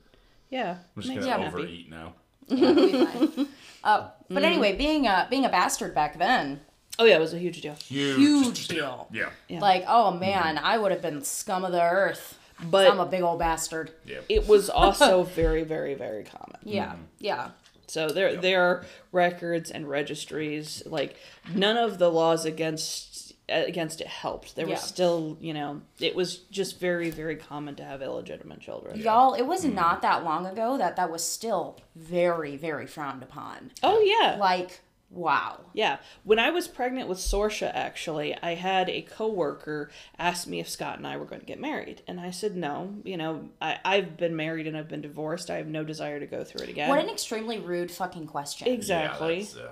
yeah, 0.49 0.77
I'm 0.95 1.01
just 1.01 1.13
makes 1.13 1.25
gonna 1.25 1.37
me 1.37 1.43
happy. 1.43 1.55
overeat 1.55 1.89
now. 1.89 2.13
It'll 2.49 2.75
be 2.75 3.05
fine. 3.05 3.47
Uh, 3.81 4.09
but 4.27 4.35
mm-hmm. 4.35 4.43
anyway, 4.43 4.75
being 4.75 5.07
a 5.07 5.25
being 5.29 5.45
a 5.45 5.49
bastard 5.49 5.95
back 5.95 6.17
then, 6.17 6.59
Oh 6.99 7.05
yeah, 7.05 7.15
it 7.15 7.21
was 7.21 7.33
a 7.33 7.39
huge 7.39 7.61
deal. 7.61 7.75
Huge. 7.75 8.17
huge 8.17 8.67
deal. 8.67 9.07
Yeah. 9.11 9.29
Yeah. 9.47 9.61
Like, 9.61 9.85
oh 9.87 10.11
mm-hmm. 10.11 10.19
man, 10.19 10.57
I 10.57 10.77
would 10.77 10.91
have 10.91 11.01
been 11.01 11.23
scum 11.23 11.63
of 11.63 11.71
the 11.71 11.81
earth. 11.81 12.37
But 12.61 12.91
I'm 12.91 12.99
a 12.99 13.05
big 13.05 13.21
old 13.21 13.39
bastard. 13.39 13.91
Yeah. 14.05 14.19
it 14.27 14.45
was 14.45 14.69
also 14.69 15.23
very, 15.23 15.63
very, 15.63 15.93
very 15.93 16.25
common. 16.25 16.59
Yeah, 16.63 16.87
mm-hmm. 16.87 17.03
yeah. 17.19 17.51
So 17.87 18.09
there 18.09 18.35
there 18.35 18.61
are 18.61 18.85
records 19.13 19.71
and 19.71 19.89
registries. 19.89 20.83
Like 20.85 21.15
none 21.53 21.77
of 21.77 21.99
the 21.99 22.11
laws 22.11 22.43
against 22.43 23.08
against 23.49 24.01
it 24.01 24.07
helped. 24.07 24.55
There 24.55 24.65
Yeah. 24.67 24.73
was 24.75 24.81
still, 24.83 25.37
you 25.41 25.53
know, 25.53 25.81
it 25.99 26.15
was 26.15 26.37
just 26.51 26.79
very 26.79 27.09
very 27.09 27.35
common 27.35 27.75
to 27.75 27.83
have 27.83 28.01
illegitimate 28.01 28.59
children. 28.61 28.99
Y'all, 28.99 29.33
it 29.33 29.43
was 29.43 29.63
not 29.65 30.01
that 30.01 30.23
long 30.23 30.45
ago 30.45 30.77
that 30.77 30.95
that 30.95 31.11
was 31.11 31.23
still 31.23 31.79
very, 31.95 32.55
very 32.57 32.87
frowned 32.87 33.23
upon. 33.23 33.71
Oh 33.83 33.99
yeah. 34.01 34.37
Like, 34.39 34.81
wow. 35.11 35.59
Yeah. 35.73 35.97
When 36.23 36.37
I 36.37 36.51
was 36.51 36.67
pregnant 36.67 37.09
with 37.09 37.17
Sorsha, 37.17 37.71
actually, 37.73 38.35
I 38.43 38.53
had 38.53 38.89
a 38.89 39.01
coworker 39.01 39.89
ask 40.19 40.45
me 40.47 40.59
if 40.59 40.69
Scott 40.69 40.97
and 40.97 41.07
I 41.07 41.17
were 41.17 41.25
going 41.25 41.39
to 41.41 41.47
get 41.47 41.59
married. 41.59 42.03
And 42.07 42.19
I 42.19 42.29
said 42.29 42.55
no. 42.55 42.93
You 43.03 43.17
know, 43.17 43.49
I, 43.59 43.79
I've 43.83 44.17
been 44.17 44.35
married 44.35 44.67
and 44.67 44.77
I've 44.77 44.87
been 44.87 45.01
divorced. 45.01 45.49
I 45.49 45.55
have 45.55 45.65
no 45.67 45.83
desire 45.83 46.19
to 46.19 46.27
go 46.27 46.43
through 46.43 46.65
it 46.65 46.69
again. 46.69 46.89
What 46.89 46.99
an 47.03 47.09
extremely 47.09 47.57
rude 47.59 47.89
fucking 47.89 48.27
question. 48.27 48.67
exactly. 48.67 49.41
Yeah, 49.57 49.69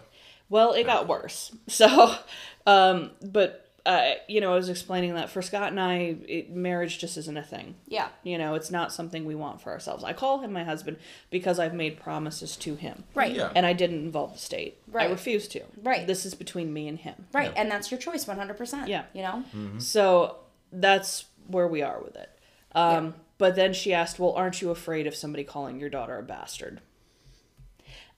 Well, 0.49 0.73
it 0.73 0.85
got 0.85 1.07
worse. 1.07 1.51
So, 1.67 2.15
um, 2.65 3.11
but 3.21 3.66
uh, 3.87 4.15
you 4.27 4.41
know, 4.41 4.51
I 4.51 4.55
was 4.55 4.67
explaining 4.67 5.15
that 5.15 5.29
for 5.29 5.41
Scott 5.41 5.69
and 5.71 5.79
I, 5.79 6.17
it, 6.27 6.51
marriage 6.51 6.99
just 6.99 7.15
isn't 7.17 7.37
a 7.37 7.41
thing. 7.41 7.75
Yeah. 7.87 8.09
You 8.23 8.37
know, 8.37 8.53
it's 8.55 8.69
not 8.69 8.91
something 8.91 9.23
we 9.25 9.33
want 9.33 9.61
for 9.61 9.71
ourselves. 9.71 10.03
I 10.03 10.11
call 10.11 10.39
him 10.39 10.51
my 10.51 10.65
husband 10.65 10.97
because 11.29 11.57
I've 11.57 11.73
made 11.73 11.99
promises 11.99 12.57
to 12.57 12.75
him. 12.75 13.05
Right. 13.15 13.33
Yeah. 13.33 13.49
And 13.55 13.65
I 13.65 13.71
didn't 13.71 13.99
involve 14.03 14.33
the 14.33 14.39
state. 14.39 14.79
Right. 14.91 15.03
I 15.03 15.05
Right. 15.05 15.11
refused 15.13 15.51
to. 15.53 15.61
Right. 15.81 16.05
This 16.05 16.25
is 16.25 16.35
between 16.35 16.73
me 16.73 16.89
and 16.89 16.99
him. 16.99 17.27
Right. 17.31 17.53
And 17.55 17.71
that's 17.71 17.89
your 17.89 17.99
choice 17.99 18.25
100%. 18.25 18.87
Yeah. 18.89 19.03
You 19.13 19.21
know? 19.23 19.79
So 19.79 20.35
that's 20.71 21.23
where 21.47 21.67
we 21.67 21.81
are 21.81 22.01
with 22.01 22.17
it. 22.17 22.29
Um, 22.75 23.15
But 23.37 23.55
then 23.55 23.71
she 23.73 23.93
asked, 23.93 24.19
Well, 24.19 24.33
aren't 24.33 24.61
you 24.61 24.69
afraid 24.71 25.07
of 25.07 25.15
somebody 25.15 25.43
calling 25.45 25.79
your 25.79 25.89
daughter 25.89 26.17
a 26.19 26.23
bastard? 26.23 26.81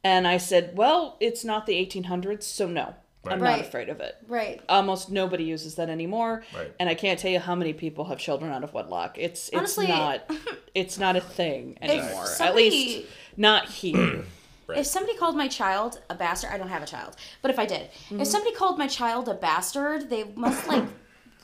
And 0.03 0.27
I 0.27 0.38
said, 0.38 0.75
Well, 0.75 1.17
it's 1.19 1.43
not 1.45 1.65
the 1.65 1.73
1800s, 1.86 2.43
so 2.43 2.67
no, 2.67 2.95
I'm 3.27 3.41
Right. 3.41 3.58
not 3.58 3.67
afraid 3.67 3.89
of 3.89 3.99
it. 3.99 4.15
Right. 4.27 4.62
Almost 4.69 5.12
nobody 5.12 5.43
uses 5.43 5.75
that 5.75 5.89
anymore, 5.89 6.43
Right. 6.55 6.73
and 6.79 6.88
I 6.89 6.95
can't 6.95 7.19
tell 7.19 7.29
you 7.32 7.39
how 7.39 7.53
many 7.53 7.73
people 7.73 8.05
have 8.05 8.17
children 8.17 8.51
out 8.51 8.63
of 8.63 8.73
wedlock. 8.73 9.17
It's 9.17 9.49
it's 9.49 9.58
Honestly- 9.58 9.88
not 9.88 10.21
it's 10.75 10.97
not 10.97 11.15
a 11.15 11.21
thing 11.21 11.77
anymore. 11.82 12.23
At 12.23 12.27
somebody- 12.29 12.69
least 12.69 13.08
not 13.38 13.67
here. 13.69 14.23
If 14.71 14.86
somebody 14.86 15.17
called 15.17 15.36
my 15.36 15.47
child 15.47 15.99
a 16.12 16.13
bastard, 16.15 16.51
I 16.51 16.60
don't 16.60 16.67
have 16.69 16.84
a 16.84 16.86
child, 16.86 17.15
but 17.41 17.49
if 17.49 17.58
I 17.58 17.65
did, 17.65 17.89
Mm-hmm. 17.89 18.21
if 18.21 18.27
somebody 18.27 18.53
called 18.55 18.77
my 18.77 18.86
child 18.88 19.27
a 19.27 19.34
bastard, 19.34 20.12
they 20.12 20.25
must 20.36 20.67
like 20.67 20.84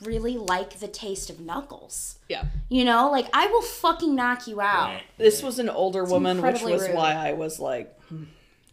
really 0.04 0.36
like 0.36 0.78
the 0.78 0.86
taste 0.86 1.28
of 1.28 1.40
knuckles. 1.40 2.18
yeah. 2.28 2.44
You 2.68 2.84
know, 2.84 3.10
like 3.10 3.26
I 3.34 3.48
will 3.48 3.62
fucking 3.62 4.14
knock 4.14 4.46
you 4.46 4.60
out. 4.60 5.00
This 5.18 5.42
was 5.42 5.58
an 5.58 5.68
older 5.68 6.04
woman, 6.04 6.36
which 6.40 6.46
incredibly 6.54 6.72
was 6.74 6.82
rude. 6.86 6.94
why 6.94 7.14
I 7.14 7.32
was 7.32 7.58
like, 7.58 7.92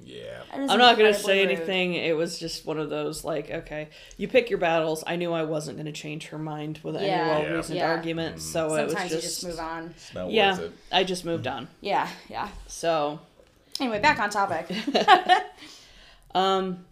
Yeah. 0.06 0.42
I'm 0.52 0.78
not 0.78 0.98
going 0.98 1.14
to 1.14 1.20
say 1.20 1.46
rude. 1.46 1.52
anything. 1.52 1.94
It 1.94 2.16
was 2.16 2.38
just 2.40 2.66
one 2.66 2.78
of 2.80 2.90
those 2.90 3.24
like, 3.24 3.50
okay, 3.50 3.90
you 4.18 4.28
pick 4.28 4.50
your 4.50 4.60
battles. 4.60 5.04
I 5.08 5.16
knew 5.16 5.32
I 5.34 5.44
wasn't 5.44 5.78
going 5.78 5.86
to 5.86 5.92
change 5.92 6.28
her 6.28 6.38
mind 6.38 6.80
with 6.84 6.96
any 6.96 7.08
Yeah. 7.08 7.28
well 7.28 7.42
Yeah. 7.44 7.54
reasoned 7.56 7.78
Yeah. 7.78 7.92
argument, 7.92 8.42
so 8.42 8.76
it 8.76 8.84
was 8.84 8.92
Sometimes 8.94 9.12
just, 9.12 9.24
you 9.24 9.30
just 9.30 9.46
move 9.46 9.60
on. 9.60 9.96
Not 10.14 10.32
yeah. 10.32 10.52
worth 10.52 10.60
it. 10.62 10.72
I 10.92 11.04
just 11.04 11.26
moved 11.26 11.48
on. 11.48 11.68
Yeah, 11.82 12.08
yeah. 12.30 12.50
So 12.68 13.20
Anyway, 13.80 14.00
back 14.00 14.20
on 14.20 14.30
topic. 14.30 14.70
um, 16.36 16.86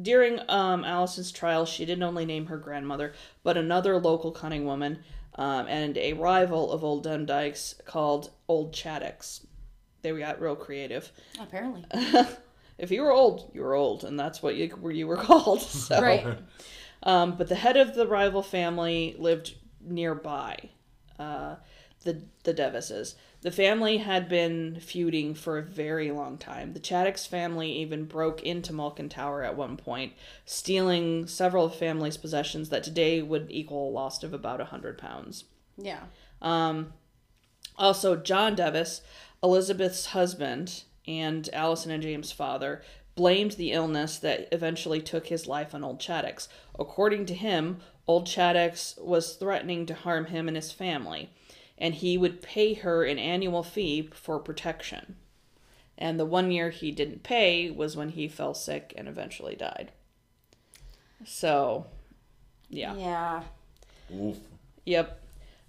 during 0.00 0.38
um, 0.48 0.84
Allison's 0.84 1.32
trial, 1.32 1.64
she 1.66 1.84
didn't 1.84 2.04
only 2.04 2.24
name 2.24 2.46
her 2.46 2.56
grandmother, 2.58 3.12
but 3.42 3.56
another 3.56 3.98
local 3.98 4.30
cunning 4.30 4.64
woman 4.64 5.00
um, 5.34 5.66
and 5.68 5.96
a 5.98 6.12
rival 6.14 6.70
of 6.72 6.84
Old 6.84 7.04
Demdike's 7.04 7.74
called 7.84 8.30
Old 8.48 8.72
Chattox. 8.72 9.44
They 10.02 10.12
got 10.12 10.40
real 10.40 10.56
creative. 10.56 11.10
Apparently. 11.40 11.84
If 12.78 12.90
you 12.90 13.02
were 13.02 13.12
old, 13.12 13.50
you 13.54 13.60
were 13.62 13.74
old, 13.74 14.04
and 14.04 14.18
that's 14.18 14.42
what 14.42 14.54
you 14.56 14.74
were 14.80 14.92
you 14.92 15.06
were 15.06 15.16
called. 15.28 15.60
So. 15.62 16.00
Right. 16.00 16.38
Um, 17.02 17.36
but 17.36 17.48
the 17.48 17.54
head 17.54 17.76
of 17.76 17.94
the 17.94 18.06
rival 18.06 18.42
family 18.42 19.14
lived 19.18 19.54
nearby, 19.80 20.70
uh, 21.18 21.56
the 22.02 22.22
the 22.44 22.52
Devices. 22.52 23.14
The 23.40 23.52
family 23.52 23.98
had 23.98 24.28
been 24.28 24.80
feuding 24.80 25.32
for 25.32 25.58
a 25.58 25.62
very 25.62 26.10
long 26.10 26.38
time. 26.38 26.72
The 26.72 26.80
Chattox 26.80 27.24
family 27.28 27.70
even 27.70 28.04
broke 28.04 28.42
into 28.42 28.72
Malkin 28.72 29.08
Tower 29.08 29.44
at 29.44 29.56
one 29.56 29.76
point, 29.76 30.14
stealing 30.44 31.28
several 31.28 31.66
of 31.66 31.76
family's 31.76 32.16
possessions 32.16 32.68
that 32.70 32.82
today 32.82 33.22
would 33.22 33.46
equal 33.50 33.90
a 33.90 33.92
loss 33.92 34.24
of 34.24 34.34
about 34.34 34.60
a 34.60 34.64
hundred 34.64 34.98
pounds. 34.98 35.44
Yeah. 35.76 36.00
Um, 36.42 36.92
Also, 37.76 38.16
John 38.16 38.56
Device, 38.56 39.02
Elizabeth's 39.40 40.06
husband 40.06 40.82
and 41.08 41.48
Allison 41.52 41.90
and 41.90 42.02
James' 42.02 42.30
father, 42.30 42.82
blamed 43.14 43.52
the 43.52 43.72
illness 43.72 44.18
that 44.18 44.46
eventually 44.52 45.00
took 45.00 45.26
his 45.26 45.48
life 45.48 45.74
on 45.74 45.82
Old 45.82 45.98
Chattox. 45.98 46.46
According 46.78 47.26
to 47.26 47.34
him, 47.34 47.80
Old 48.06 48.26
Chattox 48.26 49.00
was 49.02 49.34
threatening 49.34 49.86
to 49.86 49.94
harm 49.94 50.26
him 50.26 50.46
and 50.46 50.56
his 50.56 50.70
family, 50.70 51.30
and 51.76 51.94
he 51.94 52.16
would 52.16 52.42
pay 52.42 52.74
her 52.74 53.04
an 53.04 53.18
annual 53.18 53.62
fee 53.62 54.10
for 54.12 54.38
protection. 54.38 55.16
And 55.96 56.20
the 56.20 56.26
one 56.26 56.52
year 56.52 56.70
he 56.70 56.92
didn't 56.92 57.24
pay 57.24 57.70
was 57.70 57.96
when 57.96 58.10
he 58.10 58.28
fell 58.28 58.54
sick 58.54 58.92
and 58.96 59.08
eventually 59.08 59.56
died. 59.56 59.90
So, 61.24 61.86
yeah. 62.68 62.94
Yeah. 62.94 63.42
Oof. 64.14 64.36
Yep. 64.84 65.20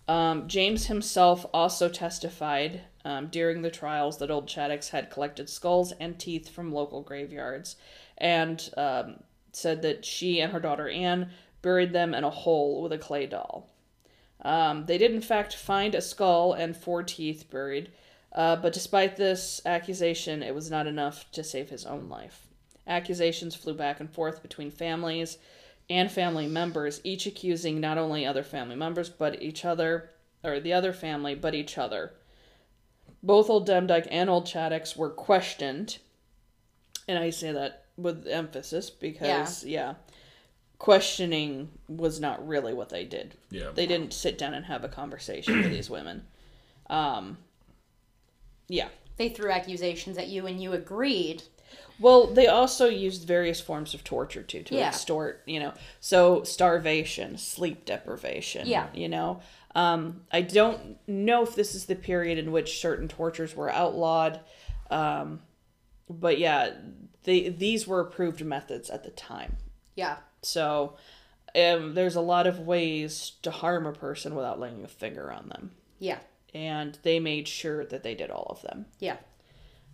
Um, 0.08 0.48
James 0.48 0.88
himself 0.88 1.46
also 1.54 1.90
testified 1.90 2.82
um, 3.06 3.28
during 3.28 3.62
the 3.62 3.72
trials 3.72 4.18
that 4.18 4.32
old 4.32 4.48
Chattox 4.48 4.90
had 4.90 5.10
collected 5.10 5.50
skulls 5.50 5.92
and 5.94 6.20
teeth 6.20 6.50
from 6.50 6.74
local 6.74 7.02
graveyards 7.02 7.76
and 8.18 8.70
um, 8.78 9.24
said 9.54 9.82
that 9.82 10.06
she 10.06 10.40
and 10.42 10.52
her 10.52 10.60
daughter 10.60 10.90
Anne 10.90 11.32
buried 11.62 11.94
them 11.94 12.14
in 12.14 12.24
a 12.24 12.30
hole 12.30 12.82
with 12.82 12.92
a 12.92 12.98
clay 12.98 13.26
doll. 13.26 13.70
Um, 14.42 14.86
they 14.86 14.98
did, 14.98 15.12
in 15.12 15.22
fact, 15.22 15.56
find 15.56 15.94
a 15.94 16.02
skull 16.02 16.54
and 16.54 16.76
four 16.76 17.04
teeth 17.04 17.50
buried, 17.50 17.92
uh, 18.32 18.56
but 18.56 18.74
despite 18.74 19.18
this 19.18 19.62
accusation, 19.66 20.42
it 20.42 20.56
was 20.56 20.72
not 20.72 20.88
enough 20.88 21.30
to 21.34 21.44
save 21.44 21.70
his 21.70 21.86
own 21.86 22.08
life. 22.08 22.48
Accusations 22.88 23.56
flew 23.56 23.74
back 23.74 24.00
and 24.00 24.10
forth 24.10 24.42
between 24.42 24.72
families 24.72 25.38
and 25.90 26.12
family 26.12 26.48
members, 26.48 27.02
each 27.04 27.26
accusing 27.26 27.80
not 27.80 27.98
only 27.98 28.26
other 28.26 28.44
family 28.44 28.76
members, 28.76 29.10
but 29.10 29.42
each 29.42 29.66
other, 29.66 30.12
or 30.44 30.60
the 30.60 30.74
other 30.74 30.94
family, 30.94 31.36
but 31.36 31.56
each 31.56 31.78
other. 31.78 32.14
Both 33.22 33.50
Old 33.50 33.68
Demdike 33.68 34.08
and 34.10 34.30
Old 34.30 34.46
Chattox 34.46 34.96
were 34.96 35.10
questioned, 35.10 35.98
and 37.08 37.20
I 37.20 37.30
say 37.32 37.52
that 37.52 37.86
with 37.98 38.26
emphasis 38.28 38.90
because, 38.90 39.66
yeah, 39.66 39.96
questioning 40.78 41.70
was 41.90 42.20
not 42.20 42.48
really 42.48 42.74
what 42.74 42.90
they 42.90 43.04
did. 43.04 43.36
Yeah. 43.52 43.72
They 43.74 43.86
didn't 43.86 44.14
sit 44.14 44.38
down 44.38 44.54
and 44.54 44.66
have 44.66 44.86
a 44.86 44.90
conversation 44.90 45.62
with 45.62 45.72
these 45.72 45.90
women. 45.90 46.26
Um, 46.90 47.38
yeah. 48.70 48.88
They 49.18 49.30
threw 49.30 49.52
accusations 49.52 50.18
at 50.18 50.30
you 50.30 50.48
and 50.48 50.62
you 50.62 50.72
agreed. 50.72 51.44
Well, 52.00 52.28
they 52.28 52.48
also 52.48 52.88
used 52.88 53.28
various 53.28 53.60
forms 53.60 53.94
of 53.94 54.06
torture 54.06 54.42
too 54.42 54.64
to 54.64 54.76
Yeah. 54.76 54.88
extort, 54.88 55.44
you 55.46 55.60
know. 55.60 55.74
So 56.00 56.44
starvation, 56.44 57.38
sleep 57.38 57.84
deprivation. 57.84 58.66
Yeah. 58.66 58.88
You 58.94 59.10
know. 59.10 59.42
Um, 59.76 60.22
I 60.32 60.42
don't 60.42 60.98
know 61.08 61.44
if 61.44 61.56
this 61.56 61.76
is 61.76 61.86
the 61.86 61.96
period 61.96 62.38
in 62.38 62.52
which 62.52 62.80
certain 62.80 63.08
tortures 63.08 63.56
were 63.56 63.70
outlawed. 63.70 64.40
Um, 64.90 65.42
but 66.10 66.40
yeah, 66.40 66.72
they 67.24 67.50
these 67.50 67.88
were 67.88 68.00
approved 68.00 68.44
methods 68.44 68.90
at 68.90 69.04
the 69.04 69.12
time. 69.12 69.58
Yeah. 69.96 70.18
So 70.42 70.96
um, 71.56 71.94
there's 71.94 72.16
a 72.16 72.22
lot 72.22 72.48
of 72.48 72.60
ways 72.60 73.34
to 73.44 73.52
harm 73.52 73.86
a 73.86 73.94
person 73.94 74.36
without 74.36 74.60
laying 74.60 74.84
a 74.84 74.88
finger 74.88 75.32
on 75.32 75.50
them. 75.50 75.72
Yeah. 76.00 76.20
And 76.54 76.98
they 77.04 77.20
made 77.20 77.48
sure 77.48 77.86
that 77.86 78.02
they 78.02 78.16
did 78.16 78.32
all 78.32 78.48
of 78.50 78.62
them. 78.64 78.88
Yeah. 79.00 79.18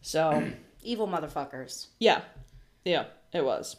So 0.02 0.52
Evil 0.86 1.08
motherfuckers. 1.08 1.88
Yeah, 2.00 2.22
yeah, 2.86 3.06
it 3.34 3.44
was. 3.44 3.76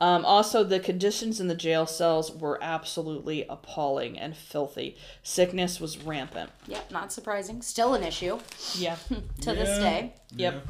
Um, 0.00 0.24
also, 0.24 0.64
the 0.64 0.80
conditions 0.80 1.40
in 1.40 1.48
the 1.48 1.54
jail 1.54 1.84
cells 1.86 2.32
were 2.32 2.58
absolutely 2.62 3.44
appalling 3.48 4.18
and 4.18 4.34
filthy. 4.34 4.96
Sickness 5.22 5.78
was 5.78 5.98
rampant. 5.98 6.50
Yep, 6.66 6.90
not 6.90 7.12
surprising. 7.12 7.60
Still 7.60 7.92
an 7.94 8.02
issue 8.02 8.38
Yeah. 8.76 8.96
to 9.42 9.54
this 9.54 9.78
day. 9.78 10.14
Yep. 10.36 10.66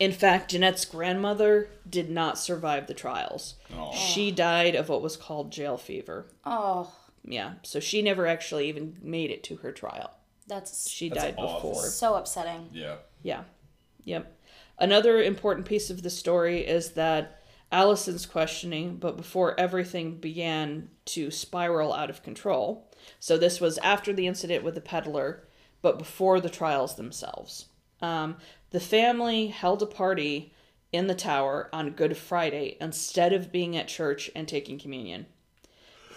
In 0.00 0.12
fact, 0.12 0.50
Jeanette's 0.50 0.84
grandmother 0.84 1.68
did 1.88 2.10
not 2.10 2.38
survive 2.38 2.86
the 2.86 2.94
trials. 2.94 3.54
Aw. 3.76 3.92
She 3.92 4.30
died 4.32 4.74
of 4.74 4.88
what 4.88 5.02
was 5.02 5.16
called 5.16 5.52
jail 5.52 5.76
fever. 5.76 6.26
Oh, 6.44 6.90
Yeah, 7.22 7.52
so 7.62 7.78
she 7.80 8.00
never 8.02 8.26
actually 8.26 8.68
even 8.68 8.96
made 9.02 9.30
it 9.30 9.44
to 9.44 9.56
her 9.56 9.70
trial. 9.72 10.10
that's 10.48 10.88
She 10.90 11.08
That's 11.10 11.22
died 11.22 11.34
awful. 11.38 11.70
before. 11.70 11.86
so 11.86 12.14
upsetting. 12.14 12.70
Yeah. 12.72 12.96
Yeah. 13.22 13.42
Yep. 14.04 14.36
Another 14.78 15.22
important 15.22 15.66
piece 15.66 15.90
of 15.90 16.02
the 16.02 16.10
story 16.10 16.60
is 16.66 16.92
that 16.92 17.36
Allison's 17.72 18.26
questioning, 18.26 18.96
but 18.96 19.16
before 19.16 19.58
everything 19.58 20.16
began 20.16 20.88
to 21.06 21.30
spiral 21.30 21.92
out 21.92 22.10
of 22.10 22.22
control. 22.22 22.90
So 23.20 23.38
this 23.38 23.60
was 23.60 23.78
after 23.78 24.12
the 24.12 24.26
incident 24.26 24.64
with 24.64 24.74
the 24.74 24.80
peddler, 24.80 25.44
but 25.82 25.98
before 25.98 26.40
the 26.40 26.50
trials 26.50 26.96
themselves. 26.96 27.66
Um, 28.02 28.36
the 28.70 28.80
family 28.80 29.48
held 29.48 29.82
a 29.82 29.86
party 29.86 30.52
in 30.92 31.06
the 31.06 31.14
tower 31.14 31.68
on 31.72 31.90
Good 31.90 32.16
Friday 32.16 32.76
instead 32.80 33.32
of 33.32 33.52
being 33.52 33.76
at 33.76 33.88
church 33.88 34.30
and 34.34 34.48
taking 34.48 34.78
communion. 34.78 35.26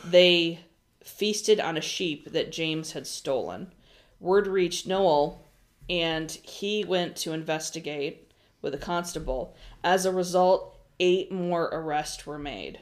They 0.04 0.60
feasted 1.04 1.60
on 1.60 1.78
a 1.78 1.82
sheep 1.82 2.32
that 2.32 2.52
James 2.52 2.94
had 2.94 3.06
stolen. 3.06 3.72
Word 4.20 4.48
reached 4.48 4.88
Nowell, 4.88 5.46
and 5.90 6.32
he 6.32 6.84
went 6.84 7.16
to 7.18 7.34
investigate 7.34 8.32
with 8.62 8.74
a 8.74 8.80
constable. 8.80 9.56
As 9.84 10.06
a 10.06 10.12
result, 10.12 10.73
eight 11.08 11.32
more 11.32 11.66
arrests 11.80 12.26
were 12.26 12.40
made, 12.40 12.80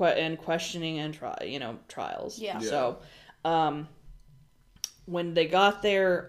and 0.00 0.36
questioning 0.38 0.98
and 0.98 1.12
try, 1.14 1.36
you 1.46 1.58
know, 1.58 1.78
trials. 1.88 2.38
Yeah. 2.38 2.60
Yeah. 2.60 2.68
So, 2.68 2.98
um, 3.44 3.88
when 5.06 5.34
they 5.34 5.46
got 5.46 5.82
there, 5.82 6.26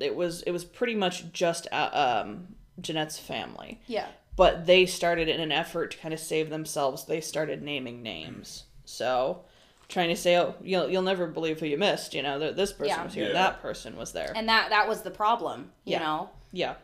it 0.00 0.14
was 0.14 0.42
it 0.42 0.50
was 0.52 0.64
pretty 0.64 0.94
much 0.94 1.32
just 1.32 1.66
uh, 1.72 2.22
um, 2.26 2.54
Jeanette's 2.80 3.18
family 3.18 3.80
Yeah. 3.86 4.06
but 4.36 4.66
they 4.66 4.86
started 4.86 5.28
in 5.28 5.40
an 5.40 5.50
effort 5.50 5.92
to 5.92 5.98
kind 5.98 6.14
of 6.14 6.20
save 6.20 6.48
themselves 6.50 7.06
they 7.06 7.20
started 7.20 7.60
naming 7.62 8.02
names 8.02 8.64
so 8.84 9.40
trying 9.88 10.10
to 10.10 10.16
say 10.16 10.36
oh 10.36 10.54
you'll, 10.62 10.88
you'll 10.88 11.02
never 11.02 11.26
believe 11.26 11.58
who 11.58 11.66
you 11.66 11.76
missed 11.78 12.14
you 12.14 12.22
know 12.22 12.38
that 12.38 12.54
this 12.56 12.72
person 12.72 12.96
Yeah. 12.98 13.04
was 13.04 13.14
here 13.14 13.26
Yeah. 13.28 13.32
that 13.32 13.60
person 13.62 13.96
was 13.96 14.12
there 14.12 14.32
And 14.36 14.48
that 14.48 14.70
that 14.70 14.86
was 14.86 15.02
the 15.02 15.10
problem, 15.10 15.72
you 15.84 15.92
Yeah. 15.94 15.98
know. 16.00 16.30
yeah 16.52 16.74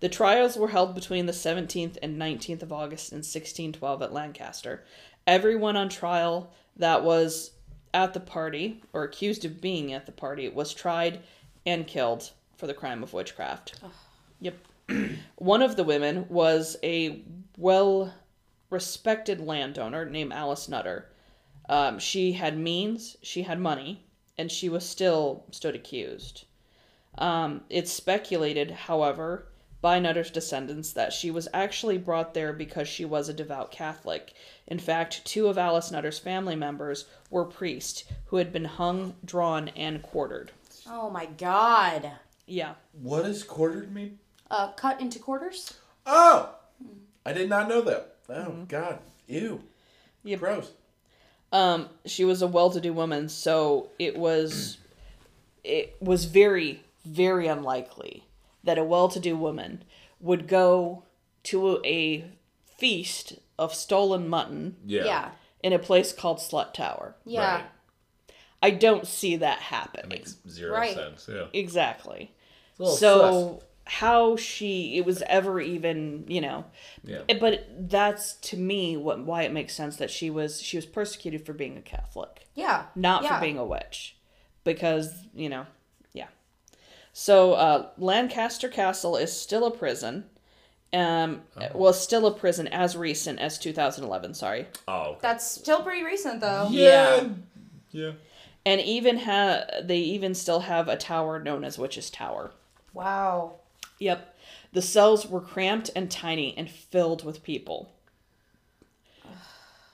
the 0.00 0.08
trials 0.08 0.56
were 0.56 0.68
held 0.68 0.94
between 0.94 1.26
the 1.26 1.32
17th 1.32 1.96
and 2.02 2.20
19th 2.20 2.62
of 2.62 2.72
august 2.72 3.12
in 3.12 3.18
1612 3.18 4.02
at 4.02 4.12
lancaster 4.12 4.84
everyone 5.26 5.76
on 5.76 5.88
trial 5.88 6.52
that 6.76 7.02
was 7.02 7.52
at 7.94 8.12
the 8.12 8.20
party 8.20 8.82
or 8.92 9.04
accused 9.04 9.44
of 9.44 9.60
being 9.60 9.92
at 9.92 10.06
the 10.06 10.12
party 10.12 10.48
was 10.48 10.74
tried 10.74 11.20
and 11.64 11.86
killed 11.86 12.30
for 12.56 12.66
the 12.66 12.74
crime 12.74 13.02
of 13.02 13.12
witchcraft 13.12 13.80
yep 14.40 14.56
one 15.36 15.62
of 15.62 15.76
the 15.76 15.84
women 15.84 16.26
was 16.28 16.76
a 16.82 17.22
well 17.56 18.12
respected 18.70 19.40
landowner 19.40 20.04
named 20.04 20.32
Alice 20.32 20.68
Nutter. 20.68 21.06
Um, 21.68 21.98
she 21.98 22.32
had 22.32 22.58
means, 22.58 23.16
she 23.22 23.42
had 23.42 23.60
money, 23.60 24.04
and 24.38 24.50
she 24.50 24.68
was 24.68 24.88
still 24.88 25.44
stood 25.50 25.74
accused. 25.74 26.44
Um, 27.18 27.62
it's 27.70 27.92
speculated, 27.92 28.70
however, 28.70 29.46
by 29.86 30.00
Nutter's 30.00 30.32
descendants 30.32 30.92
that 30.94 31.12
she 31.12 31.30
was 31.30 31.46
actually 31.54 31.96
brought 31.96 32.34
there 32.34 32.52
because 32.52 32.88
she 32.88 33.04
was 33.04 33.28
a 33.28 33.32
devout 33.32 33.70
Catholic. 33.70 34.32
In 34.66 34.80
fact, 34.80 35.24
two 35.24 35.46
of 35.46 35.56
Alice 35.56 35.92
Nutter's 35.92 36.18
family 36.18 36.56
members 36.56 37.04
were 37.30 37.44
priests 37.44 38.02
who 38.24 38.38
had 38.38 38.52
been 38.52 38.64
hung, 38.64 39.14
drawn, 39.24 39.68
and 39.76 40.02
quartered. 40.02 40.50
Oh 40.90 41.08
my 41.08 41.26
god. 41.26 42.10
Yeah. 42.46 42.72
What 43.00 43.22
does 43.22 43.44
quartered 43.44 43.94
mean? 43.94 44.18
Uh, 44.50 44.72
cut 44.72 45.00
into 45.00 45.20
quarters. 45.20 45.74
Oh, 46.04 46.50
I 47.24 47.32
did 47.32 47.48
not 47.48 47.68
know 47.68 47.80
that. 47.82 48.16
Oh 48.28 48.64
God, 48.66 48.98
ew, 49.28 49.62
Yep. 50.24 50.40
gross. 50.40 50.72
um 51.52 51.88
she 52.04 52.24
was 52.24 52.42
a 52.42 52.48
well-to-do 52.48 52.92
woman 52.92 53.28
so 53.28 53.90
it 54.00 54.18
was 54.18 54.78
it 55.62 55.94
was 56.00 56.24
very 56.24 56.82
very 57.04 57.46
unlikely 57.46 58.24
that 58.66 58.78
a 58.78 58.84
well-to-do 58.84 59.36
woman 59.36 59.82
would 60.20 60.46
go 60.48 61.04
to 61.44 61.80
a 61.84 62.24
feast 62.78 63.38
of 63.58 63.74
stolen 63.74 64.28
mutton 64.28 64.76
Yeah. 64.84 65.04
Yeah. 65.04 65.30
in 65.62 65.72
a 65.72 65.78
place 65.78 66.12
called 66.12 66.38
Slut 66.38 66.74
Tower. 66.74 67.16
Yeah. 67.24 67.54
Right. 67.56 67.64
I 68.62 68.70
don't 68.70 69.06
see 69.06 69.36
that 69.36 69.58
happening. 69.58 70.08
Makes 70.08 70.36
zero 70.48 70.72
Right. 70.72 70.94
sense. 70.94 71.28
Yeah. 71.32 71.46
exactly. 71.52 72.32
a 72.78 72.82
little 72.82 72.96
So 72.96 73.62
how 73.84 74.36
she 74.36 74.98
it 74.98 75.04
was 75.06 75.22
ever 75.22 75.60
even, 75.60 76.24
you 76.28 76.40
know, 76.40 76.64
Yeah. 77.04 77.22
it- 77.28 77.38
but 77.40 77.66
that's 77.88 78.34
to 78.34 78.56
me 78.56 78.96
what 78.96 79.20
why 79.20 79.42
it 79.44 79.52
makes 79.52 79.74
sense 79.74 79.96
that 79.96 80.10
she 80.10 80.28
was 80.28 80.60
she 80.60 80.76
was 80.76 80.84
persecuted 80.86 81.46
for 81.46 81.52
being 81.52 81.76
a 81.76 81.82
Catholic. 81.82 82.46
Yeah. 82.54 82.86
not 82.94 83.22
Yeah. 83.22 83.36
for 83.38 83.40
being 83.44 83.58
a 83.58 83.64
witch 83.64 84.16
because 84.64 85.12
you 85.34 85.48
know 85.48 85.60
yeah 85.60 85.66
so 87.18 87.54
uh, 87.54 87.86
lancaster 87.96 88.68
castle 88.68 89.16
is 89.16 89.32
still 89.32 89.64
a 89.64 89.70
prison 89.70 90.24
um 90.92 91.40
well 91.74 91.94
still 91.94 92.26
a 92.26 92.30
prison 92.34 92.68
as 92.68 92.94
recent 92.94 93.38
as 93.38 93.58
2011 93.58 94.34
sorry 94.34 94.66
Oh. 94.86 95.00
okay. 95.12 95.18
That's 95.22 95.50
still 95.50 95.82
pretty 95.82 96.04
recent 96.04 96.40
though. 96.40 96.68
Yeah. 96.70 97.28
Yeah. 97.90 98.12
and 98.66 98.80
even 98.82 99.20
ha 99.20 99.62
they 99.82 99.96
even 99.98 100.34
still 100.34 100.60
have 100.60 100.88
a 100.88 100.96
tower 100.96 101.38
known 101.42 101.64
as 101.64 101.78
witch's 101.78 102.10
tower 102.10 102.50
Wow. 102.92 103.54
yep 103.98 104.36
the 104.74 104.82
cells 104.82 105.26
were 105.26 105.40
cramped 105.40 105.88
and 105.96 106.10
tiny 106.10 106.54
and 106.58 106.68
filled 106.70 107.24
with 107.24 107.42
people 107.42 107.90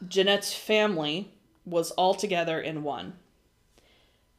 jeanette's 0.07 0.53
family 0.53 1.31
was 1.65 1.93
all 1.93 2.15
together 2.15 2.61
in 2.61 2.83
one 2.83 3.15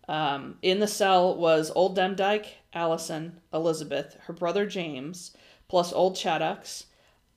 Um, 0.10 0.58
in 0.62 0.80
the 0.80 0.88
cell 0.88 1.34
was 1.36 1.72
Old 1.74 1.96
Demdike, 1.98 2.48
Allison, 2.74 3.40
Elizabeth, 3.54 4.18
her 4.26 4.34
brother 4.34 4.66
James, 4.66 5.36
plus 5.68 5.94
Old 5.94 6.16
Chattox, 6.16 6.86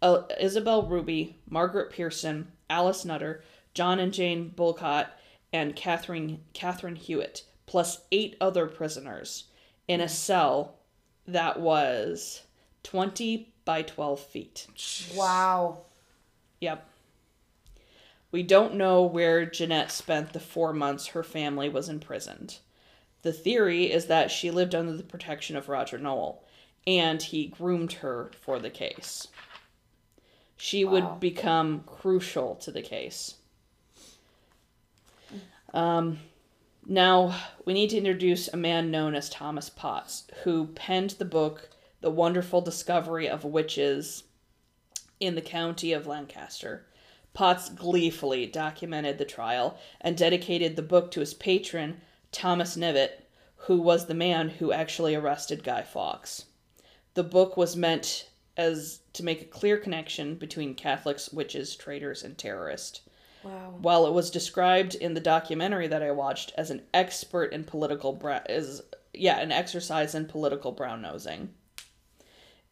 uh, 0.03 0.22
Isabel 0.39 0.87
Robey, 0.87 1.39
Margaret 1.49 1.91
Pearson, 1.91 2.53
Alice 2.68 3.05
Nutter, 3.05 3.43
John 3.74 3.99
and 3.99 4.12
Jane 4.12 4.49
Bulcott, 4.49 5.09
and 5.53 5.76
Catherine 5.76 6.41
Catherine 6.53 6.97
Hewitt, 6.97 7.45
plus 7.66 8.03
eight 8.12 8.37
other 8.41 8.66
prisoners 8.66 9.45
in 9.89 10.01
a 10.01 10.09
cell 10.09 10.76
that 11.26 11.61
was 11.61 12.43
twenty 12.82 13.53
by 13.64 13.82
twelve 13.82 14.20
feet. 14.20 14.66
Wow. 15.14 15.82
Yep. 16.61 16.89
We 18.32 18.43
don't 18.43 18.74
know 18.74 19.03
where 19.03 19.47
Jeanette 19.47 19.91
spent 19.91 20.32
the 20.32 20.41
four 20.41 20.72
months 20.72 21.09
her 21.09 21.22
family 21.22 21.68
was 21.68 21.89
imprisoned. 21.89 22.59
The 23.26 23.32
theory 23.32 23.90
is 23.90 24.06
that 24.06 24.30
she 24.30 24.52
lived 24.52 24.72
under 24.72 24.92
the 24.92 25.02
protection 25.02 25.56
of 25.56 25.68
Roger 25.68 25.98
Nowell, 25.98 26.44
and 26.86 27.20
he 27.20 27.48
groomed 27.48 27.94
her 27.94 28.30
for 28.40 28.60
the 28.60 28.70
case. 28.70 29.26
She 30.56 30.84
Wow. 30.84 30.92
would 30.92 31.18
become 31.18 31.82
crucial 31.86 32.54
to 32.54 32.70
the 32.70 32.82
case. 32.82 33.34
Um, 35.74 36.20
now, 36.86 37.36
we 37.64 37.74
need 37.74 37.90
to 37.90 37.96
introduce 37.96 38.46
a 38.46 38.56
man 38.56 38.92
known 38.92 39.16
as 39.16 39.28
Thomas 39.28 39.70
Potts, 39.70 40.28
who 40.44 40.68
penned 40.68 41.10
the 41.18 41.24
book 41.24 41.70
The 42.02 42.12
Wonderful 42.12 42.60
Discovery 42.60 43.28
of 43.28 43.44
Witches 43.44 44.22
in 45.18 45.34
the 45.34 45.42
County 45.42 45.92
of 45.92 46.06
Lancaster. 46.06 46.86
Potts 47.34 47.70
gleefully 47.70 48.46
documented 48.46 49.18
the 49.18 49.24
trial 49.24 49.76
and 50.00 50.16
dedicated 50.16 50.76
the 50.76 50.82
book 50.82 51.10
to 51.10 51.18
his 51.18 51.34
patron, 51.34 52.02
Thomas 52.37 52.76
Knyvet, 52.76 53.22
who 53.57 53.80
was 53.80 54.07
the 54.07 54.14
man 54.14 54.51
who 54.51 54.70
actually 54.70 55.14
arrested 55.14 55.64
Guy 55.64 55.80
Fawkes. 55.80 56.45
The 57.14 57.24
book 57.24 57.57
was 57.57 57.76
meant 57.76 58.28
as 58.59 59.01
to 59.14 59.24
make 59.24 59.41
a 59.41 59.47
clear 59.47 59.78
connection 59.78 60.34
between 60.34 60.74
Catholics, 60.74 61.32
witches, 61.32 61.74
traitors, 61.74 62.22
and 62.22 62.37
terrorists. 62.37 63.01
Wow. 63.43 63.74
While 63.80 64.07
it 64.07 64.12
was 64.12 64.30
described 64.30 64.95
in 64.97 65.14
the 65.14 65.20
documentary 65.20 65.87
that 65.89 66.03
I 66.03 66.11
watched 66.11 66.53
as 66.59 66.70
an 66.70 66.82
expert 66.93 67.55
in 67.55 67.64
political 67.64 68.12
bra- 68.12 68.43
is 68.51 68.82
yeah, 69.14 69.39
an 69.39 69.51
exercise 69.51 70.14
in 70.14 70.26
political 70.26 70.72
brown 70.72 71.01
nosing. 71.01 71.55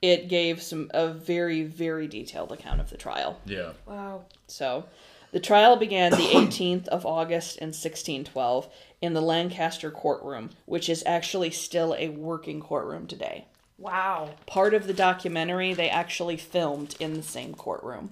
It 0.02 0.28
gave 0.28 0.60
some 0.60 0.90
a 0.92 1.08
very 1.08 1.62
very 1.62 2.06
detailed 2.06 2.52
account 2.52 2.82
of 2.82 2.90
the 2.90 2.98
trial. 2.98 3.40
Yeah. 3.46 3.72
Wow. 3.86 4.26
So, 4.46 4.84
the 5.32 5.40
trial 5.40 5.76
began 5.76 6.10
the 6.10 6.16
18th 6.34 6.86
of 6.88 7.06
August 7.06 7.56
in 7.56 7.68
1612 7.68 8.68
in 9.04 9.14
the 9.14 9.20
Lancaster 9.20 9.90
courtroom, 9.90 10.50
which 10.66 10.88
is 10.88 11.02
actually 11.06 11.50
still 11.50 11.94
a 11.98 12.08
working 12.08 12.60
courtroom 12.60 13.06
today. 13.06 13.46
Wow. 13.78 14.30
Part 14.46 14.74
of 14.74 14.86
the 14.86 14.94
documentary 14.94 15.74
they 15.74 15.88
actually 15.88 16.36
filmed 16.36 16.96
in 16.98 17.14
the 17.14 17.22
same 17.22 17.54
courtroom 17.54 18.10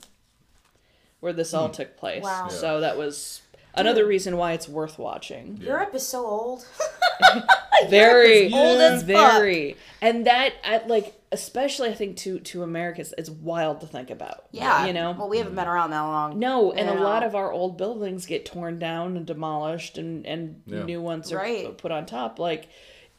where 1.21 1.33
this 1.33 1.55
all 1.55 1.69
hmm. 1.69 1.75
took 1.75 1.97
place. 1.97 2.23
Wow. 2.23 2.49
So 2.49 2.81
that 2.81 2.99
was 2.99 3.42
another 3.75 4.07
reason 4.07 4.37
why 4.37 4.53
it's 4.53 4.69
worth 4.69 4.99
watching. 4.99 5.59
Europe 5.63 5.95
is 5.95 6.07
so 6.07 6.25
old. 6.27 6.67
Very 7.89 8.53
old 8.53 8.81
as 8.81 9.01
fuck. 9.03 9.07
very. 9.09 9.77
And 10.01 10.27
that 10.27 10.53
I, 10.65 10.83
like 10.87 11.15
especially 11.33 11.89
I 11.89 11.95
think 11.95 12.17
to 12.19 12.39
to 12.41 12.63
Americans 12.63 13.13
it's 13.19 13.31
wild 13.31 13.81
to 13.81 13.87
think 13.87 14.11
about. 14.11 14.45
Yeah. 14.53 14.87
You 14.87 14.93
know. 14.93 15.13
Well, 15.19 15.29
we 15.29 15.39
haven't 15.39 15.55
been 15.55 15.67
around 15.67 15.91
that 15.91 16.01
long. 16.03 16.39
No, 16.39 16.73
and 16.73 16.89
a 16.89 16.93
You 16.95 17.01
lot 17.01 17.23
of 17.23 17.35
our 17.35 17.51
old 17.53 17.77
buildings 17.77 18.27
get 18.27 18.45
torn 18.47 18.79
down 18.79 19.17
and 19.17 19.27
demolished, 19.27 19.99
and 19.99 20.27
and 20.27 20.63
Yeah. 20.67 20.83
new 20.85 21.01
ones 21.01 21.33
are 21.33 21.39
Right. 21.39 21.77
put 21.77 21.91
on 21.91 22.07
top. 22.07 22.39
Like 22.39 22.69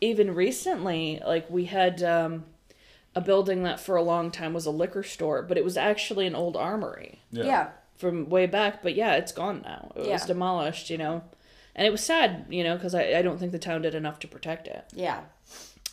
even 0.02 0.34
recently, 0.34 1.22
like 1.26 1.50
we 1.50 1.66
had 1.66 2.02
um, 2.04 2.46
a 3.16 3.22
building 3.22 3.64
that 3.64 3.80
for 3.80 3.96
a 3.96 4.02
long 4.04 4.32
time 4.32 4.54
was 4.54 4.66
a 4.66 4.72
liquor 4.72 5.04
store, 5.04 5.42
but 5.42 5.58
it 5.58 5.64
was 5.64 5.78
actually 5.78 6.26
an 6.28 6.36
old 6.36 6.56
armory 6.58 7.20
Yeah. 7.32 7.44
Yeah. 7.44 7.68
From 8.04 8.30
way 8.30 8.46
back. 8.46 8.84
But 8.84 8.96
yeah, 8.96 9.16
it's 9.16 9.32
gone 9.32 9.62
now. 9.64 9.94
It 9.96 10.10
was 10.10 10.26
demolished, 10.26 10.90
you 10.90 10.98
know, 10.98 11.24
and 11.76 11.88
it 11.88 11.90
was 11.90 12.04
sad, 12.04 12.46
you 12.50 12.64
know, 12.64 12.76
because 12.76 12.94
I 12.94 13.14
I 13.20 13.22
don't 13.22 13.40
think 13.40 13.52
the 13.54 13.60
town 13.60 13.82
did 13.82 13.96
enough 13.96 14.20
to 14.20 14.28
protect 14.28 14.68
it. 14.68 14.84
Yeah. 14.94 15.22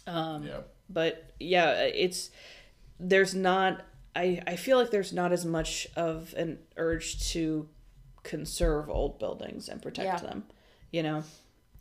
Um, 0.07 0.43
yeah. 0.47 0.61
But 0.89 1.33
yeah, 1.39 1.83
it's 1.83 2.31
there's 2.99 3.35
not. 3.35 3.83
I, 4.17 4.43
I 4.45 4.57
feel 4.57 4.77
like 4.77 4.91
there's 4.91 5.13
not 5.13 5.31
as 5.33 5.45
much 5.47 5.87
of 5.95 6.35
an 6.37 6.59
urge 6.77 7.31
to 7.31 7.69
conserve 8.25 8.91
old 8.91 9.21
buildings 9.21 9.69
and 9.69 9.81
protect 9.81 10.07
Yeah. 10.23 10.29
them, 10.29 10.45
you 10.91 11.03
know. 11.05 11.23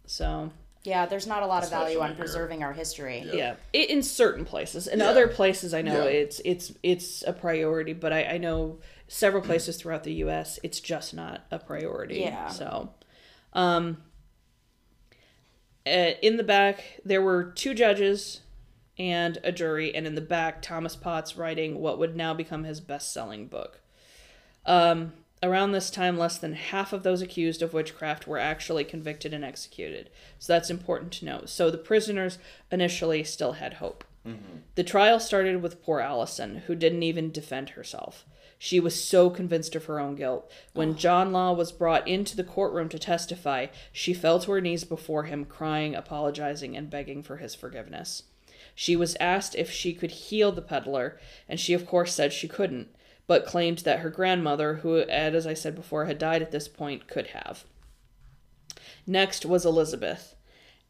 So 0.05 0.51
Yeah. 0.83 1.07
There's 1.07 1.25
not 1.27 1.41
a 1.41 1.47
lot 1.47 1.63
of 1.63 1.71
value 1.71 1.99
on 1.99 2.15
preserving 2.15 2.61
our 2.63 2.71
history. 2.71 3.23
Yeah. 3.25 3.33
yeah, 3.33 3.55
i 3.73 3.77
in 3.77 4.03
certain 4.03 4.45
places, 4.45 4.87
in 4.87 4.99
Yeah. 4.99 5.09
other 5.09 5.27
places, 5.27 5.73
I 5.73 5.81
know 5.81 6.03
Yeah. 6.03 6.21
it's 6.21 6.39
it's 6.45 6.71
it's 6.83 7.23
a 7.25 7.33
priority, 7.33 7.93
but 7.93 8.13
I, 8.13 8.21
I 8.35 8.37
know 8.37 8.77
several 9.09 9.41
places 9.41 9.75
throughout 9.75 10.03
the 10.03 10.13
U.S. 10.15 10.59
it's 10.63 10.79
just 10.79 11.13
not 11.13 11.41
a 11.51 11.59
priority. 11.59 12.19
Yeah. 12.19 12.47
So, 12.47 12.91
um, 13.53 13.97
uh, 15.85 16.11
in 16.21 16.37
the 16.37 16.43
back 16.43 17.01
there 17.03 17.21
were 17.21 17.43
two 17.43 17.73
judges 17.73 18.41
and 18.97 19.37
a 19.43 19.51
jury, 19.51 19.95
and 19.95 20.05
in 20.05 20.15
the 20.15 20.21
back 20.21 20.61
Thomas 20.61 20.95
Potts 20.95 21.35
writing 21.35 21.79
what 21.79 21.97
would 21.99 22.15
now 22.15 22.33
become 22.33 22.63
his 22.65 22.79
best-selling 22.81 23.47
book. 23.47 23.81
Um, 24.65 25.13
around 25.41 25.71
this 25.71 25.89
time, 25.89 26.17
less 26.17 26.37
than 26.37 26.53
half 26.53 26.91
of 26.91 27.03
those 27.03 27.21
accused 27.21 27.61
of 27.61 27.73
witchcraft 27.73 28.27
were 28.27 28.37
actually 28.37 28.83
convicted 28.83 29.33
and 29.33 29.43
executed. 29.43 30.09
So 30.37 30.53
that's 30.53 30.69
important 30.69 31.13
to 31.13 31.25
note. 31.25 31.49
So 31.49 31.71
the 31.71 31.77
prisoners 31.77 32.37
initially 32.71 33.23
still 33.23 33.53
had 33.53 33.75
hope. 33.75 34.03
The 34.75 34.83
trial 34.83 35.19
started 35.19 35.61
with 35.61 35.81
poor 35.81 36.01
Allison, 36.01 36.63
who 36.67 36.75
didn't 36.75 37.03
even 37.03 37.31
defend 37.31 37.71
herself. 37.71 38.25
She 38.61 38.81
was 38.81 39.01
so 39.01 39.29
convinced 39.29 39.73
of 39.73 39.85
her 39.85 40.01
own 40.01 40.15
guilt. 40.15 40.51
When 40.73 40.91
ah. 40.91 40.97
John 40.97 41.31
Law 41.31 41.53
was 41.53 41.71
brought 41.71 42.05
into 42.05 42.35
the 42.35 42.43
courtroom 42.43 42.89
to 42.89 42.99
testify, 42.99 43.67
she 43.93 44.13
fell 44.13 44.37
to 44.39 44.51
her 44.51 44.59
knees 44.59 44.83
before 44.83 45.23
him, 45.23 45.45
crying, 45.45 45.95
apologizing, 45.95 46.75
and 46.75 46.89
begging 46.89 47.23
for 47.23 47.37
his 47.37 47.55
forgiveness. 47.55 48.23
She 48.75 48.97
was 48.97 49.15
asked 49.19 49.55
if 49.55 49.71
she 49.71 49.93
could 49.93 50.11
heal 50.11 50.51
the 50.51 50.61
peddler, 50.61 51.17
and 51.47 51.57
she, 51.57 51.73
of 51.73 51.85
course, 51.85 52.13
said 52.13 52.33
she 52.33 52.49
couldn't, 52.49 52.93
but 53.27 53.45
claimed 53.45 53.79
that 53.79 53.99
her 53.99 54.09
grandmother, 54.09 54.75
who, 54.75 54.99
as 54.99 55.47
I 55.47 55.53
said 55.53 55.73
before, 55.73 56.05
had 56.05 56.17
died 56.17 56.41
at 56.41 56.51
this 56.51 56.67
point, 56.67 57.07
could 57.07 57.27
have. 57.27 57.63
Next 59.07 59.45
was 59.45 59.65
Elizabeth, 59.65 60.35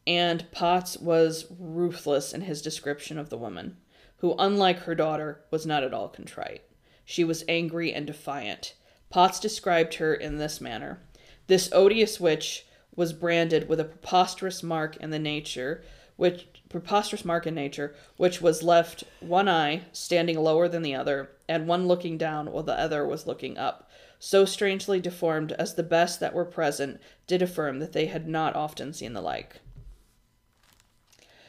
and 0.08 0.50
Potts 0.50 0.96
was 0.96 1.46
ruthless 1.56 2.32
in 2.32 2.40
his 2.42 2.60
description 2.62 3.16
of 3.16 3.30
the 3.30 3.38
woman, 3.38 3.76
who, 4.16 4.34
unlike 4.40 4.80
her 4.80 4.96
daughter, 4.96 5.44
was 5.52 5.64
not 5.64 5.84
at 5.84 5.94
all 5.94 6.08
contrite. 6.08 6.62
She 7.10 7.24
was 7.24 7.42
angry 7.48 7.92
and 7.92 8.06
defiant. 8.06 8.74
Potts 9.08 9.40
described 9.40 9.94
her 9.94 10.14
in 10.14 10.38
this 10.38 10.60
manner 10.60 11.00
This 11.48 11.68
odious 11.72 12.20
witch 12.20 12.66
was 12.94 13.12
branded 13.12 13.68
with 13.68 13.80
a 13.80 13.84
preposterous 13.84 14.62
mark 14.62 14.96
in 14.98 15.10
the 15.10 15.18
nature, 15.18 15.82
which 16.14 16.46
preposterous 16.68 17.24
mark 17.24 17.48
in 17.48 17.54
nature, 17.56 17.96
which 18.16 18.40
was 18.40 18.62
left 18.62 19.02
one 19.18 19.48
eye 19.48 19.86
standing 19.90 20.38
lower 20.38 20.68
than 20.68 20.82
the 20.82 20.94
other, 20.94 21.32
and 21.48 21.66
one 21.66 21.88
looking 21.88 22.16
down 22.16 22.52
while 22.52 22.62
the 22.62 22.78
other 22.78 23.04
was 23.04 23.26
looking 23.26 23.58
up, 23.58 23.90
so 24.20 24.44
strangely 24.44 25.00
deformed 25.00 25.50
as 25.50 25.74
the 25.74 25.82
best 25.82 26.20
that 26.20 26.32
were 26.32 26.44
present 26.44 27.00
did 27.26 27.42
affirm 27.42 27.80
that 27.80 27.92
they 27.92 28.06
had 28.06 28.28
not 28.28 28.54
often 28.54 28.92
seen 28.92 29.14
the 29.14 29.20
like. 29.20 29.60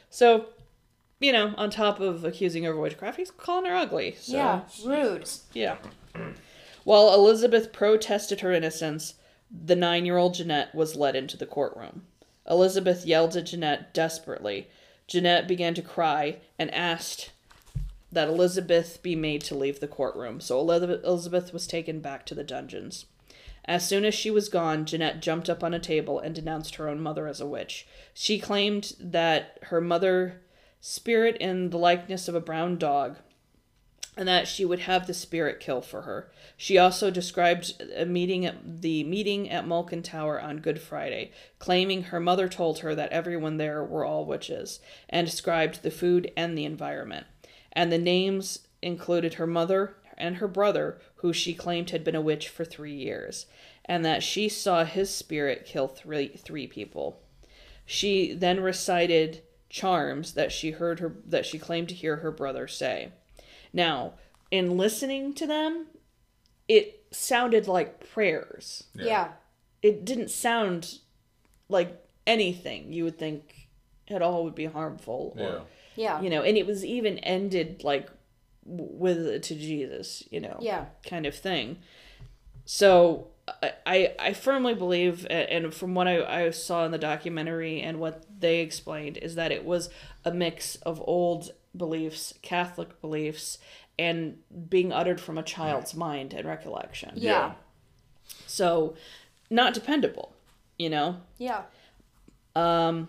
So, 0.09 0.47
you 1.21 1.31
know, 1.31 1.53
on 1.57 1.69
top 1.69 1.99
of 2.01 2.25
accusing 2.25 2.63
her 2.63 2.71
of 2.71 2.77
witchcraft, 2.77 3.17
he's 3.17 3.31
calling 3.31 3.65
her 3.65 3.75
ugly. 3.75 4.15
So, 4.19 4.35
Yeah. 4.35 4.61
Rude. 4.85 5.29
yeah. 5.53 5.77
While 6.83 7.13
Elizabeth 7.13 7.71
protested 7.71 8.41
her 8.41 8.51
innocence, 8.51 9.13
the 9.49 9.75
nine 9.75 10.05
year 10.05 10.17
old 10.17 10.33
Jeanette 10.33 10.73
was 10.73 10.95
led 10.95 11.15
into 11.15 11.37
the 11.37 11.45
courtroom. 11.45 12.03
Elizabeth 12.49 13.05
yelled 13.05 13.35
at 13.35 13.45
Jeanette 13.45 13.93
desperately. 13.93 14.67
Jeanette 15.07 15.47
began 15.47 15.73
to 15.75 15.81
cry 15.81 16.37
and 16.57 16.73
asked 16.73 17.31
that 18.11 18.27
Elizabeth 18.27 19.01
be 19.03 19.15
made 19.15 19.41
to 19.41 19.55
leave 19.55 19.79
the 19.79 19.87
courtroom, 19.87 20.41
so 20.41 20.59
Elizabeth 20.59 21.03
Elizabeth 21.03 21.53
was 21.53 21.67
taken 21.67 21.99
back 21.99 22.25
to 22.25 22.35
the 22.35 22.43
dungeons. 22.43 23.05
As 23.65 23.87
soon 23.87 24.05
as 24.05 24.15
she 24.15 24.31
was 24.31 24.49
gone, 24.49 24.85
Jeanette 24.85 25.21
jumped 25.21 25.49
up 25.49 25.63
on 25.63 25.73
a 25.73 25.79
table 25.79 26.19
and 26.19 26.33
denounced 26.33 26.75
her 26.75 26.89
own 26.89 26.99
mother 26.99 27.27
as 27.27 27.39
a 27.39 27.45
witch. 27.45 27.85
She 28.13 28.39
claimed 28.39 28.93
that 28.99 29.59
her 29.63 29.79
mother 29.79 30.41
spirit 30.81 31.37
in 31.37 31.69
the 31.69 31.77
likeness 31.77 32.27
of 32.27 32.35
a 32.35 32.41
brown 32.41 32.77
dog 32.77 33.17
and 34.17 34.27
that 34.27 34.47
she 34.47 34.65
would 34.65 34.79
have 34.79 35.07
the 35.07 35.13
spirit 35.13 35.59
kill 35.59 35.81
for 35.81 36.01
her. 36.01 36.29
She 36.57 36.77
also 36.77 37.09
described 37.09 37.81
a 37.95 38.05
meeting 38.05 38.45
at 38.45 38.81
the 38.81 39.03
meeting 39.05 39.49
at 39.49 39.65
Malkin 39.65 40.03
Tower 40.03 40.39
on 40.39 40.57
Good 40.57 40.81
Friday, 40.81 41.31
claiming 41.59 42.03
her 42.03 42.19
mother 42.19 42.49
told 42.49 42.79
her 42.79 42.93
that 42.93 43.11
everyone 43.11 43.55
there 43.55 43.83
were 43.83 44.03
all 44.03 44.25
witches, 44.25 44.81
and 45.09 45.25
described 45.25 45.81
the 45.81 45.91
food 45.91 46.29
and 46.35 46.57
the 46.57 46.65
environment. 46.65 47.25
And 47.71 47.89
the 47.89 47.97
names 47.97 48.67
included 48.81 49.35
her 49.35 49.47
mother 49.47 49.95
and 50.17 50.37
her 50.37 50.47
brother, 50.47 50.99
who 51.15 51.31
she 51.31 51.53
claimed 51.53 51.91
had 51.91 52.03
been 52.03 52.15
a 52.15 52.21
witch 52.21 52.49
for 52.49 52.65
three 52.65 52.93
years, 52.93 53.45
and 53.85 54.03
that 54.03 54.23
she 54.23 54.49
saw 54.49 54.83
his 54.83 55.09
spirit 55.09 55.65
kill 55.65 55.87
three 55.87 56.27
three 56.35 56.67
people. 56.67 57.21
She 57.85 58.33
then 58.33 58.59
recited 58.59 59.41
charms 59.71 60.33
that 60.33 60.51
she 60.51 60.71
heard 60.71 60.99
her 60.99 61.15
that 61.25 61.45
she 61.45 61.57
claimed 61.57 61.87
to 61.89 61.95
hear 61.95 62.17
her 62.17 62.29
brother 62.31 62.67
say. 62.67 63.09
Now, 63.73 64.15
in 64.51 64.77
listening 64.77 65.33
to 65.35 65.47
them, 65.47 65.87
it 66.67 67.05
sounded 67.11 67.67
like 67.67 68.07
prayers. 68.11 68.83
Yeah. 68.93 69.29
It 69.81 70.03
didn't 70.05 70.29
sound 70.29 70.99
like 71.69 72.05
anything 72.27 72.91
you 72.91 73.05
would 73.05 73.17
think 73.17 73.69
at 74.09 74.21
all 74.21 74.43
would 74.43 74.55
be 74.55 74.65
harmful 74.65 75.33
or 75.37 75.41
Yeah. 75.43 75.61
Yeah. 75.95 76.21
you 76.21 76.29
know, 76.29 76.41
and 76.43 76.57
it 76.57 76.67
was 76.67 76.83
even 76.83 77.17
ended 77.19 77.83
like 77.83 78.09
with 78.65 79.41
to 79.43 79.55
Jesus, 79.55 80.23
you 80.29 80.41
know 80.41 80.57
Yeah. 80.61 80.85
kind 81.07 81.25
of 81.25 81.33
thing. 81.33 81.77
So, 82.65 83.30
I, 83.63 83.73
I 83.85 84.13
I 84.19 84.33
firmly 84.33 84.73
believe, 84.73 85.25
and 85.29 85.73
from 85.73 85.95
what 85.95 86.07
I, 86.07 86.45
I 86.45 86.49
saw 86.51 86.85
in 86.85 86.91
the 86.91 86.97
documentary 86.97 87.81
and 87.81 87.99
what 87.99 88.25
they 88.39 88.59
explained, 88.59 89.17
is 89.17 89.35
that 89.35 89.51
it 89.51 89.65
was 89.65 89.89
a 90.25 90.31
mix 90.31 90.75
of 90.77 91.01
old 91.05 91.51
beliefs, 91.75 92.33
Catholic 92.41 92.99
beliefs, 93.01 93.57
and 93.97 94.37
being 94.69 94.91
uttered 94.91 95.21
from 95.21 95.37
a 95.37 95.43
child's 95.43 95.93
mind 95.93 96.33
and 96.33 96.47
recollection. 96.47 97.11
Yeah. 97.15 97.53
So, 98.47 98.95
not 99.49 99.73
dependable, 99.73 100.33
you 100.77 100.89
know? 100.89 101.17
Yeah. 101.37 101.63
Um, 102.55 103.07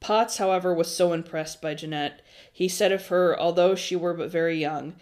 Potts, 0.00 0.36
however, 0.36 0.72
was 0.72 0.94
so 0.94 1.12
impressed 1.12 1.60
by 1.60 1.74
Jeanette, 1.74 2.22
he 2.52 2.68
said 2.68 2.92
of 2.92 3.08
her, 3.08 3.38
although 3.38 3.74
she 3.74 3.96
were 3.96 4.14
but 4.14 4.30
very 4.30 4.56
young, 4.56 4.94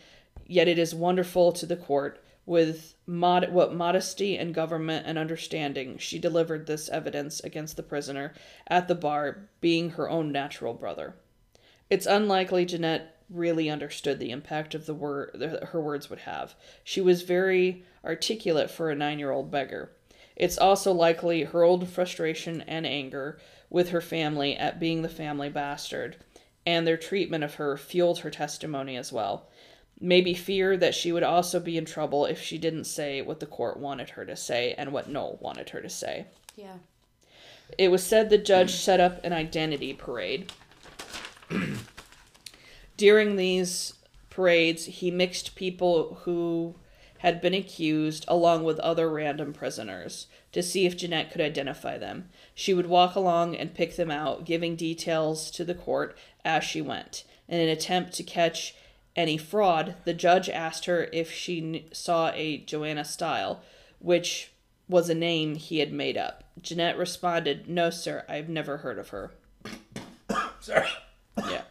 yet 0.46 0.68
it 0.68 0.78
is 0.78 0.94
wonderful 0.94 1.52
to 1.52 1.66
the 1.66 1.76
court, 1.76 2.23
with 2.46 2.94
mod- 3.06 3.52
what 3.52 3.74
modesty 3.74 4.36
and 4.36 4.54
government 4.54 5.06
and 5.06 5.18
understanding 5.18 5.98
she 5.98 6.18
delivered 6.18 6.66
this 6.66 6.88
evidence 6.88 7.40
against 7.40 7.76
the 7.76 7.82
prisoner 7.82 8.32
at 8.66 8.88
the 8.88 8.94
bar, 8.94 9.48
being 9.60 9.90
her 9.90 10.08
own 10.08 10.30
natural 10.30 10.74
brother. 10.74 11.14
It's 11.88 12.06
unlikely 12.06 12.64
Jeanette 12.66 13.16
really 13.30 13.70
understood 13.70 14.18
the 14.18 14.30
impact 14.30 14.74
of 14.74 14.86
the 14.86 14.94
word 14.94 15.60
her 15.70 15.80
words 15.80 16.10
would 16.10 16.20
have. 16.20 16.54
She 16.82 17.00
was 17.00 17.22
very 17.22 17.84
articulate 18.04 18.70
for 18.70 18.90
a 18.90 18.94
nine-year-old 18.94 19.50
beggar. 19.50 19.92
It's 20.36 20.58
also 20.58 20.92
likely 20.92 21.44
her 21.44 21.62
old 21.62 21.88
frustration 21.88 22.60
and 22.62 22.86
anger 22.86 23.38
with 23.70 23.90
her 23.90 24.00
family 24.00 24.56
at 24.56 24.80
being 24.80 25.02
the 25.02 25.08
family 25.08 25.48
bastard, 25.48 26.16
and 26.66 26.86
their 26.86 26.96
treatment 26.96 27.44
of 27.44 27.54
her 27.54 27.76
fueled 27.76 28.20
her 28.20 28.30
testimony 28.30 28.96
as 28.96 29.12
well. 29.12 29.48
Maybe 30.00 30.34
fear 30.34 30.76
that 30.76 30.94
she 30.94 31.12
would 31.12 31.22
also 31.22 31.60
be 31.60 31.78
in 31.78 31.84
trouble 31.84 32.26
if 32.26 32.40
she 32.40 32.58
didn't 32.58 32.84
say 32.84 33.22
what 33.22 33.40
the 33.40 33.46
court 33.46 33.78
wanted 33.78 34.10
her 34.10 34.24
to 34.26 34.36
say 34.36 34.74
and 34.76 34.92
what 34.92 35.08
Nowell 35.08 35.38
wanted 35.40 35.70
her 35.70 35.80
to 35.80 35.88
say. 35.88 36.26
Yeah. 36.56 36.76
It 37.78 37.90
was 37.90 38.04
said 38.04 38.28
the 38.28 38.38
judge 38.38 38.74
set 38.74 39.00
up 39.00 39.24
an 39.24 39.32
identity 39.32 39.94
parade. 39.94 40.52
During 42.96 43.36
these 43.36 43.94
parades, 44.30 44.84
he 44.86 45.10
mixed 45.10 45.54
people 45.54 46.20
who 46.24 46.74
had 47.18 47.40
been 47.40 47.54
accused 47.54 48.24
along 48.28 48.64
with 48.64 48.78
other 48.80 49.08
random 49.08 49.52
prisoners 49.52 50.26
to 50.52 50.62
see 50.62 50.84
if 50.84 50.96
Jeanette 50.96 51.32
could 51.32 51.40
identify 51.40 51.96
them. 51.96 52.28
She 52.54 52.74
would 52.74 52.86
walk 52.86 53.14
along 53.14 53.56
and 53.56 53.74
pick 53.74 53.96
them 53.96 54.10
out, 54.10 54.44
giving 54.44 54.76
details 54.76 55.50
to 55.52 55.64
the 55.64 55.74
court 55.74 56.16
as 56.44 56.64
she 56.64 56.82
went. 56.82 57.24
In 57.48 57.60
an 57.60 57.68
attempt 57.68 58.12
to 58.14 58.22
catch 58.22 58.74
any 59.16 59.36
fraud, 59.38 59.94
the 60.04 60.14
judge 60.14 60.48
asked 60.48 60.86
her 60.86 61.08
if 61.12 61.30
she 61.32 61.60
kn- 61.60 61.84
saw 61.92 62.30
a 62.30 62.58
Joanna 62.58 63.04
Style, 63.04 63.62
which 63.98 64.52
was 64.88 65.08
a 65.08 65.14
name 65.14 65.54
he 65.54 65.78
had 65.78 65.92
made 65.92 66.16
up. 66.16 66.44
Jeanette 66.60 66.98
responded, 66.98 67.68
No, 67.68 67.90
sir, 67.90 68.24
I've 68.28 68.48
never 68.48 68.78
heard 68.78 68.98
of 68.98 69.10
her. 69.10 69.30
Sorry. 70.60 70.88
Yeah. 71.38 71.62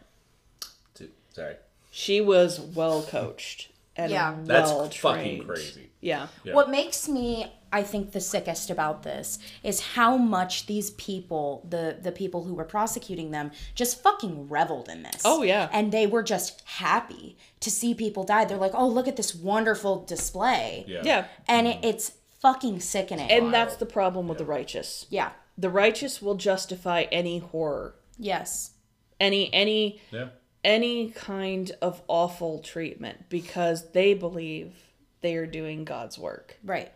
Two. 0.94 1.10
Sorry. 1.30 1.56
She 1.90 2.20
was 2.20 2.58
well 2.60 3.02
coached 3.02 3.70
and 3.96 4.10
Yeah. 4.10 4.36
That's 4.44 4.70
well 4.70 4.88
fucking 4.90 5.22
trained. 5.22 5.46
crazy. 5.46 5.90
Yeah. 6.00 6.26
Yeah. 6.44 6.54
What 6.54 6.70
makes 6.70 7.08
me, 7.08 7.46
I 7.80 7.82
think, 7.82 8.12
the 8.12 8.20
sickest 8.20 8.70
about 8.70 9.02
this 9.02 9.38
is 9.62 9.80
how 9.96 10.16
much 10.16 10.66
these 10.66 10.90
people, 10.92 11.66
the 11.68 11.96
the 12.06 12.12
people 12.12 12.40
who 12.44 12.54
were 12.54 12.64
prosecuting 12.76 13.30
them, 13.32 13.50
just 13.74 14.02
fucking 14.02 14.48
reveled 14.48 14.88
in 14.88 15.02
this. 15.02 15.22
Oh, 15.24 15.42
yeah. 15.42 15.68
and 15.72 15.90
they 15.90 16.06
were 16.06 16.22
just 16.22 16.62
happy 16.66 17.36
to 17.60 17.70
see 17.70 17.92
people 17.94 18.24
die. 18.24 18.44
They're 18.44 18.64
like, 18.66 18.74
oh, 18.74 18.88
look 18.88 19.08
at 19.08 19.16
this 19.16 19.34
wonderful 19.34 20.04
display. 20.04 20.84
Yeah. 20.86 21.02
Yeah. 21.04 21.24
and 21.48 21.66
it, 21.66 21.78
it's 21.82 22.12
fucking 22.40 22.80
sickening. 22.80 23.30
And 23.30 23.52
that's 23.52 23.76
the 23.76 23.86
problem 23.86 24.28
with 24.28 24.38
the 24.38 24.44
righteous. 24.44 25.06
yeah, 25.10 25.30
The 25.58 25.70
righteous 25.70 26.20
will 26.22 26.34
justify 26.36 27.00
any 27.10 27.38
horror, 27.38 27.94
yes, 28.18 28.72
any 29.18 29.52
any 29.52 30.00
Yeah. 30.12 30.28
any 30.62 31.10
kind 31.10 31.72
of 31.80 32.02
awful 32.08 32.58
treatment 32.72 33.28
because 33.28 33.90
they 33.92 34.14
believe 34.14 34.74
they 35.22 35.34
are 35.36 35.46
doing 35.46 35.84
God's 35.84 36.18
work. 36.18 36.58
right. 36.64 36.92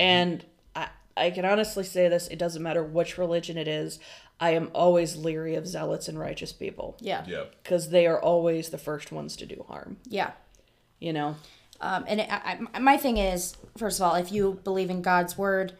And 0.00 0.44
I, 0.74 0.88
I 1.16 1.30
can 1.30 1.44
honestly 1.44 1.84
say 1.84 2.08
this 2.08 2.28
it 2.28 2.38
doesn't 2.38 2.62
matter 2.62 2.82
which 2.82 3.18
religion 3.18 3.56
it 3.58 3.68
is. 3.68 3.98
I 4.40 4.50
am 4.50 4.70
always 4.72 5.16
leery 5.16 5.56
of 5.56 5.66
zealots 5.66 6.06
and 6.08 6.18
righteous 6.18 6.52
people 6.52 6.96
Yeah, 7.00 7.24
Yeah. 7.26 7.44
because 7.62 7.90
they 7.90 8.06
are 8.06 8.20
always 8.20 8.70
the 8.70 8.78
first 8.78 9.10
ones 9.12 9.36
to 9.36 9.46
do 9.46 9.64
harm. 9.68 9.96
yeah. 10.06 10.30
You 11.00 11.12
know? 11.12 11.36
Um, 11.80 12.04
and 12.08 12.20
it, 12.20 12.28
I, 12.30 12.58
I- 12.74 12.78
my 12.78 12.96
thing 12.96 13.18
is, 13.18 13.56
first 13.76 13.98
of 14.00 14.04
all, 14.06 14.14
if 14.14 14.32
you 14.32 14.60
believe 14.64 14.90
in 14.90 15.02
God's 15.02 15.36
word, 15.38 15.74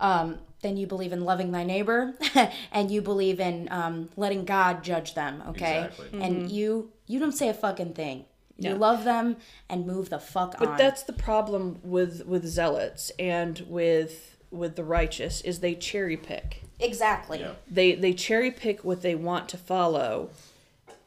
um, 0.00 0.38
then 0.62 0.76
you 0.76 0.86
believe 0.86 1.12
in 1.12 1.24
loving 1.24 1.50
thy 1.52 1.64
neighbor, 1.64 2.14
and 2.72 2.90
you 2.90 3.02
believe 3.02 3.40
in 3.40 3.68
um, 3.72 4.08
letting 4.16 4.44
God 4.44 4.82
judge 4.84 5.14
them. 5.14 5.42
Okay, 5.48 5.84
Exactly. 5.90 6.20
and 6.22 6.50
you 6.50 6.90
you 7.06 7.18
don't 7.18 7.32
say 7.32 7.48
a 7.48 7.54
fucking 7.54 7.94
thing. 7.94 8.24
You 8.62 8.70
Yeah. 8.70 8.76
love 8.76 9.04
them 9.04 9.36
and 9.68 9.86
move 9.86 10.10
the 10.10 10.18
fuck 10.18 10.58
But 10.58 10.68
on. 10.68 10.72
But 10.74 10.78
that's 10.78 11.02
the 11.02 11.12
problem 11.12 11.80
with 11.82 12.24
with 12.26 12.46
zealots 12.46 13.10
and 13.18 13.58
with 13.68 14.36
with 14.50 14.76
the 14.76 14.84
righteous 14.84 15.40
is 15.42 15.60
they 15.60 15.74
cherry 15.74 16.16
pick. 16.16 16.62
exactly. 16.78 17.40
Yeah. 17.40 17.52
They 17.70 17.94
they 17.94 18.12
cherry 18.12 18.50
pick 18.50 18.84
what 18.84 19.02
they 19.02 19.14
want 19.14 19.48
to 19.50 19.56
follow, 19.56 20.30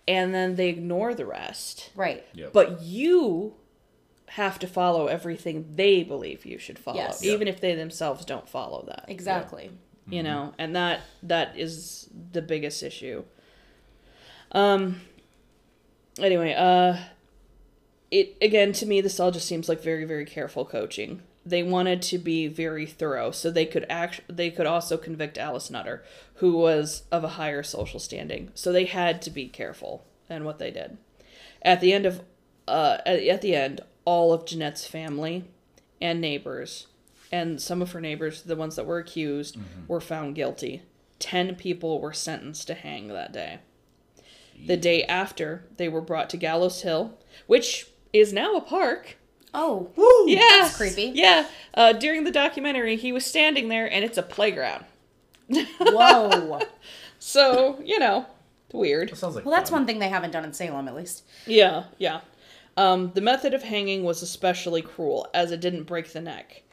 and 0.08 0.34
then 0.34 0.56
they 0.56 0.70
ignore 0.70 1.14
the 1.14 1.26
rest. 1.26 1.92
Right. 1.96 2.26
Yep. 2.34 2.54
But 2.54 2.82
you 2.82 3.56
have 4.30 4.58
to 4.60 4.68
follow 4.68 5.08
everything 5.08 5.74
they 5.76 6.02
believe 6.04 6.46
you 6.46 6.58
should 6.58 6.80
follow, 6.80 6.98
Yes. 6.98 7.24
even 7.24 7.48
if 7.48 7.62
they 7.62 7.76
themselves 7.76 8.26
don't 8.26 8.50
follow 8.50 8.84
that. 8.88 9.06
Exactly. 9.08 9.70
You 10.10 10.24
know, 10.24 10.54
and 10.58 10.76
that 10.76 11.02
that 11.24 11.58
is 11.58 12.10
the 12.32 12.42
biggest 12.42 12.82
issue. 12.84 13.24
Um. 14.52 15.02
Anyway, 16.20 16.54
uh, 16.54 16.98
it 18.16 18.38
again 18.42 18.72
to 18.72 18.86
me 18.86 19.02
this 19.02 19.20
all 19.20 19.32
just 19.32 19.48
seems 19.48 19.68
like 19.68 19.82
very 19.82 20.06
very 20.06 20.26
careful 20.26 20.66
coaching. 20.66 21.22
They 21.48 21.62
wanted 21.62 22.02
to 22.04 22.18
be 22.18 22.48
very 22.48 22.88
thorough, 22.88 23.30
so 23.30 23.52
they 23.52 23.68
could 23.68 23.86
act. 23.88 24.22
They 24.28 24.50
could 24.50 24.66
also 24.66 24.98
convict 24.98 25.38
Alice 25.38 25.70
Nutter, 25.70 26.04
who 26.36 26.54
was 26.54 27.04
of 27.12 27.24
a 27.24 27.30
higher 27.30 27.62
social 27.62 28.00
standing. 28.00 28.50
So 28.56 28.72
they 28.72 28.86
had 28.86 29.22
to 29.24 29.30
be 29.30 29.48
careful 29.48 30.06
in 30.28 30.44
what 30.44 30.58
they 30.58 30.72
did. 30.72 30.98
At 31.62 31.82
the 31.82 31.94
end 31.94 32.08
of, 32.08 32.22
uh, 32.68 32.98
at, 33.06 33.20
at 33.20 33.42
the 33.44 33.56
end, 33.56 33.82
all 34.06 34.34
of 34.34 34.48
Jeanette's 34.48 34.88
family 34.88 35.46
and 36.02 36.20
neighbors, 36.20 36.88
and 37.32 37.62
some 37.62 37.80
of 37.80 37.92
her 37.92 38.02
neighbors, 38.02 38.42
the 38.42 38.56
ones 38.56 38.76
that 38.76 38.88
were 38.88 38.98
accused, 38.98 39.56
were 39.88 40.02
found 40.02 40.34
guilty. 40.34 40.82
Ten 41.20 41.56
people 41.56 42.02
were 42.02 42.14
sentenced 42.14 42.66
to 42.68 42.74
hang 42.74 43.10
that 43.10 43.34
day. 43.34 43.60
The 44.66 44.78
day 44.78 45.04
after, 45.04 45.66
they 45.78 45.90
were 45.90 46.02
brought 46.02 46.30
to 46.32 46.38
Gallows 46.38 46.82
Hill, 46.82 47.20
which 47.46 47.88
is 48.20 48.34
now 48.34 48.56
a 48.56 48.62
park. 48.62 49.18
Oh, 49.54 49.90
Yeah, 50.28 50.42
That's 50.62 50.76
creepy. 50.76 51.12
Yeah, 51.16 51.48
uh, 51.74 51.94
during 51.94 52.24
the 52.26 52.32
documentary, 52.32 52.98
he 52.98 53.12
was 53.14 53.26
standing 53.26 53.70
there, 53.70 53.90
and 53.92 54.04
it's 54.04 54.18
a 54.18 54.24
playground. 54.24 54.84
whoa. 55.80 56.60
So 57.20 57.80
you 57.84 58.00
know, 58.00 58.26
weird. 58.74 59.10
That 59.10 59.18
sounds 59.18 59.36
like 59.36 59.46
well, 59.46 59.56
that's 59.56 59.70
fun. 59.70 59.82
one 59.82 59.88
thing 59.88 60.00
they 60.00 60.10
haven't 60.10 60.32
done 60.32 60.44
in 60.44 60.54
Salem, 60.54 60.88
at 60.88 60.96
least. 60.96 61.24
Yeah, 61.46 61.86
yeah. 61.98 62.22
Um, 62.78 63.12
the 63.14 63.22
method 63.22 63.54
of 63.54 63.64
hanging 63.64 64.04
was 64.04 64.22
especially 64.22 64.82
cruel, 64.82 65.28
as 65.34 65.52
it 65.52 65.62
didn't 65.62 65.84
break 65.84 66.12
the 66.12 66.20
neck. 66.22 66.64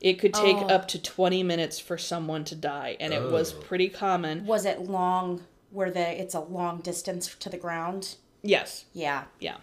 It 0.00 0.14
could 0.20 0.32
take 0.32 0.56
Oh. 0.56 0.66
up 0.68 0.86
to 0.88 1.02
20 1.02 1.42
minutes 1.42 1.80
for 1.80 1.98
someone 1.98 2.44
to 2.44 2.54
die, 2.54 2.96
and 3.00 3.12
it 3.12 3.32
was 3.32 3.52
Oh. 3.52 3.56
pretty 3.62 3.88
common. 3.88 4.46
Was 4.46 4.64
it 4.64 4.82
long? 4.82 5.44
Where 5.70 5.90
the 5.90 6.20
it's 6.20 6.34
a 6.34 6.40
long 6.40 6.78
distance 6.80 7.34
to 7.40 7.48
the 7.50 7.58
ground? 7.58 8.14
Yes, 8.42 8.84
Yeah. 8.94 9.24
yeah. 9.40 9.56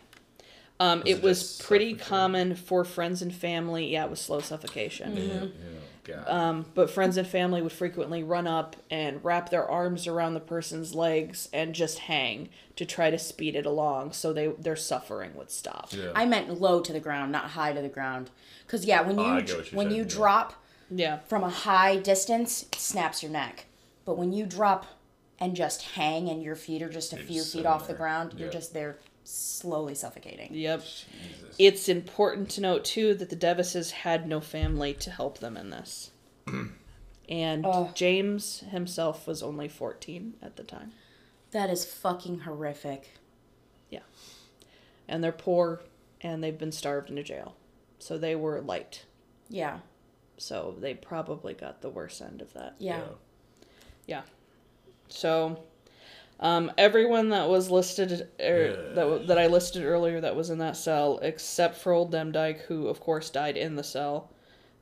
Um, 0.79 0.99
Was 0.99 1.07
it 1.09 1.11
it 1.17 1.23
was 1.23 1.61
pretty 1.61 1.91
suffocating? 1.91 2.07
common 2.07 2.55
for 2.55 2.83
friends 2.83 3.21
and 3.21 3.33
family. 3.33 3.87
Yeah, 3.93 4.05
it 4.05 4.09
was 4.09 4.19
slow 4.21 4.39
suffocation. 4.41 5.15
Mm-hmm. 5.15 5.45
yeah, 5.45 5.79
God. 6.03 6.27
Um, 6.27 6.65
but 6.75 6.89
friends 6.89 7.15
and 7.17 7.25
family 7.27 7.61
would 7.61 7.71
frequently 7.71 8.23
run 8.23 8.45
up 8.45 8.75
and 8.91 9.23
wrap 9.23 9.49
their 9.49 9.65
arms 9.69 10.05
around 10.05 10.33
the 10.33 10.39
person's 10.41 10.93
legs 10.93 11.47
and 11.53 11.73
just 11.73 11.99
hang 11.99 12.49
to 12.75 12.85
try 12.85 13.09
to 13.09 13.17
speed 13.17 13.55
it 13.55 13.65
along 13.65 14.11
so 14.11 14.33
they 14.33 14.47
their 14.47 14.75
suffering 14.75 15.33
would 15.35 15.49
stop. 15.49 15.89
yeah. 15.91 16.11
I 16.13 16.25
meant 16.25 16.59
low 16.59 16.81
to 16.81 16.91
the 16.91 16.99
ground, 16.99 17.31
not 17.31 17.51
high 17.51 17.71
to 17.73 17.81
the 17.81 17.87
ground. 17.89 18.29
Because 18.67 18.85
yeah, 18.85 19.01
when 19.01 19.17
you 19.17 19.23
Oh, 19.25 19.29
I 19.29 19.41
get 19.41 19.57
what 19.57 19.71
you're 19.71 19.77
when 19.77 19.87
saying, 19.87 19.97
you 19.97 20.03
yeah. 20.03 20.09
drop 20.09 20.53
Yeah. 20.91 21.17
from 21.27 21.43
a 21.43 21.49
high 21.49 21.95
distance, 21.97 22.63
it 22.63 22.75
snaps 22.75 23.23
your 23.23 23.31
neck. 23.31 23.65
But 24.03 24.17
when 24.17 24.33
you 24.33 24.45
drop 24.45 24.85
and 25.39 25.55
just 25.55 25.81
hang 25.93 26.27
and 26.29 26.43
your 26.43 26.55
feet 26.55 26.81
are 26.81 26.89
just 26.89 27.13
a 27.13 27.15
You're 27.15 27.25
few 27.25 27.35
just 27.37 27.47
feet 27.53 27.59
sitting 27.59 27.67
off 27.71 27.81
the 27.83 27.87
there. 27.93 27.97
ground, 27.97 28.35
you're 28.37 28.51
just 28.51 28.73
there 28.73 28.97
slowly 29.25 29.95
suffocating. 29.95 30.53
Yep. 30.53 30.81
Jesus. 30.81 31.55
It's 31.57 31.89
important 31.89 32.49
to 32.51 32.61
note 32.61 32.85
too 32.85 33.13
that 33.15 33.29
the 33.29 33.35
Devices 33.35 33.91
had 33.91 34.27
no 34.27 34.39
family 34.39 34.93
to 34.95 35.09
help 35.09 35.39
them 35.39 35.57
in 35.57 35.69
this. 35.71 36.11
and 37.29 37.65
Oh. 37.65 37.91
James 37.93 38.59
himself 38.71 39.27
was 39.27 39.41
only 39.43 39.67
14 39.67 40.35
at 40.41 40.55
the 40.55 40.63
time. 40.63 40.91
That 41.51 41.69
is 41.69 41.85
fucking 41.85 42.39
horrific. 42.41 43.17
Yeah. 43.89 43.99
And 45.07 45.23
they're 45.23 45.31
poor 45.31 45.81
and 46.21 46.43
they've 46.43 46.57
been 46.57 46.71
starved 46.71 47.09
into 47.09 47.23
jail. 47.23 47.55
So 47.99 48.17
they 48.17 48.35
were 48.35 48.61
light. 48.61 49.05
Yeah. 49.49 49.79
So 50.37 50.75
they 50.79 50.93
probably 50.93 51.53
got 51.53 51.81
the 51.81 51.89
worst 51.89 52.21
end 52.21 52.41
of 52.41 52.53
that. 52.53 52.75
Yeah. 52.77 53.01
Yeah. 54.05 54.23
So, 55.07 55.63
um, 56.39 56.71
everyone 56.77 57.29
that 57.29 57.49
was 57.49 57.71
listed, 57.71 58.27
er, 58.39 58.91
that 58.93 59.27
that 59.27 59.37
I 59.37 59.47
listed 59.47 59.83
earlier, 59.83 60.21
that 60.21 60.35
was 60.35 60.49
in 60.49 60.57
that 60.59 60.77
cell, 60.77 61.19
except 61.21 61.77
for 61.77 61.93
old 61.93 62.11
Demdike, 62.11 62.61
who 62.61 62.87
of 62.87 62.99
course 62.99 63.29
died 63.29 63.57
in 63.57 63.75
the 63.75 63.83
cell, 63.83 64.31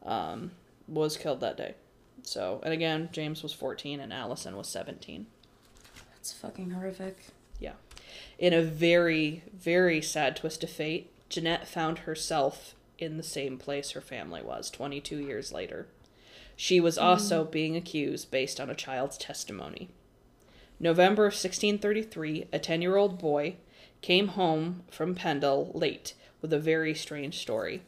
um, 0.03 0.51
was 0.87 1.17
killed 1.17 1.41
that 1.41 1.57
day. 1.57 1.75
So, 2.23 2.61
and 2.63 2.73
again, 2.73 3.09
James 3.11 3.43
was 3.43 3.53
fourteen 3.53 3.99
and 3.99 4.11
Allison 4.11 4.55
was 4.57 4.67
seventeen. 4.67 5.27
That's 6.11 6.33
fucking 6.33 6.71
horrific. 6.71 7.17
Yeah. 7.59 7.73
In 8.39 8.53
a 8.53 8.61
very, 8.61 9.43
very 9.53 10.01
sad 10.01 10.35
twist 10.35 10.63
of 10.63 10.69
fate, 10.69 11.11
Jeanette 11.29 11.67
found 11.67 11.99
herself 11.99 12.75
in 12.97 13.17
the 13.17 13.23
same 13.23 13.57
place 13.57 13.91
her 13.91 14.01
family 14.01 14.41
was 14.41 14.69
22 14.69 15.17
years 15.17 15.51
later. 15.51 15.87
She 16.55 16.79
was 16.79 16.97
also 16.97 17.43
being 17.43 17.75
accused 17.75 18.31
based 18.31 18.59
on 18.59 18.69
a 18.69 18.75
child's 18.75 19.17
testimony. 19.17 19.89
November 20.79 21.23
of 21.23 21.33
1633, 21.33 22.47
a 22.51 22.59
10 22.59 22.81
year 22.81 22.95
old 22.95 23.19
boy 23.19 23.55
came 24.01 24.29
home 24.29 24.83
from 24.89 25.15
Pendle 25.15 25.71
late 25.73 26.13
with 26.41 26.51
a 26.51 26.59
very 26.59 26.93
strange 26.93 27.39
story. 27.39 27.81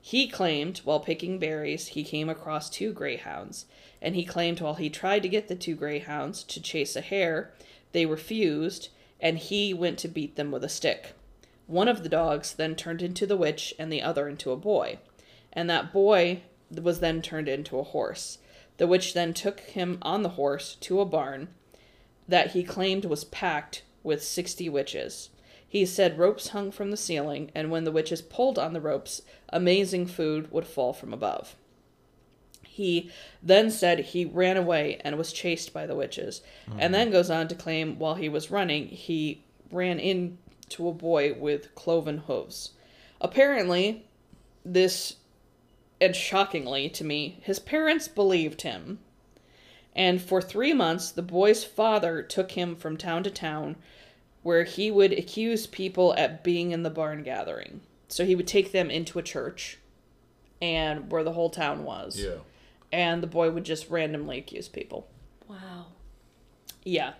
He 0.00 0.26
claimed 0.26 0.78
while 0.78 1.00
picking 1.00 1.38
berries 1.38 1.88
he 1.88 2.02
came 2.02 2.28
across 2.28 2.70
two 2.70 2.92
greyhounds, 2.92 3.66
and 4.00 4.16
he 4.16 4.24
claimed 4.24 4.60
while 4.60 4.74
he 4.74 4.88
tried 4.88 5.22
to 5.22 5.28
get 5.28 5.48
the 5.48 5.54
two 5.54 5.74
greyhounds 5.74 6.42
to 6.44 6.62
chase 6.62 6.96
a 6.96 7.02
hare, 7.02 7.52
they 7.92 8.06
refused, 8.06 8.88
and 9.20 9.38
he 9.38 9.74
went 9.74 9.98
to 9.98 10.08
beat 10.08 10.36
them 10.36 10.50
with 10.50 10.64
a 10.64 10.68
stick. 10.68 11.12
One 11.66 11.88
of 11.88 12.02
the 12.02 12.08
dogs 12.08 12.54
then 12.54 12.74
turned 12.74 13.02
into 13.02 13.26
the 13.26 13.36
witch 13.36 13.74
and 13.78 13.92
the 13.92 14.02
other 14.02 14.28
into 14.28 14.50
a 14.50 14.56
boy, 14.56 14.98
and 15.52 15.68
that 15.68 15.92
boy 15.92 16.42
was 16.70 17.00
then 17.00 17.20
turned 17.20 17.48
into 17.48 17.78
a 17.78 17.84
horse. 17.84 18.38
The 18.78 18.86
witch 18.86 19.12
then 19.12 19.34
took 19.34 19.60
him 19.60 19.98
on 20.00 20.22
the 20.22 20.30
horse 20.30 20.76
to 20.80 21.00
a 21.00 21.04
barn 21.04 21.48
that 22.30 22.52
he 22.52 22.62
claimed 22.62 23.04
was 23.04 23.24
packed 23.24 23.82
with 24.02 24.24
60 24.24 24.68
witches. 24.68 25.30
He 25.68 25.86
said 25.86 26.18
ropes 26.18 26.48
hung 26.48 26.70
from 26.70 26.90
the 26.90 26.96
ceiling, 26.96 27.50
and 27.54 27.70
when 27.70 27.84
the 27.84 27.92
witches 27.92 28.22
pulled 28.22 28.58
on 28.58 28.72
the 28.72 28.80
ropes, 28.80 29.22
amazing 29.50 30.06
food 30.06 30.50
would 30.50 30.66
fall 30.66 30.92
from 30.92 31.12
above. 31.12 31.54
He 32.62 33.10
then 33.42 33.70
said 33.70 33.98
he 34.00 34.24
ran 34.24 34.56
away 34.56 35.00
and 35.04 35.18
was 35.18 35.32
chased 35.32 35.72
by 35.72 35.86
the 35.86 35.94
witches, 35.94 36.42
and 36.66 36.80
mm-hmm. 36.80 36.92
then 36.92 37.10
goes 37.10 37.30
on 37.30 37.46
to 37.48 37.54
claim 37.54 37.98
while 37.98 38.14
he 38.14 38.28
was 38.28 38.50
running, 38.50 38.88
he 38.88 39.44
ran 39.70 40.00
into 40.00 40.88
a 40.88 40.92
boy 40.92 41.34
with 41.34 41.74
cloven 41.74 42.18
hooves. 42.26 42.70
Apparently, 43.20 44.06
this, 44.64 45.16
and 46.00 46.16
shockingly 46.16 46.88
to 46.88 47.04
me, 47.04 47.38
his 47.42 47.58
parents 47.58 48.08
believed 48.08 48.62
him. 48.62 48.98
And 49.94 50.20
for 50.20 50.40
three 50.40 50.72
months, 50.72 51.10
the 51.10 51.22
boy's 51.22 51.64
father 51.64 52.22
took 52.22 52.52
him 52.52 52.76
from 52.76 52.96
town 52.96 53.22
to 53.24 53.30
town 53.30 53.76
where 54.42 54.64
he 54.64 54.90
would 54.90 55.12
accuse 55.12 55.66
people 55.66 56.14
at 56.14 56.42
being 56.42 56.70
in 56.70 56.82
the 56.82 56.90
barn 56.90 57.22
gathering. 57.22 57.80
So 58.08 58.24
he 58.24 58.34
would 58.34 58.46
take 58.46 58.72
them 58.72 58.90
into 58.90 59.18
a 59.18 59.22
church 59.22 59.78
and 60.62 61.10
where 61.10 61.24
the 61.24 61.32
whole 61.32 61.50
town 61.50 61.84
was. 61.84 62.18
Yeah. 62.18 62.36
And 62.92 63.22
the 63.22 63.26
boy 63.26 63.50
would 63.50 63.64
just 63.64 63.90
randomly 63.90 64.38
accuse 64.38 64.68
people. 64.68 65.06
Wow. 65.48 65.86
Yeah. 66.84 67.14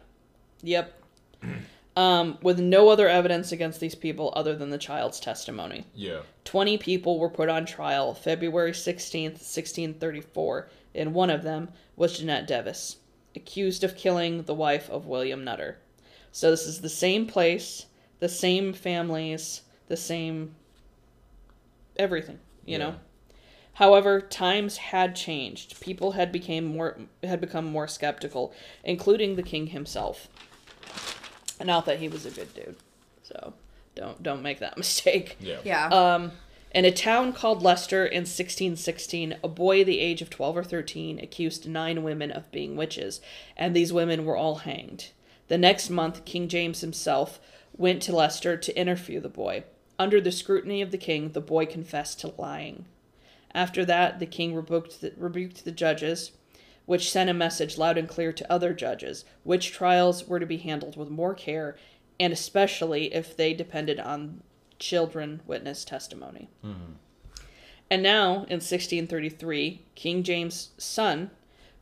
Yep. 0.62 1.02
um, 1.96 2.38
with 2.42 2.58
no 2.58 2.88
other 2.88 3.08
evidence 3.08 3.52
against 3.52 3.80
these 3.80 3.94
people 3.94 4.32
other 4.34 4.56
than 4.56 4.70
the 4.70 4.78
child's 4.78 5.20
testimony. 5.20 5.84
Yeah. 5.94 6.20
20 6.44 6.78
people 6.78 7.18
were 7.18 7.28
put 7.28 7.48
on 7.48 7.66
trial 7.66 8.14
February 8.14 8.72
16th, 8.72 9.32
1634, 9.32 10.68
and 10.94 11.14
one 11.14 11.30
of 11.30 11.42
them 11.42 11.70
was 11.96 12.18
Jeanette 12.18 12.46
Device, 12.46 12.96
accused 13.34 13.84
of 13.84 13.96
killing 13.96 14.42
the 14.42 14.54
wife 14.54 14.88
of 14.90 15.06
William 15.06 15.44
Nutter. 15.44 15.78
So 16.32 16.50
this 16.50 16.66
is 16.66 16.80
the 16.80 16.88
same 16.88 17.26
place, 17.26 17.86
the 18.18 18.28
same 18.28 18.72
families, 18.72 19.62
the 19.88 19.96
same 19.96 20.54
everything, 21.96 22.38
you 22.64 22.78
know. 22.78 22.94
However, 23.74 24.20
times 24.20 24.76
had 24.76 25.16
changed. 25.16 25.80
People 25.80 26.12
had 26.12 26.30
became 26.32 26.64
more 26.66 26.98
had 27.22 27.40
become 27.40 27.64
more 27.64 27.88
skeptical, 27.88 28.52
including 28.84 29.36
the 29.36 29.42
king 29.42 29.68
himself. 29.68 30.28
Not 31.64 31.86
that 31.86 31.98
he 31.98 32.08
was 32.08 32.26
a 32.26 32.30
good 32.30 32.52
dude. 32.54 32.76
So, 33.22 33.54
don't 33.94 34.22
don't 34.22 34.42
make 34.42 34.58
that 34.60 34.76
mistake. 34.84 35.36
Yeah. 35.40 35.60
Yeah. 35.64 35.86
Um, 35.88 36.32
in 36.72 36.84
a 36.84 36.92
town 36.92 37.32
called 37.32 37.62
Leicester 37.62 38.06
in 38.06 38.20
1616, 38.20 39.36
a 39.42 39.48
boy 39.48 39.82
the 39.82 39.98
age 39.98 40.22
of 40.22 40.30
12 40.30 40.56
or 40.56 40.64
13 40.64 41.18
accused 41.18 41.68
nine 41.68 42.02
women 42.02 42.30
of 42.30 42.50
being 42.52 42.76
witches, 42.76 43.20
and 43.56 43.74
these 43.74 43.92
women 43.92 44.24
were 44.24 44.36
all 44.36 44.56
hanged. 44.56 45.10
The 45.48 45.58
next 45.58 45.90
month, 45.90 46.24
King 46.24 46.46
James 46.46 46.80
himself 46.80 47.40
went 47.76 48.02
to 48.02 48.14
Leicester 48.14 48.56
to 48.56 48.78
interview 48.78 49.20
the 49.20 49.28
boy. 49.28 49.64
Under 49.98 50.20
the 50.20 50.30
scrutiny 50.30 50.80
of 50.80 50.92
the 50.92 50.98
king, 50.98 51.32
the 51.32 51.40
boy 51.40 51.66
confessed 51.66 52.20
to 52.20 52.32
lying. 52.38 52.84
After 53.52 53.84
that, 53.84 54.20
the 54.20 54.26
king 54.26 54.54
rebuked 54.54 55.00
the, 55.00 55.12
rebuked 55.16 55.64
the 55.64 55.72
judges, 55.72 56.32
which 56.86 57.10
sent 57.10 57.30
a 57.30 57.34
message 57.34 57.78
loud 57.78 57.98
and 57.98 58.08
clear 58.08 58.32
to 58.32 58.52
other 58.52 58.72
judges 58.72 59.24
which 59.42 59.72
trials 59.72 60.28
were 60.28 60.40
to 60.40 60.46
be 60.46 60.58
handled 60.58 60.96
with 60.96 61.10
more 61.10 61.34
care, 61.34 61.76
and 62.18 62.32
especially 62.32 63.12
if 63.12 63.36
they 63.36 63.52
depended 63.52 63.98
on 63.98 64.42
children 64.80 65.40
witness 65.46 65.84
testimony. 65.84 66.48
And 67.90 68.02
now, 68.02 68.32
in 68.48 68.58
1633, 68.58 69.82
King 69.94 70.22
James' 70.22 70.70
son 70.78 71.30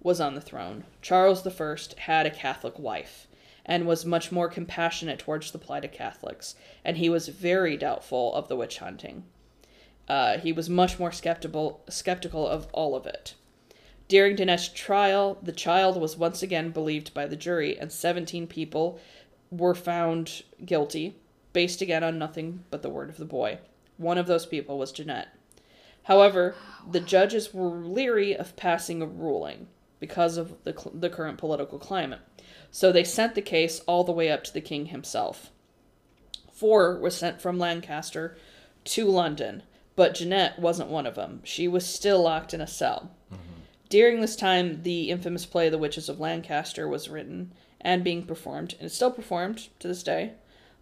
was 0.03 0.21
on 0.21 0.35
the 0.35 0.41
throne. 0.41 0.85
Charles 1.03 1.47
I 1.47 1.77
had 2.01 2.27
a 2.27 2.31
Catholic 2.31 2.79
wife 2.79 3.27
and 3.65 3.87
was 3.87 4.07
much 4.07 4.33
more 4.33 4.49
compassionate 4.49 5.19
towards 5.19 5.51
the 5.51 5.59
plight 5.59 5.85
of 5.85 5.93
Catholics, 5.93 6.55
and 6.85 6.97
he 6.97 7.11
was 7.11 7.29
very 7.29 7.77
doubtful 7.77 8.35
of 8.35 8.49
the 8.49 8.57
witch 8.57 8.79
hunting. 8.79 9.25
Uh, 10.09 10.39
he 10.39 10.53
was 10.53 10.71
much 10.71 10.99
more 10.99 11.13
skeptical 11.13 11.83
skeptical 11.89 12.47
of 12.47 12.67
all 12.73 12.97
of 12.97 13.07
it. 13.07 13.35
During 14.09 14.37
Dinesh's 14.37 14.71
trial, 14.71 15.39
the 15.43 15.53
child 15.53 16.01
was 16.01 16.17
once 16.17 16.43
again 16.43 16.71
believed 16.71 17.13
by 17.13 17.27
the 17.27 17.37
jury, 17.37 17.79
and 17.79 17.93
17 17.93 18.47
people 18.47 18.99
were 19.51 19.75
found 19.75 20.45
guilty, 20.65 21.17
based 21.53 21.81
again 21.83 22.05
on 22.05 22.19
nothing 22.19 22.65
but 22.71 22.83
the 22.83 22.91
word 22.91 23.09
of 23.09 23.17
the 23.17 23.25
boy. 23.25 23.59
One 23.97 24.19
of 24.19 24.27
those 24.27 24.47
people 24.47 24.79
was 24.79 24.93
Jeanette. 24.93 25.29
However, 26.05 26.55
the 26.91 27.01
judges 27.01 27.53
were 27.53 27.69
leery 27.69 28.35
of 28.35 28.57
passing 28.57 29.03
a 29.03 29.07
ruling 29.07 29.67
because 30.01 30.37
of 30.37 30.55
the, 30.65 30.73
cl- 30.73 30.95
the 30.95 31.11
current 31.11 31.39
political 31.39 31.79
climate. 31.79 32.21
So 32.71 32.93
they 32.93 33.05
sent 33.05 33.35
the 33.35 33.43
case 33.43 33.81
all 33.87 34.05
the 34.05 34.13
way 34.13 34.31
up 34.31 34.45
to 34.45 34.53
the 34.53 34.61
king 34.61 34.87
himself. 34.87 35.51
Four 36.53 36.99
were 36.99 37.11
sent 37.11 37.41
from 37.41 37.59
Lancaster 37.59 38.37
to 38.85 39.07
London, 39.07 39.63
but 39.97 40.15
Jeanette 40.15 40.59
wasn't 40.59 40.91
one 40.91 41.07
of 41.07 41.15
them. 41.15 41.41
She 41.45 41.69
was 41.69 41.85
still 41.85 42.23
locked 42.23 42.55
in 42.55 42.61
a 42.61 42.67
cell. 42.67 43.11
Mm-hmm. 43.33 43.43
During 43.89 44.21
this 44.21 44.37
time, 44.37 44.83
the 44.83 45.11
infamous 45.11 45.47
play 45.47 45.69
The 45.69 45.79
Witches 45.79 46.09
of 46.09 46.21
Lancaster 46.21 46.89
was 46.89 47.09
written 47.09 47.53
and 47.81 48.05
being 48.05 48.25
performed, 48.25 48.75
and 48.79 48.87
it's 48.87 48.95
still 48.95 49.11
performed 49.11 49.69
to 49.79 49.89
this 49.89 50.03
day. 50.03 50.33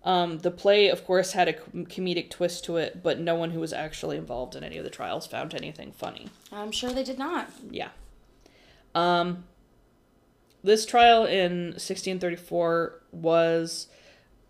Um, 0.07 0.39
the 0.39 0.53
play, 0.53 0.89
of 0.89 1.05
course, 1.05 1.33
had 1.33 1.49
a 1.49 1.53
comedic 1.53 2.31
twist 2.31 2.65
to 2.67 2.77
it, 2.77 3.03
but 3.03 3.19
no 3.19 3.35
one 3.35 3.51
who 3.51 3.59
was 3.59 3.73
actually 3.73 4.17
involved 4.17 4.55
in 4.55 4.63
any 4.63 4.79
of 4.79 4.85
the 4.85 4.91
trials 4.91 5.27
found 5.27 5.53
anything 5.53 5.91
funny. 5.91 6.29
I'm 6.53 6.71
sure 6.71 6.91
they 6.91 7.03
did 7.03 7.19
not. 7.19 7.51
Yeah. 7.73 7.89
Um, 8.95 9.45
this 10.63 10.87
trial 10.87 11.25
in 11.25 11.71
1634 11.71 13.03
was 13.11 13.89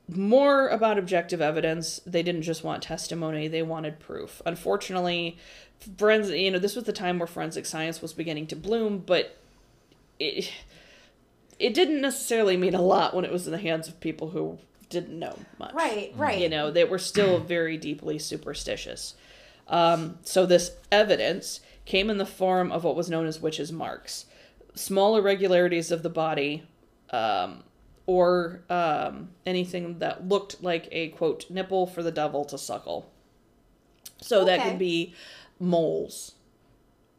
more 0.06 0.68
about 0.68 0.98
objective 0.98 1.40
evidence. 1.40 2.02
They 2.04 2.22
didn't 2.22 2.42
just 2.42 2.62
want 2.62 2.82
testimony, 2.82 3.48
they 3.48 3.62
wanted 3.62 3.98
proof. 3.98 4.42
Unfortunately, 4.44 5.38
forensic, 5.96 6.38
you 6.38 6.50
know, 6.50 6.58
this 6.58 6.76
was 6.76 6.84
the 6.84 6.92
time 6.92 7.18
where 7.18 7.26
forensic 7.26 7.64
science 7.64 8.02
was 8.02 8.12
beginning 8.12 8.46
to 8.48 8.56
bloom, 8.56 8.98
but 8.98 9.38
it 10.18 10.52
it 11.58 11.72
didn't 11.72 12.02
necessarily 12.02 12.58
mean 12.58 12.74
a 12.74 12.82
lot 12.82 13.14
when 13.14 13.24
it 13.24 13.32
was 13.32 13.46
in 13.46 13.52
the 13.52 13.58
hands 13.58 13.88
of 13.88 13.98
people 14.00 14.30
who 14.30 14.58
didn't 14.88 15.18
know 15.18 15.38
much. 15.58 15.74
Right, 15.74 16.12
right. 16.16 16.38
You 16.38 16.48
know, 16.48 16.70
they 16.70 16.84
were 16.84 16.98
still 16.98 17.40
very 17.44 17.76
deeply 17.76 18.18
superstitious. 18.18 19.14
Um, 19.68 20.18
so 20.22 20.46
this 20.46 20.72
evidence 20.92 21.60
came 21.84 22.08
in 22.10 22.18
the 22.18 22.26
form 22.26 22.70
of 22.70 22.84
what 22.84 22.96
was 22.96 23.10
known 23.10 23.26
as 23.26 23.40
witches' 23.40 23.72
marks, 23.72 24.26
small 24.74 25.16
irregularities 25.16 25.90
of 25.90 26.02
the 26.02 26.10
body, 26.10 26.62
um, 27.10 27.64
or 28.06 28.62
um, 28.70 29.30
anything 29.44 29.98
that 29.98 30.28
looked 30.28 30.62
like 30.62 30.88
a 30.92 31.08
quote 31.08 31.50
nipple 31.50 31.86
for 31.86 32.02
the 32.02 32.12
devil 32.12 32.44
to 32.44 32.56
suckle. 32.58 33.10
So 34.20 34.44
that 34.44 34.60
Okay. 34.60 34.70
could 34.70 34.78
be 34.78 35.14
moles, 35.58 36.34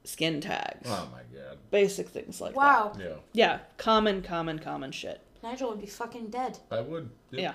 skin 0.05 0.39
tags, 0.41 0.87
Oh 0.89 1.09
my 1.11 1.21
god. 1.37 1.57
basic 1.69 2.07
things 2.09 2.39
like 2.39 2.55
Wow. 2.55 2.93
Yeah. 2.97 3.15
Yeah, 3.33 3.59
common, 3.77 4.21
common, 4.21 4.59
common 4.59 4.91
shit. 4.91 5.19
Nigel 5.43 5.69
would 5.69 5.81
be 5.81 5.87
fucking 5.87 6.27
dead. 6.29 6.59
I 6.71 6.81
would. 6.81 7.09
Yeah. 7.31 7.53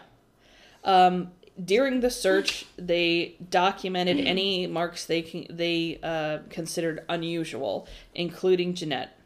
Um, 0.85 1.33
during 1.63 2.01
the 2.01 2.11
search, 2.11 2.67
they 2.77 3.37
documented 3.51 4.19
any 4.21 4.67
marks 4.67 5.05
they 5.05 5.23
con- 5.23 5.47
they 5.51 5.99
uh, 6.03 6.39
considered 6.51 7.05
unusual, 7.09 7.87
including 8.15 8.75
Jeanette. 8.75 9.19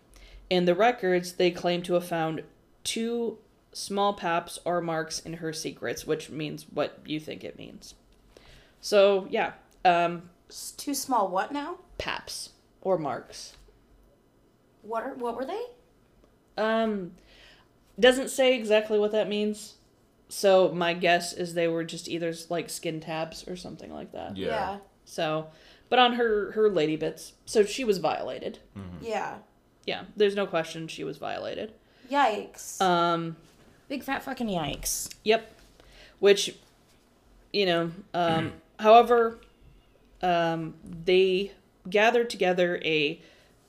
In 0.51 0.65
the 0.65 0.75
records, 0.75 1.33
they 1.35 1.51
claim 1.51 1.83
to 1.83 1.95
have 1.95 2.07
found 2.07 2.43
two 2.85 3.39
small 3.73 4.15
paps 4.15 4.59
or 4.65 4.81
marks 4.81 5.21
in 5.21 5.35
her 5.35 5.53
secrets, 5.53 6.07
which 6.07 6.31
means 6.31 6.67
what 6.73 6.99
you 7.05 7.21
think 7.21 7.45
it 7.45 7.59
means. 7.59 7.95
So 8.81 9.27
yeah, 9.31 9.53
um, 9.85 10.31
It's 10.49 10.71
too 10.73 10.95
small. 10.95 11.29
What 11.29 11.53
now? 11.53 11.77
paps 11.99 12.51
or 12.83 12.99
marks. 12.99 13.57
What 14.83 15.03
are 15.05 15.15
what 15.15 15.37
were 15.37 15.45
they? 15.47 15.63
Um, 16.59 17.13
doesn't 17.99 18.29
say 18.31 18.55
exactly 18.55 18.99
what 18.99 19.13
that 19.13 19.29
means. 19.29 19.75
So 20.29 20.73
my 20.73 20.93
guess 20.93 21.33
is 21.33 21.55
they 21.55 21.69
were 21.69 21.85
just 21.85 22.09
either 22.09 22.35
like 22.51 22.69
skin 22.69 23.01
tabs 23.01 23.47
or 23.47 23.57
something 23.57 23.93
like 23.93 24.13
that. 24.13 24.37
Yeah. 24.37 24.79
So, 25.05 25.47
but 25.89 25.99
on 25.99 26.15
her 26.15 26.51
her 26.53 26.69
lady 26.69 26.97
bits, 26.97 27.33
so 27.45 27.65
she 27.65 27.85
was 27.85 27.99
violated. 27.99 28.59
Yeah. 29.01 29.39
Yeah, 29.87 30.03
there's 30.17 30.35
no 30.35 30.47
question 30.47 30.89
she 30.89 31.05
was 31.05 31.17
violated. 31.17 31.73
Yikes. 32.11 32.81
Um, 32.81 33.37
Big 33.89 34.03
fat 34.03 34.23
fucking 34.25 34.49
yikes. 34.49 35.15
yep. 35.23 35.53
Which, 36.19 36.57
you 37.53 37.67
know, 37.67 37.93
um, 38.13 38.53
however, 38.81 39.39
um, 40.23 40.75
they 40.83 41.53
gathered 41.89 42.31
together 42.31 42.81
a 42.85 43.21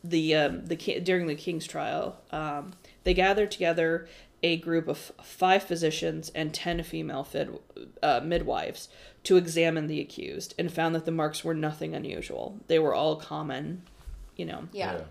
the 0.03 0.35
um, 0.35 0.65
the 0.65 0.75
during 0.75 1.27
the 1.27 1.35
king's 1.35 1.67
trial. 1.67 2.19
Um, 2.31 2.71
they 3.07 3.13
gathered 3.13 3.49
together 3.49 4.05
a 4.43 4.57
group 4.57 4.89
of 4.89 5.13
five 5.23 5.63
physicians 5.63 6.29
and 6.35 6.53
ten 6.53 6.83
female 6.83 7.23
fid, 7.23 7.57
uh, 8.03 8.19
midwives 8.21 8.89
to 9.23 9.37
examine 9.37 9.87
the 9.87 10.01
accused 10.01 10.53
and 10.59 10.69
found 10.69 10.93
that 10.93 11.05
the 11.05 11.11
marks 11.11 11.41
were 11.41 11.53
nothing 11.53 11.95
unusual. 11.95 12.59
They 12.67 12.79
were 12.79 12.93
all 12.93 13.15
common, 13.15 13.83
you 14.35 14.43
know, 14.43 14.67
Yeah. 14.73 15.03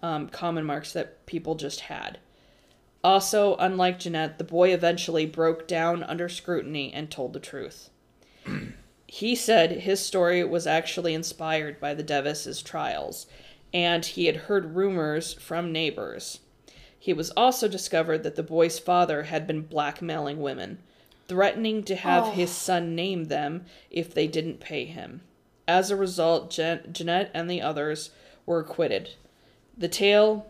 um, 0.00 0.28
common 0.28 0.64
marks 0.64 0.92
that 0.92 1.26
people 1.26 1.56
just 1.56 1.80
had. 1.80 2.20
Also, 3.02 3.56
unlike 3.56 3.98
Jeanette, 3.98 4.38
the 4.38 4.44
boy 4.44 4.72
eventually 4.72 5.26
broke 5.26 5.66
down 5.66 6.04
under 6.04 6.28
scrutiny 6.28 6.92
and 6.92 7.10
told 7.10 7.32
the 7.32 7.40
truth. 7.40 7.90
he 9.08 9.34
said 9.34 9.72
his 9.72 9.98
story 9.98 10.44
was 10.44 10.68
actually 10.68 11.14
inspired 11.14 11.80
by 11.80 11.94
the 11.94 12.04
Device's 12.04 12.62
trials, 12.62 13.26
and 13.74 14.06
he 14.06 14.26
had 14.26 14.36
heard 14.36 14.76
rumors 14.76 15.32
from 15.34 15.72
neighbors. 15.72 16.38
He 17.02 17.14
was 17.14 17.30
also 17.30 17.66
discovered 17.66 18.22
that 18.24 18.36
the 18.36 18.42
boy's 18.42 18.78
father 18.78 19.24
had 19.24 19.46
been 19.46 19.62
blackmailing 19.62 20.40
women, 20.40 20.78
threatening 21.28 21.82
to 21.84 21.96
have 21.96 22.24
Oh. 22.24 22.30
his 22.32 22.50
son 22.50 22.94
name 22.94 23.24
them 23.24 23.64
if 23.90 24.12
they 24.12 24.26
didn't 24.28 24.60
pay 24.60 24.84
him. 24.84 25.22
As 25.66 25.90
a 25.90 25.96
result, 25.96 26.50
Jan- 26.50 26.92
Jeanette 26.92 27.30
and 27.32 27.50
the 27.50 27.62
others 27.62 28.10
were 28.44 28.60
acquitted. 28.60 29.10
The 29.78 29.88
tale 29.88 30.46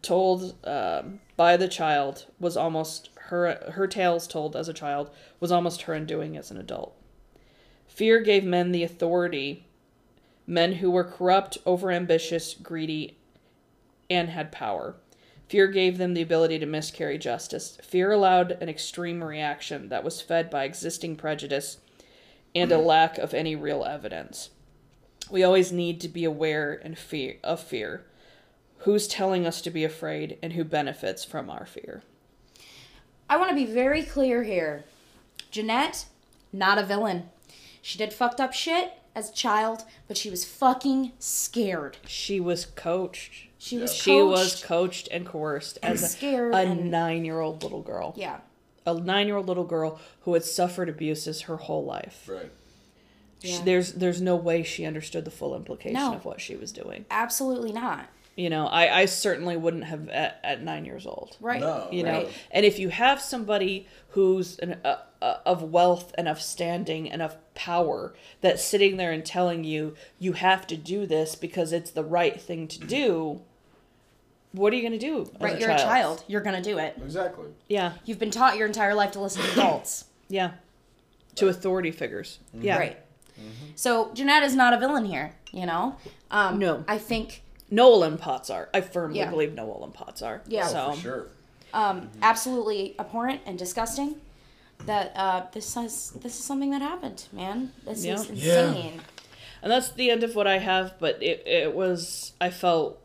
told 0.00 0.54
um, 0.66 1.20
by 1.36 1.58
the 1.58 1.68
child 1.68 2.24
was 2.40 2.56
almost 2.56 3.10
her 3.26 3.70
her 3.72 3.86
tales 3.86 4.26
told 4.26 4.56
as 4.56 4.68
a 4.68 4.72
child 4.72 5.10
was 5.40 5.52
almost 5.52 5.82
her 5.82 5.92
undoing 5.94 6.36
as 6.38 6.50
an 6.50 6.56
adult. 6.56 6.94
Fear 7.86 8.20
gave 8.20 8.44
men 8.44 8.72
the 8.72 8.84
authority, 8.84 9.66
men 10.46 10.74
who 10.74 10.90
were 10.90 11.04
corrupt, 11.04 11.58
overambitious, 11.66 12.62
greedy, 12.62 13.16
and 14.08 14.30
had 14.30 14.52
power. 14.52 14.94
Fear 15.48 15.68
gave 15.68 15.98
them 15.98 16.14
the 16.14 16.22
ability 16.22 16.58
to 16.58 16.66
miscarry 16.66 17.18
justice. 17.18 17.78
Fear 17.82 18.12
allowed 18.12 18.52
an 18.60 18.68
extreme 18.68 19.22
reaction 19.22 19.88
that 19.90 20.02
was 20.02 20.20
fed 20.20 20.50
by 20.50 20.64
existing 20.64 21.16
prejudice 21.16 21.78
and 22.54 22.72
a 22.72 22.78
lack 22.78 23.18
of 23.18 23.32
any 23.32 23.54
real 23.54 23.84
evidence. 23.84 24.50
We 25.30 25.44
always 25.44 25.72
need 25.72 26.00
to 26.00 26.08
be 26.08 26.24
aware 26.24 26.80
and 26.82 26.98
fear 26.98 27.36
of 27.44 27.60
fear. 27.60 28.04
Who's 28.78 29.06
telling 29.06 29.46
us 29.46 29.60
to 29.62 29.70
be 29.70 29.84
afraid 29.84 30.38
and 30.42 30.54
who 30.54 30.64
benefits 30.64 31.24
from 31.24 31.50
our 31.50 31.66
fear? 31.66 32.02
I 33.28 33.36
want 33.36 33.50
to 33.50 33.56
be 33.56 33.66
very 33.66 34.02
clear 34.02 34.44
here. 34.44 34.84
Jeanette, 35.50 36.06
not 36.52 36.78
a 36.78 36.84
villain. 36.84 37.30
She 37.82 37.98
did 37.98 38.12
fucked 38.12 38.40
up 38.40 38.52
shit 38.52 38.92
as 39.14 39.30
a 39.30 39.34
child, 39.34 39.84
but 40.08 40.16
she 40.16 40.30
was 40.30 40.44
fucking 40.44 41.12
scared. 41.18 41.98
She 42.06 42.40
was 42.40 42.66
coached. 42.66 43.45
She 43.58 43.78
was 43.78 43.94
She 43.94 44.20
was 44.20 44.52
coached. 44.54 44.64
coached 44.64 45.08
and 45.10 45.26
coerced 45.26 45.78
as 45.82 46.02
a, 46.02 46.06
scared 46.08 46.54
a 46.54 46.58
and- 46.58 46.90
nine-year-old 46.90 47.62
little 47.62 47.82
girl. 47.82 48.14
Yeah. 48.16 48.38
A 48.84 48.94
nine-year-old 48.94 49.46
little 49.48 49.64
girl 49.64 49.98
who 50.20 50.34
had 50.34 50.44
suffered 50.44 50.88
abuses 50.88 51.42
her 51.42 51.56
whole 51.56 51.84
life. 51.84 52.28
Right. 52.30 52.50
She- 53.42 53.58
there's 53.62 53.92
there's 53.94 54.20
no 54.20 54.36
way 54.36 54.62
she 54.62 54.84
understood 54.84 55.24
the 55.24 55.30
full 55.30 55.54
implication 55.56 55.94
No. 56.00 56.14
of 56.14 56.24
what 56.24 56.40
she 56.40 56.56
was 56.56 56.72
doing. 56.72 57.04
Absolutely 57.10 57.72
not. 57.72 58.08
You 58.34 58.50
know, 58.50 58.66
I, 58.66 59.00
I 59.00 59.04
certainly 59.06 59.56
wouldn't 59.56 59.84
have 59.84 60.10
at, 60.10 60.38
at 60.44 60.62
nine 60.62 60.84
years 60.84 61.06
old. 61.06 61.36
Right. 61.40 61.60
No. 61.60 61.88
you 61.90 62.02
know 62.02 62.28
and 62.50 62.66
if 62.66 62.78
you 62.78 62.90
have 62.90 63.20
somebody 63.22 63.86
who's 64.10 64.58
an, 64.58 64.78
uh, 64.84 64.96
of 65.22 65.62
wealth 65.62 66.14
and 66.18 66.28
of 66.28 66.40
standing 66.40 67.10
and 67.10 67.22
of 67.22 67.36
power 67.54 68.14
that's 68.40 68.62
sitting 68.64 68.96
there 68.98 69.12
and 69.12 69.24
telling 69.24 69.64
you 69.64 69.94
you 70.18 70.32
have 70.34 70.66
to 70.66 70.76
do 70.76 71.06
this 71.06 71.34
because 71.34 71.72
it's 71.72 71.90
the 71.90 72.04
right 72.04 72.40
thing 72.40 72.68
to 72.68 72.78
do 72.80 73.40
what 74.52 74.72
are 74.72 74.76
you 74.76 74.82
going 74.82 74.98
to 74.98 74.98
do 74.98 75.22
as 75.22 75.40
Right, 75.40 75.60
you're 75.60 75.70
a 75.70 75.76
child. 75.78 76.24
You're 76.28 76.40
gonna 76.40 76.62
do 76.62 76.78
it. 76.78 76.96
Exactly. 77.02 77.48
yeah 77.68 77.92
You've 78.06 78.18
been 78.18 78.30
taught 78.30 78.56
your 78.56 78.66
entire 78.66 78.94
life 78.94 79.10
to 79.12 79.20
listen 79.20 79.42
to 79.42 79.52
adults. 79.52 80.04
yeah 80.28 80.52
to 81.36 81.48
authority 81.48 81.90
figures 81.90 82.38
yeah 82.54 82.78
Right. 82.78 82.98
So 83.74 84.10
Jeanette 84.14 84.42
is 84.44 84.54
not 84.54 84.72
a 84.72 84.78
villain 84.78 85.04
here, 85.04 85.34
you 85.52 85.66
know? 85.66 85.96
Um, 86.30 86.58
No. 86.58 86.84
I 86.88 86.96
think 86.98 87.42
nowell 87.70 88.02
and 88.04 88.18
potts 88.18 88.48
are 88.48 88.68
i 88.72 88.80
firmly 88.80 89.18
Yeah. 89.18 89.28
believe 89.30 89.52
nowell 89.54 89.82
and 89.84 89.92
potts 89.92 90.22
are 90.22 90.40
Yeah. 90.46 90.66
so 90.66 90.92
For 90.92 91.00
sure. 91.00 91.26
um, 91.74 92.08
absolutely 92.22 92.94
abhorrent 92.98 93.40
and 93.44 93.58
disgusting 93.58 94.14
that 94.84 95.12
uh, 95.16 95.46
this 95.52 95.76
is 95.76 96.10
this 96.22 96.38
is 96.38 96.44
something 96.44 96.70
that 96.70 96.82
happened, 96.82 97.24
man. 97.32 97.72
This 97.84 98.04
Yeah. 98.04 98.14
is 98.14 98.30
Yeah. 98.30 98.68
insane. 98.68 99.00
and 99.62 99.72
that's 99.72 99.90
the 99.92 100.10
end 100.10 100.22
of 100.22 100.34
what 100.36 100.46
i 100.46 100.58
have 100.58 100.92
but 101.00 101.20
it, 101.22 101.42
it 101.46 101.74
was 101.74 102.32
i 102.42 102.50
felt 102.50 103.00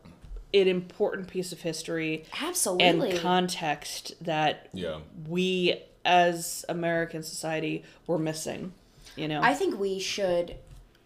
an 0.54 0.68
important 0.68 1.26
piece 1.28 1.50
of 1.50 1.62
history 1.62 2.24
Absolutely. 2.40 3.10
and 3.12 3.18
context 3.20 4.12
that 4.20 4.68
Yeah. 4.74 4.98
we 5.26 5.80
as 6.04 6.64
American 6.68 7.22
society 7.22 7.84
were 8.06 8.18
missing. 8.18 8.72
You 9.16 9.28
know, 9.28 9.40
I 9.40 9.54
think 9.54 9.78
we 9.80 9.98
should 9.98 10.56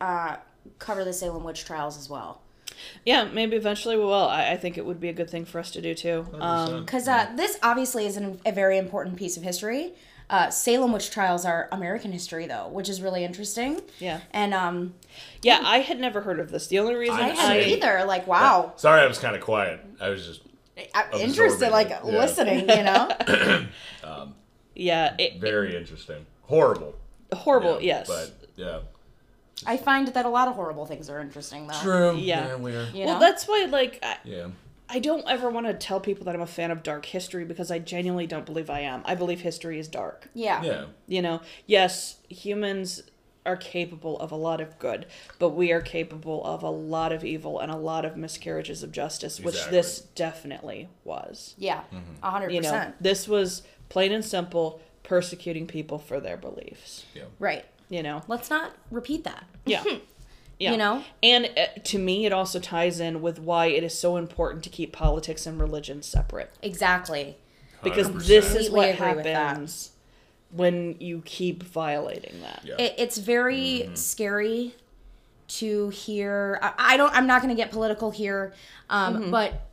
uh, 0.00 0.36
cover 0.80 1.04
the 1.04 1.12
Salem 1.12 1.44
witch 1.44 1.64
trials 1.64 1.96
as 1.96 2.08
well. 2.10 2.40
yeah, 3.04 3.24
maybe 3.24 3.56
eventually 3.56 3.96
we 3.96 4.02
will. 4.04 4.14
I, 4.14 4.50
I 4.52 4.56
think 4.56 4.76
it 4.76 4.84
would 4.84 5.00
be 5.00 5.08
a 5.10 5.12
good 5.12 5.30
thing 5.30 5.44
for 5.44 5.58
us 5.60 5.70
to 5.72 5.80
do 5.80 5.94
too. 5.94 6.26
Um, 6.40 6.80
Because 6.84 7.06
uh, 7.08 7.30
this 7.36 7.56
obviously 7.62 8.04
is 8.06 8.16
an, 8.16 8.40
a 8.44 8.52
very 8.52 8.78
important 8.78 9.16
piece 9.16 9.36
of 9.36 9.42
history. 9.44 9.92
Uh, 10.28 10.50
Salem 10.50 10.92
witch 10.92 11.10
trials 11.10 11.44
are 11.44 11.68
American 11.70 12.10
history, 12.10 12.46
though, 12.46 12.68
which 12.68 12.88
is 12.88 13.00
really 13.00 13.24
interesting. 13.24 13.80
yeah, 14.00 14.20
And 14.32 14.52
um, 14.54 14.94
yeah, 15.42 15.60
I 15.64 15.78
had 15.78 16.00
never 16.00 16.22
heard 16.22 16.40
of 16.40 16.50
this. 16.50 16.66
The 16.66 16.80
only 16.80 16.96
reason 16.96 17.16
I 17.16 17.30
I, 17.30 17.34
hadn't 17.34 17.68
either. 17.68 18.04
Like, 18.04 18.26
wow, 18.26 18.72
Sorry, 18.76 19.00
I 19.00 19.06
was 19.06 19.18
kind 19.18 19.36
of 19.36 19.42
quiet. 19.42 19.80
I 20.00 20.08
was 20.08 20.26
just 20.26 20.40
I'm 20.94 21.20
interested, 21.20 21.70
like 21.70 21.90
yeah. 21.90 22.02
listening. 22.02 22.68
You 22.68 22.82
know, 22.82 23.08
yeah, 24.74 25.14
it, 25.18 25.40
very 25.40 25.76
interesting. 25.76 26.26
Horrible. 26.42 26.94
horrible. 27.32 27.80
Yeah, 27.80 27.98
yes, 27.98 28.08
But 28.08 28.48
yeah. 28.56 28.78
I 29.64 29.78
find 29.78 30.08
that 30.08 30.26
a 30.26 30.28
lot 30.28 30.48
of 30.48 30.54
horrible 30.54 30.86
things 30.86 31.08
are 31.08 31.18
interesting, 31.20 31.66
though. 31.66 31.80
True. 31.80 32.16
Yeah. 32.16 32.48
Yeah, 32.48 32.54
we're. 32.56 32.88
You 32.90 33.06
well, 33.06 33.18
that's 33.20 33.48
why 33.48 33.66
like 33.70 34.00
I, 34.02 34.16
Yeah. 34.24 34.48
I 34.88 34.98
don't 35.00 35.24
ever 35.28 35.50
want 35.50 35.66
to 35.66 35.74
tell 35.74 35.98
people 36.00 36.24
that 36.26 36.34
I'm 36.34 36.40
a 36.40 36.46
fan 36.46 36.70
of 36.70 36.82
dark 36.82 37.06
history 37.06 37.44
because 37.44 37.70
I 37.70 37.78
genuinely 37.78 38.26
don't 38.26 38.46
believe 38.46 38.70
I 38.70 38.80
am. 38.80 39.02
I 39.04 39.14
believe 39.14 39.40
history 39.40 39.78
is 39.78 39.88
dark. 39.88 40.28
yeah. 40.34 40.62
Yeah. 40.62 40.84
You 41.08 41.22
know, 41.22 41.40
yes, 41.66 42.16
humans 42.28 43.02
are 43.44 43.56
capable 43.56 44.18
of 44.18 44.32
a 44.32 44.36
lot 44.36 44.60
of 44.60 44.76
good, 44.78 45.06
but 45.38 45.50
we 45.50 45.70
are 45.72 45.80
capable 45.80 46.44
of 46.44 46.62
a 46.64 46.70
lot 46.70 47.12
of 47.12 47.24
evil 47.24 47.60
and 47.60 47.70
a 47.70 47.76
lot 47.76 48.04
of 48.04 48.16
miscarriages 48.16 48.82
of 48.82 48.90
justice, 48.92 49.38
which 49.40 49.64
this 49.66 50.00
definitely 50.00 50.88
was. 51.04 51.54
Yeah, 51.56 51.82
mm-hmm. 51.92 52.24
a 52.24 52.30
hundred 52.30 52.52
You 52.52 52.60
know, 52.60 52.70
percent. 52.70 52.94
this 53.00 53.28
was 53.28 53.62
plain 53.88 54.10
and 54.12 54.24
simple 54.24 54.80
persecuting 55.04 55.66
people 55.68 55.98
for 55.98 56.18
their 56.20 56.36
beliefs. 56.36 57.04
Yeah. 57.14 57.24
Right. 57.38 57.64
You 57.88 58.02
know, 58.02 58.22
Let's 58.26 58.50
not 58.50 58.72
repeat 58.90 59.22
that. 59.24 59.44
yeah. 59.64 59.84
Yeah. 60.58 60.72
You 60.72 60.76
know? 60.78 61.04
And 61.22 61.50
uh, 61.56 61.66
to 61.84 61.98
me, 61.98 62.26
it 62.26 62.32
also 62.32 62.58
ties 62.58 63.00
in 63.00 63.20
with 63.20 63.38
why 63.38 63.66
it 63.66 63.84
is 63.84 63.98
so 63.98 64.16
important 64.16 64.64
to 64.64 64.70
keep 64.70 64.92
politics 64.92 65.46
and 65.46 65.60
religion 65.60 66.02
separate. 66.02 66.52
Exactly. 66.62 67.36
Because 67.82 68.06
100. 68.06 68.26
this 68.26 68.54
is 68.54 68.70
what 68.70 68.88
agree 68.88 69.14
with 69.14 69.24
that. 69.24 69.34
happens 69.34 69.90
when 70.50 70.96
you 70.98 71.22
keep 71.24 71.62
violating 71.62 72.40
that. 72.40 72.62
Yeah. 72.64 72.76
It, 72.76 72.94
it's 72.98 73.18
very 73.18 73.90
scary 73.94 74.74
to 75.48 75.90
hear. 75.90 76.58
I, 76.62 76.72
I 76.78 76.96
don't. 76.96 77.14
I'm 77.14 77.26
not 77.26 77.42
going 77.42 77.54
to 77.54 77.60
get 77.60 77.70
political 77.70 78.10
here, 78.10 78.54
um, 78.88 79.30
but 79.30 79.68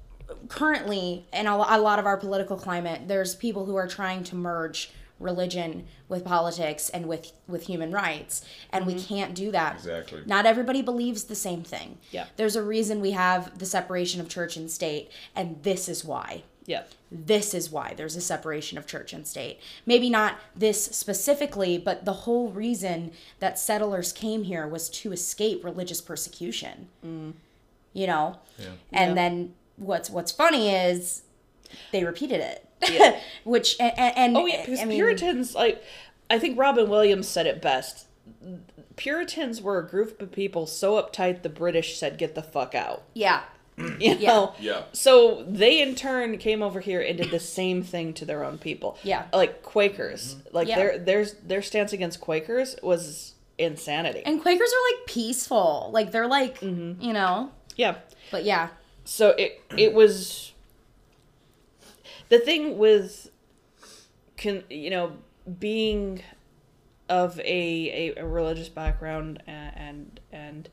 currently, 0.49 1.25
in 1.33 1.47
a, 1.47 1.55
a 1.55 1.79
lot 1.79 1.99
of 1.99 2.05
our 2.05 2.17
political 2.17 2.57
climate, 2.57 3.07
there's 3.07 3.35
people 3.35 3.65
who 3.65 3.75
are 3.75 3.87
trying 3.87 4.23
to 4.25 4.35
merge 4.35 4.91
religion 5.23 5.85
with 6.09 6.23
politics 6.25 6.89
and 6.89 7.07
with 7.07 7.31
with 7.47 7.63
human 7.67 7.91
rights 7.91 8.43
and 8.71 8.85
we 8.85 8.93
mm-hmm. 8.95 9.15
can't 9.15 9.33
do 9.33 9.51
that 9.51 9.75
Exactly. 9.75 10.21
not 10.25 10.45
everybody 10.45 10.81
believes 10.81 11.23
the 11.25 11.35
same 11.35 11.63
thing 11.63 11.97
Yeah. 12.11 12.25
there's 12.35 12.55
a 12.55 12.61
reason 12.63 13.01
we 13.01 13.11
have 13.11 13.57
the 13.57 13.65
separation 13.65 14.21
of 14.21 14.29
church 14.29 14.57
and 14.57 14.69
state 14.69 15.09
and 15.35 15.63
this 15.63 15.87
is 15.89 16.03
why 16.05 16.43
Yeah. 16.65 16.83
this 17.11 17.53
is 17.53 17.69
why 17.71 17.93
there's 17.95 18.15
a 18.15 18.21
separation 18.21 18.77
of 18.77 18.87
church 18.87 19.11
and 19.13 19.27
state. 19.27 19.59
Maybe 19.85 20.09
not 20.09 20.39
this 20.55 20.83
specifically, 20.85 21.77
but 21.77 22.05
the 22.05 22.13
whole 22.25 22.49
reason 22.49 23.11
that 23.39 23.59
settlers 23.59 24.11
came 24.13 24.43
here 24.43 24.65
was 24.67 24.89
to 25.01 25.11
escape 25.11 25.63
religious 25.63 26.01
persecution. 26.01 26.87
Mm. 27.05 27.33
You 27.93 28.07
know? 28.07 28.39
yeah. 28.57 28.65
And 28.91 29.09
Yeah. 29.11 29.15
then 29.15 29.53
what's 29.75 30.09
what's 30.09 30.31
funny 30.31 30.69
is 30.69 31.23
they 31.91 32.03
repeated 32.03 32.39
it. 32.39 32.65
Yeah. 32.91 33.19
Which 33.43 33.75
and, 33.79 33.93
and 33.97 34.37
Oh 34.37 34.45
yeah, 34.45 34.61
because 34.61 34.81
I 34.81 34.85
mean, 34.85 34.97
Puritans 34.97 35.55
like 35.55 35.83
I 36.29 36.39
think 36.39 36.57
Robin 36.57 36.89
Williams 36.89 37.27
said 37.27 37.45
it 37.45 37.61
best. 37.61 38.07
Puritans 38.95 39.61
were 39.61 39.79
a 39.79 39.87
group 39.87 40.21
of 40.21 40.31
people 40.31 40.65
so 40.67 41.01
uptight 41.01 41.41
the 41.41 41.49
British 41.49 41.97
said 41.97 42.17
get 42.17 42.35
the 42.35 42.43
fuck 42.43 42.75
out. 42.75 43.03
yeah. 43.13 43.43
Mm. 43.77 43.99
You 43.99 44.27
know? 44.27 44.53
Yeah. 44.59 44.83
So 44.93 45.43
they 45.47 45.81
in 45.81 45.95
turn 45.95 46.37
came 46.37 46.61
over 46.61 46.79
here 46.79 47.01
and 47.01 47.17
did 47.17 47.31
the 47.31 47.39
same 47.59 47.81
thing 47.81 48.13
to 48.13 48.25
their 48.25 48.43
own 48.43 48.57
people. 48.59 48.97
Yeah. 49.03 49.25
Like 49.33 49.63
Quakers. 49.63 50.35
Mm-hmm. 50.35 50.55
Like 50.55 50.67
Yeah. 50.67 50.75
their 50.75 50.97
their 50.99 51.25
their 51.25 51.61
stance 51.63 51.91
against 51.91 52.21
Quakers 52.21 52.75
was 52.83 53.33
insanity. 53.57 54.21
And 54.25 54.41
Quakers 54.41 54.69
are 54.69 54.95
like 54.95 55.07
peaceful. 55.07 55.89
Like 55.91 56.11
they're 56.11 56.27
like, 56.27 56.59
mm-hmm. 56.59 57.01
you 57.01 57.13
know. 57.13 57.51
yeah. 57.75 57.95
But 58.31 58.45
yeah. 58.45 58.69
so 59.05 59.29
it 59.29 59.61
it 59.75 59.93
was 59.93 60.52
the 62.33 62.39
thing 62.39 62.79
with 62.79 63.29
can 64.37 64.63
you 64.69 64.89
know 64.89 65.13
being 65.59 66.23
of 67.07 67.39
a, 67.41 67.43
a, 68.17 68.21
a 68.21 68.25
religious 68.25 68.69
background 68.69 69.43
and 69.45 69.73
and, 69.75 70.19
and 70.31 70.69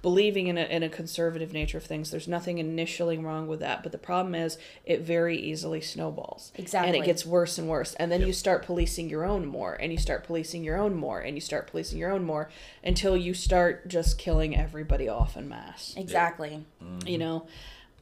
believing 0.00 0.46
in 0.46 0.56
a, 0.56 0.62
in 0.62 0.82
a 0.82 0.88
conservative 0.88 1.52
nature 1.52 1.76
of 1.76 1.84
things 1.84 2.10
there's 2.10 2.26
nothing 2.26 2.56
initially 2.58 3.18
wrong 3.18 3.46
with 3.46 3.60
that. 3.60 3.82
But 3.82 3.92
the 3.92 3.98
problem 3.98 4.34
is 4.34 4.56
it 4.86 5.02
very 5.02 5.36
easily 5.36 5.80
snowballs. 5.82 6.50
Exactly. 6.56 6.88
and 6.88 6.96
it 6.96 7.06
gets 7.06 7.26
worse 7.26 7.58
and 7.58 7.68
worse. 7.68 7.94
And 7.94 8.10
then 8.10 8.22
you 8.22 8.32
start 8.32 8.64
policing 8.64 9.10
your 9.10 9.24
own 9.24 9.46
more 9.46 9.74
and 9.74 9.92
you 9.92 9.98
start 9.98 10.24
policing 10.24 10.64
your 10.64 10.78
own 10.78 10.94
more 10.94 11.20
and 11.20 11.36
you 11.36 11.40
start 11.40 11.68
policing 11.68 11.98
your 11.98 12.10
own 12.10 12.24
more 12.24 12.48
until 12.82 13.16
you 13.16 13.34
start 13.34 13.86
just 13.86 14.18
killing 14.18 14.56
everybody 14.56 15.08
off 15.08 15.36
en 15.36 15.48
masse. 15.48 15.94
Exactly. 15.96 16.64
you 17.06 17.18
know? 17.18 17.46
I, 17.46 17.48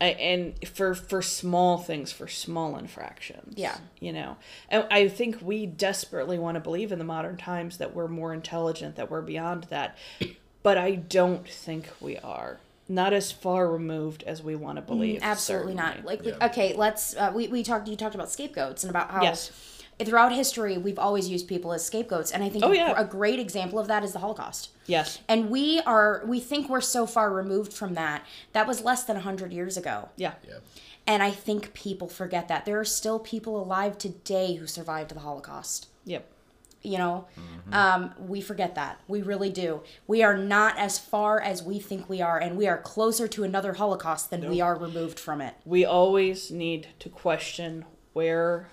and 0.01 0.69
for 0.69 0.95
for 0.95 1.21
small 1.23 1.77
things 1.79 2.11
for 2.13 2.27
small 2.27 2.77
infractions 2.77 3.55
Yeah. 3.57 3.77
you 4.01 4.13
know 4.13 4.37
and 4.69 4.87
i 4.91 5.09
think 5.09 5.39
we 5.43 5.67
desperately 5.67 6.39
want 6.39 6.55
to 6.57 6.61
believe 6.61 6.91
in 6.93 6.99
the 6.99 7.05
modern 7.05 7.37
times 7.37 7.77
that 7.79 7.95
we're 7.95 8.09
more 8.09 8.33
intelligent 8.33 8.97
that 8.97 9.11
we're 9.11 9.21
beyond 9.21 9.65
that 9.65 9.97
but 10.63 10.79
i 10.79 10.95
don't 10.95 11.47
think 11.49 11.89
we 12.01 12.17
are 12.19 12.59
not 12.89 13.13
as 13.13 13.31
far 13.31 13.71
removed 13.71 14.23
as 14.25 14.43
we 14.43 14.57
want 14.57 14.77
to 14.77 14.83
believe 14.83 15.21
Mm, 15.21 15.25
Absolutely 15.25 15.75
not. 15.75 16.05
Like, 16.05 16.25
Yeah. 16.25 16.45
okay, 16.47 16.75
let's. 16.75 17.15
Uh, 17.17 17.31
we 17.33 17.47
we 17.47 17.63
talked. 17.63 17.87
You 17.87 17.95
talked 17.95 18.17
about 18.17 18.29
scapegoats 18.33 18.83
and 18.83 18.91
about 18.91 19.13
how 19.13 19.23
Yes. 19.23 19.53
Throughout 20.07 20.33
history 20.33 20.79
we've 20.79 20.99
always 20.99 21.29
used 21.29 21.47
people 21.49 21.73
as 21.73 21.85
scapegoats, 21.85 22.31
and 22.31 22.43
I 22.43 22.49
think 22.49 22.65
Oh, 22.65 22.73
a- 22.73 22.75
yeah. 22.77 22.95
a 22.97 23.05
great 23.05 23.39
example 23.39 23.79
of 23.79 23.87
that 23.89 24.03
is 24.05 24.13
the 24.13 24.19
Holocaust. 24.21 24.71
yes 24.87 25.21
And 25.29 25.51
we 25.51 25.81
are 25.81 26.23
we 26.27 26.41
think 26.41 26.69
we're 26.69 26.81
so 26.81 27.07
far 27.07 27.33
removed 27.33 27.73
from 27.73 27.95
that. 27.95 28.25
That 28.53 28.67
was 28.67 28.83
less 28.83 29.05
than 29.05 29.17
hundred 29.17 29.53
years 29.53 29.77
ago, 29.77 30.09
yeah 30.17 30.35
Yeah. 30.49 30.55
and 31.07 31.23
I 31.23 31.31
think 31.31 31.73
people 31.75 32.09
forget 32.09 32.49
that 32.49 32.65
there 32.67 32.79
are 32.81 32.85
still 32.85 33.19
people 33.19 33.61
alive 33.63 33.99
today 33.99 34.55
who 34.55 34.67
survived 34.67 35.11
the 35.15 35.21
Holocaust. 35.21 35.89
yep 36.05 36.27
You 36.83 36.97
know, 36.97 37.27
um, 37.73 38.15
we 38.19 38.41
forget 38.41 38.75
that. 38.75 38.95
We 39.07 39.21
really 39.21 39.51
do. 39.51 39.83
We 40.07 40.23
are 40.23 40.35
not 40.57 40.79
as 40.79 40.99
far 40.99 41.39
as 41.39 41.63
we 41.63 41.79
think 41.79 42.09
we 42.09 42.23
are, 42.23 42.39
and 42.39 42.57
we 42.57 42.67
are 42.69 42.79
closer 42.79 43.29
to 43.29 43.45
another 43.45 43.75
Holocaust 43.75 44.31
than 44.31 44.49
we 44.49 44.63
are 44.63 44.75
removed 44.77 45.21
from 45.21 45.43
it. 45.43 45.55
we 45.67 45.85
always 45.85 46.51
need 46.51 46.89
to 47.01 47.09
question 47.11 47.85
where 48.15 48.69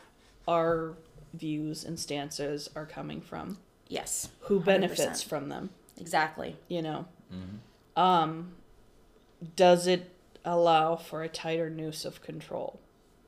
our 0.47 0.95
views 1.33 1.83
and 1.83 1.99
stances 1.99 2.69
are 2.75 2.85
coming 2.85 3.21
from 3.21 3.57
Yes. 3.87 4.29
who 4.41 4.59
benefits 4.59 5.23
100%. 5.23 5.27
from 5.29 5.49
them 5.49 5.69
Exactly. 5.99 6.55
you 6.67 6.81
know 6.81 7.05
um 7.95 8.53
does 9.55 9.87
it 9.87 10.11
allow 10.45 10.95
for 10.95 11.23
a 11.23 11.29
tighter 11.29 11.69
noose 11.69 12.05
of 12.05 12.21
control 12.21 12.79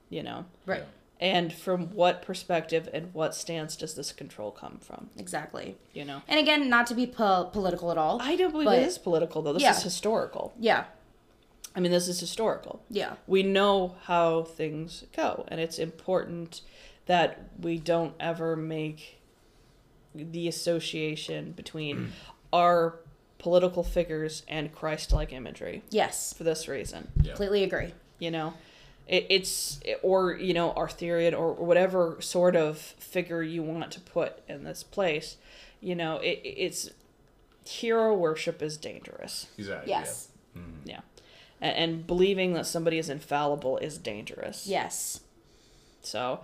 you 0.10 0.24
know 0.24 0.46
Right. 0.66 0.84
and 1.20 1.52
from 1.54 1.88
what 1.94 2.22
perspective 2.22 2.90
and 2.94 3.14
what 3.14 3.36
stance 3.36 3.76
does 3.76 3.94
this 3.96 4.12
control 4.12 4.52
come 4.52 4.78
from 4.82 5.10
Exactly. 5.18 5.78
you 5.94 6.06
know 6.06 6.22
And 6.28 6.40
again, 6.40 6.70
not 6.70 6.88
to 6.88 6.94
be 6.96 7.06
po- 7.08 7.50
political 7.52 7.92
at 7.92 7.98
all. 7.98 8.20
i 8.22 8.36
don't 8.36 8.52
believe 8.52 8.66
But- 8.68 8.80
it 8.80 8.88
is 8.88 8.98
political 8.98 9.42
though 9.42 9.54
this 9.54 9.64
Yeah. 9.64 9.72
is 9.78 9.84
historical 9.84 10.54
yeah. 10.60 10.86
i 11.76 11.80
mean 11.80 11.92
this 11.92 12.08
is 12.08 12.20
historical 12.20 12.82
Yeah. 12.90 13.16
we 13.28 13.44
know 13.44 13.96
how 14.04 14.44
things 14.44 15.04
go 15.16 15.46
and 15.50 15.60
it's 15.60 15.78
important 15.80 16.62
that 17.10 17.40
we 17.60 17.80
don't 17.80 18.14
ever 18.20 18.56
make 18.56 19.18
the 20.14 20.48
association 20.48 21.52
between 21.54 21.98
mm. 21.98 22.08
our 22.54 23.00
political 23.40 23.84
figures 23.84 24.44
and 24.48 24.72
christ-like 24.72 25.34
imagery 25.34 25.82
Yes. 25.90 26.34
for 26.34 26.44
this 26.44 26.68
reason 26.68 27.08
Completely 27.24 27.64
agree. 27.64 27.94
you 28.20 28.30
know 28.30 28.54
it, 29.08 29.26
it's 29.30 29.80
or 30.04 30.34
you 30.36 30.54
know 30.54 30.72
arthurian 30.74 31.34
or 31.34 31.54
whatever 31.54 32.18
sort 32.20 32.56
of 32.56 32.78
figure 32.78 33.42
you 33.42 33.64
want 33.64 33.90
to 33.92 34.00
put 34.02 34.40
in 34.48 34.64
this 34.64 34.84
place 34.84 35.38
you 35.82 35.96
know 35.96 36.18
it, 36.18 36.40
it's 36.44 36.92
hero 37.66 38.14
worship 38.16 38.62
is 38.62 38.78
dangerous 38.78 39.48
Exactly. 39.58 39.90
Yes. 39.90 40.28
Mm-hmm. 40.56 40.90
yeah 40.90 41.02
and, 41.60 41.76
and 41.76 42.08
believing 42.08 42.54
that 42.54 42.68
somebody 42.68 43.00
is 43.00 43.10
infallible 43.10 43.78
is 43.80 43.98
dangerous 43.98 44.68
Yes. 44.68 45.22
so 46.02 46.42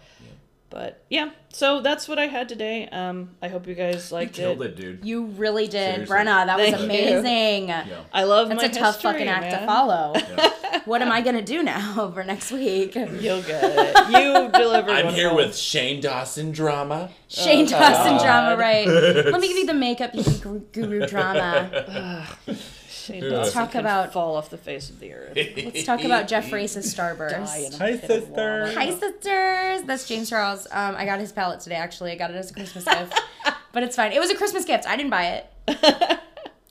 but 0.76 1.06
yeah 1.10 1.30
so 1.54 1.80
that's 1.80 2.06
what 2.06 2.20
i 2.20 2.28
had 2.28 2.50
today 2.50 2.86
um 2.90 3.30
i 3.42 3.48
hope 3.48 3.66
you 3.66 3.74
guys 3.74 4.12
You 4.12 4.16
liked 4.18 4.34
killed 4.34 4.62
it 4.62 4.72
it, 4.72 4.76
dude. 4.76 5.06
You 5.06 5.28
really 5.28 5.68
did, 5.68 6.06
Seriously. 6.06 6.14
Brenna. 6.16 6.46
That 6.46 6.58
was 6.58 6.70
Thank 6.72 6.80
you. 6.80 6.86
amazing. 6.86 7.70
Yeah. 7.70 7.86
i 8.12 8.24
love 8.24 8.48
it. 8.52 8.60
That's 8.60 8.76
my 8.76 8.80
a 8.82 8.84
tough 8.84 9.02
fucking 9.02 9.28
act 9.30 9.52
to 9.52 9.66
follow. 9.66 10.14
Yeah. 10.16 10.82
what 10.86 11.02
am 11.02 11.12
I 11.14 11.22
gonna 11.22 11.42
do 11.42 11.64
now 11.64 12.12
for 12.14 12.26
next 12.26 12.52
week? 12.52 12.96
you'll 12.96 13.42
get 13.44 13.64
it 13.64 14.10
you 14.20 14.50
deliver 14.52 14.92
I'm 14.92 15.14
here 15.14 15.30
home. 15.30 15.38
with 15.38 15.56
Shane 15.56 16.02
Dawson 16.02 16.52
drama. 16.52 17.10
Shane 17.30 17.68
Oh, 17.68 17.70
Dawson 17.70 18.18
God. 18.18 18.24
drama, 18.26 18.58
right? 18.58 18.86
Let 18.86 19.40
me 19.40 19.48
give 19.48 19.58
you 19.58 19.66
the 19.66 19.74
makeup 19.74 20.12
guru 20.14 20.60
guru 20.74 21.08
drama. 21.08 22.28
Shane 23.06 23.24
Yeah. 23.24 23.30
Dawson 23.30 23.54
Talk 23.54 23.72
can 23.72 23.80
about- 23.82 24.12
fall 24.14 24.36
off 24.36 24.50
the 24.50 24.58
face 24.58 24.90
of 24.90 25.00
the 25.00 25.14
earth 25.14 25.36
Let's 25.36 25.84
talk 25.84 26.04
about 26.04 26.28
Jeff 26.28 26.52
Race's 26.52 26.94
Die 26.94 27.10
in 27.12 27.18
Starburst. 27.18 27.76
a 27.76 27.78
Hi, 27.78 27.92
pit 27.98 28.04
of 28.04 28.10
sister. 28.24 28.66
lava. 28.66 28.74
Hi, 28.80 28.90
sisters. 28.92 29.82
That's 29.88 30.08
James 30.08 30.30
Charles. 30.30 30.68
Um, 30.72 30.96
I 30.98 31.06
got 31.06 31.20
his 31.20 31.32
palette 31.32 31.60
today. 31.62 31.76
Actually, 31.76 32.12
I 32.12 32.16
got 32.16 32.32
it 32.32 32.36
as 32.36 32.52
a 32.52 32.54
Christmas 32.54 32.84
gift, 32.86 33.22
but 33.72 33.84
it's 33.84 33.96
fine. 33.96 34.12
It 34.12 34.20
was 34.20 34.30
a 34.32 34.36
Christmas 34.36 34.66
gift. 34.66 34.88
I 34.88 34.96
didn't 34.98 35.12
buy 35.12 35.42
it. 35.68 36.20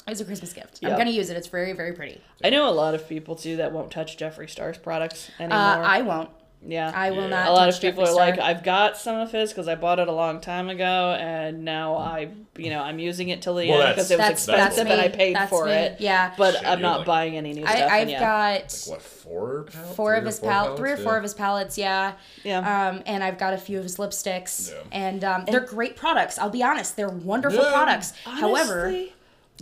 It 0.07 0.11
was 0.11 0.21
a 0.21 0.27
Christmas 0.27 0.53
gift. 0.53 0.81
I'm 0.83 0.91
Yep. 0.91 0.99
gonna 0.99 1.11
use 1.13 1.31
it. 1.31 1.37
It's 1.39 1.49
very, 1.49 1.73
very 1.73 1.95
pretty. 1.95 2.21
I 2.45 2.51
know 2.51 2.69
a 2.69 2.73
lot 2.73 2.95
of 2.95 3.09
people 3.09 3.37
too 3.37 3.57
that 3.57 3.73
won't 3.73 3.91
touch 3.91 4.19
Jeffree 4.19 4.51
Star's 4.51 4.77
products 4.77 5.31
anymore. 5.41 5.57
Uh, 5.59 5.79
I 5.79 6.03
won't. 6.03 6.29
Yeah, 6.67 6.91
I 6.95 7.11
will 7.11 7.23
Yeah. 7.23 7.29
not. 7.29 7.49
a 7.49 7.53
lot 7.53 7.69
of 7.69 7.81
people 7.81 8.03
Jeffree 8.05 8.09
are 8.09 8.13
Star. 8.13 8.27
like, 8.31 8.39
I've 8.39 8.63
got 8.63 8.97
some 8.97 9.17
of 9.17 9.31
his 9.33 9.51
because 9.51 9.69
I 9.69 9.75
bought 9.75 9.99
it 9.99 10.09
a 10.09 10.13
long 10.13 10.41
time 10.41 10.69
ago, 10.69 11.17
and 11.21 11.65
now 11.65 11.97
I, 11.97 12.29
you 12.57 12.71
know, 12.71 12.81
I'm 12.83 12.99
using 12.99 13.29
it 13.29 13.43
till 13.43 13.55
the 13.57 13.69
Well, 13.69 13.83
end 13.83 13.95
because 13.97 14.11
it 14.11 14.19
was 14.19 14.29
that's 14.29 14.47
that's 14.47 14.49
expensive 14.79 14.87
me. 14.87 14.93
and 14.93 15.01
I 15.01 15.09
paid 15.09 15.37
that's 15.37 15.51
for 15.51 15.67
me. 15.67 15.73
it. 15.73 16.01
Yeah. 16.01 16.33
But 16.39 16.55
Shit, 16.55 16.67
I'm 16.67 16.81
not 16.81 16.99
like- 16.99 17.07
buying 17.07 17.37
any 17.37 17.53
new 17.53 17.63
stuff. 17.67 17.75
I, 17.77 17.79
and 17.81 17.91
I've 17.93 18.09
yeah. 18.11 18.21
got 18.21 18.85
What 18.87 19.03
four? 19.03 19.63
Pallets? 19.65 19.95
four 19.97 20.15
of 20.15 20.23
or 20.23 20.27
his 20.27 20.39
four 20.39 20.51
palettes, 20.51 20.79
three 20.81 20.91
or 20.93 20.97
four 20.97 21.17
of 21.17 21.23
his 21.23 21.35
palettes, 21.35 21.77
yeah. 21.79 22.13
Yeah. 22.45 22.89
Um, 22.89 23.03
and 23.07 23.23
I've 23.25 23.39
got 23.39 23.53
a 23.55 23.59
few 23.59 23.79
of 23.79 23.83
his 23.85 23.97
lipsticks, 23.97 24.71
Yeah. 24.71 24.79
and 24.93 25.25
um, 25.25 25.45
they're 25.47 25.61
great 25.61 25.97
products. 25.97 26.39
I'll 26.39 26.51
be 26.51 26.63
honest, 26.63 26.97
they're 26.97 27.09
wonderful 27.09 27.63
Yeah. 27.63 27.73
products. 27.73 28.13
However, 28.25 28.87
Honestly, 28.87 29.13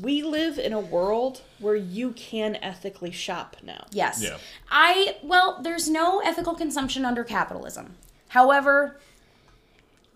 we 0.00 0.22
live 0.22 0.58
in 0.58 0.72
a 0.72 0.80
world 0.80 1.42
where 1.58 1.76
you 1.76 2.12
can 2.12 2.56
ethically 2.56 3.10
shop 3.10 3.56
now. 3.62 3.86
yes, 3.90 4.22
Yeah. 4.22 4.38
I 4.70 5.16
well, 5.22 5.60
there's 5.62 5.88
no 5.90 6.20
ethical 6.20 6.54
consumption 6.54 7.04
under 7.04 7.24
capitalism. 7.24 7.94
However, 8.28 8.98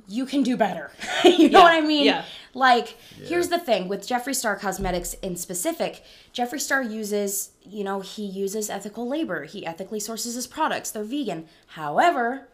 you 0.08 0.24
can 0.24 0.42
do 0.42 0.56
better. 0.56 0.90
you 1.24 1.50
know 1.50 1.58
Yeah, 1.58 1.64
what 1.64 1.74
I 1.74 1.80
mean? 1.80 2.06
yeah. 2.06 2.24
Like, 2.54 2.96
here's 3.22 3.48
the 3.48 3.58
thing 3.58 3.86
with 3.88 4.06
Jeffree 4.08 4.34
Star 4.34 4.56
Cosmetics 4.56 5.12
in 5.14 5.36
specific. 5.36 6.02
Jeffree 6.32 6.60
Star 6.60 6.80
uses, 6.82 7.50
you 7.68 7.84
know, 7.84 8.00
he 8.00 8.24
uses 8.24 8.70
ethical 8.70 9.06
labor. 9.06 9.44
He 9.44 9.66
ethically 9.66 10.00
sources 10.00 10.36
his 10.36 10.46
products. 10.46 10.90
They're 10.90 11.04
vegan. 11.04 11.48
However, 11.66 12.48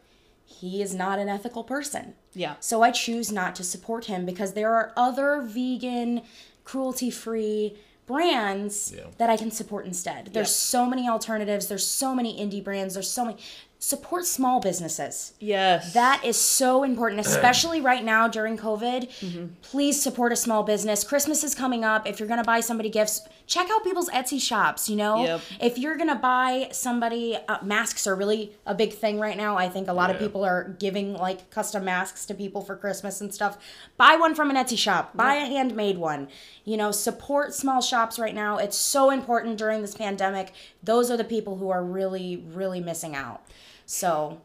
he 0.45 0.81
is 0.81 0.93
not 0.93 1.19
an 1.19 1.29
ethical 1.29 1.63
person. 1.63 2.15
Yeah. 2.33 2.55
So 2.59 2.81
I 2.81 2.91
choose 2.91 3.31
not 3.31 3.55
to 3.55 3.63
support 3.63 4.05
him 4.05 4.25
because 4.25 4.53
there 4.53 4.73
are 4.75 4.91
other 4.97 5.41
vegan, 5.41 6.23
cruelty 6.63 7.09
free 7.09 7.77
brands 8.05 8.93
Yeah. 8.95 9.05
that 9.17 9.29
I 9.29 9.37
can 9.37 9.49
support 9.51 9.85
instead. 9.85 10.27
There's 10.33 10.49
Yep. 10.49 10.55
so 10.55 10.85
many 10.85 11.07
alternatives. 11.07 11.67
There's 11.67 11.85
so 11.85 12.13
many 12.13 12.37
indie 12.37 12.63
brands. 12.63 12.93
There's 12.95 13.09
so 13.09 13.25
many 13.25 13.37
support 13.83 14.25
small 14.25 14.61
businesses. 14.61 15.33
Yes. 15.41 15.93
That 15.93 16.23
is 16.23 16.39
so 16.39 16.83
important, 16.83 17.19
especially 17.27 17.81
right 17.81 18.03
now 18.03 18.29
during 18.29 18.57
COVID. 18.57 19.51
Please 19.61 20.01
support 20.01 20.31
a 20.31 20.37
small 20.37 20.63
business. 20.63 21.03
Christmas 21.03 21.43
is 21.43 21.53
coming 21.53 21.83
up. 21.83 22.07
If 22.07 22.17
you're 22.17 22.29
going 22.29 22.39
to 22.39 22.45
buy 22.45 22.61
somebody 22.61 22.89
gifts, 22.89 23.27
check 23.45 23.67
out 23.69 23.83
people's 23.83 24.09
Etsy 24.09 24.41
shops, 24.41 24.89
you 24.89 24.95
know? 24.95 25.25
Yep. 25.25 25.41
If 25.59 25.77
you're 25.77 25.97
going 25.97 26.07
to 26.07 26.15
buy 26.15 26.69
somebody, 26.71 27.37
uh, 27.49 27.57
masks 27.61 28.07
are 28.07 28.15
really 28.15 28.55
a 28.65 28.73
big 28.73 28.93
thing 28.93 29.19
right 29.19 29.35
now. 29.35 29.57
I 29.57 29.67
think 29.67 29.89
a 29.89 29.93
lot 29.93 30.09
of 30.09 30.17
people 30.17 30.45
are 30.45 30.75
giving 30.79 31.13
like 31.13 31.49
custom 31.49 31.83
masks 31.83 32.25
to 32.27 32.33
people 32.33 32.61
for 32.61 32.77
Christmas 32.77 33.19
and 33.19 33.33
stuff. 33.33 33.57
Buy 33.97 34.15
one 34.15 34.33
from 34.33 34.49
an 34.49 34.55
Etsy 34.55 34.77
shop, 34.77 35.15
buy 35.17 35.35
a 35.35 35.45
handmade 35.45 35.97
one. 35.97 36.29
You 36.63 36.77
know, 36.77 36.91
support 36.91 37.53
small 37.53 37.81
shops 37.81 38.17
right 38.17 38.33
now. 38.33 38.59
It's 38.59 38.77
so 38.77 39.09
important 39.09 39.57
during 39.57 39.81
this 39.81 39.93
pandemic. 39.93 40.53
Those 40.81 41.11
are 41.11 41.17
the 41.17 41.25
people 41.25 41.57
who 41.57 41.69
are 41.69 41.83
really, 41.83 42.37
really 42.53 42.79
missing 42.79 43.13
out. 43.13 43.41
So, 43.85 44.41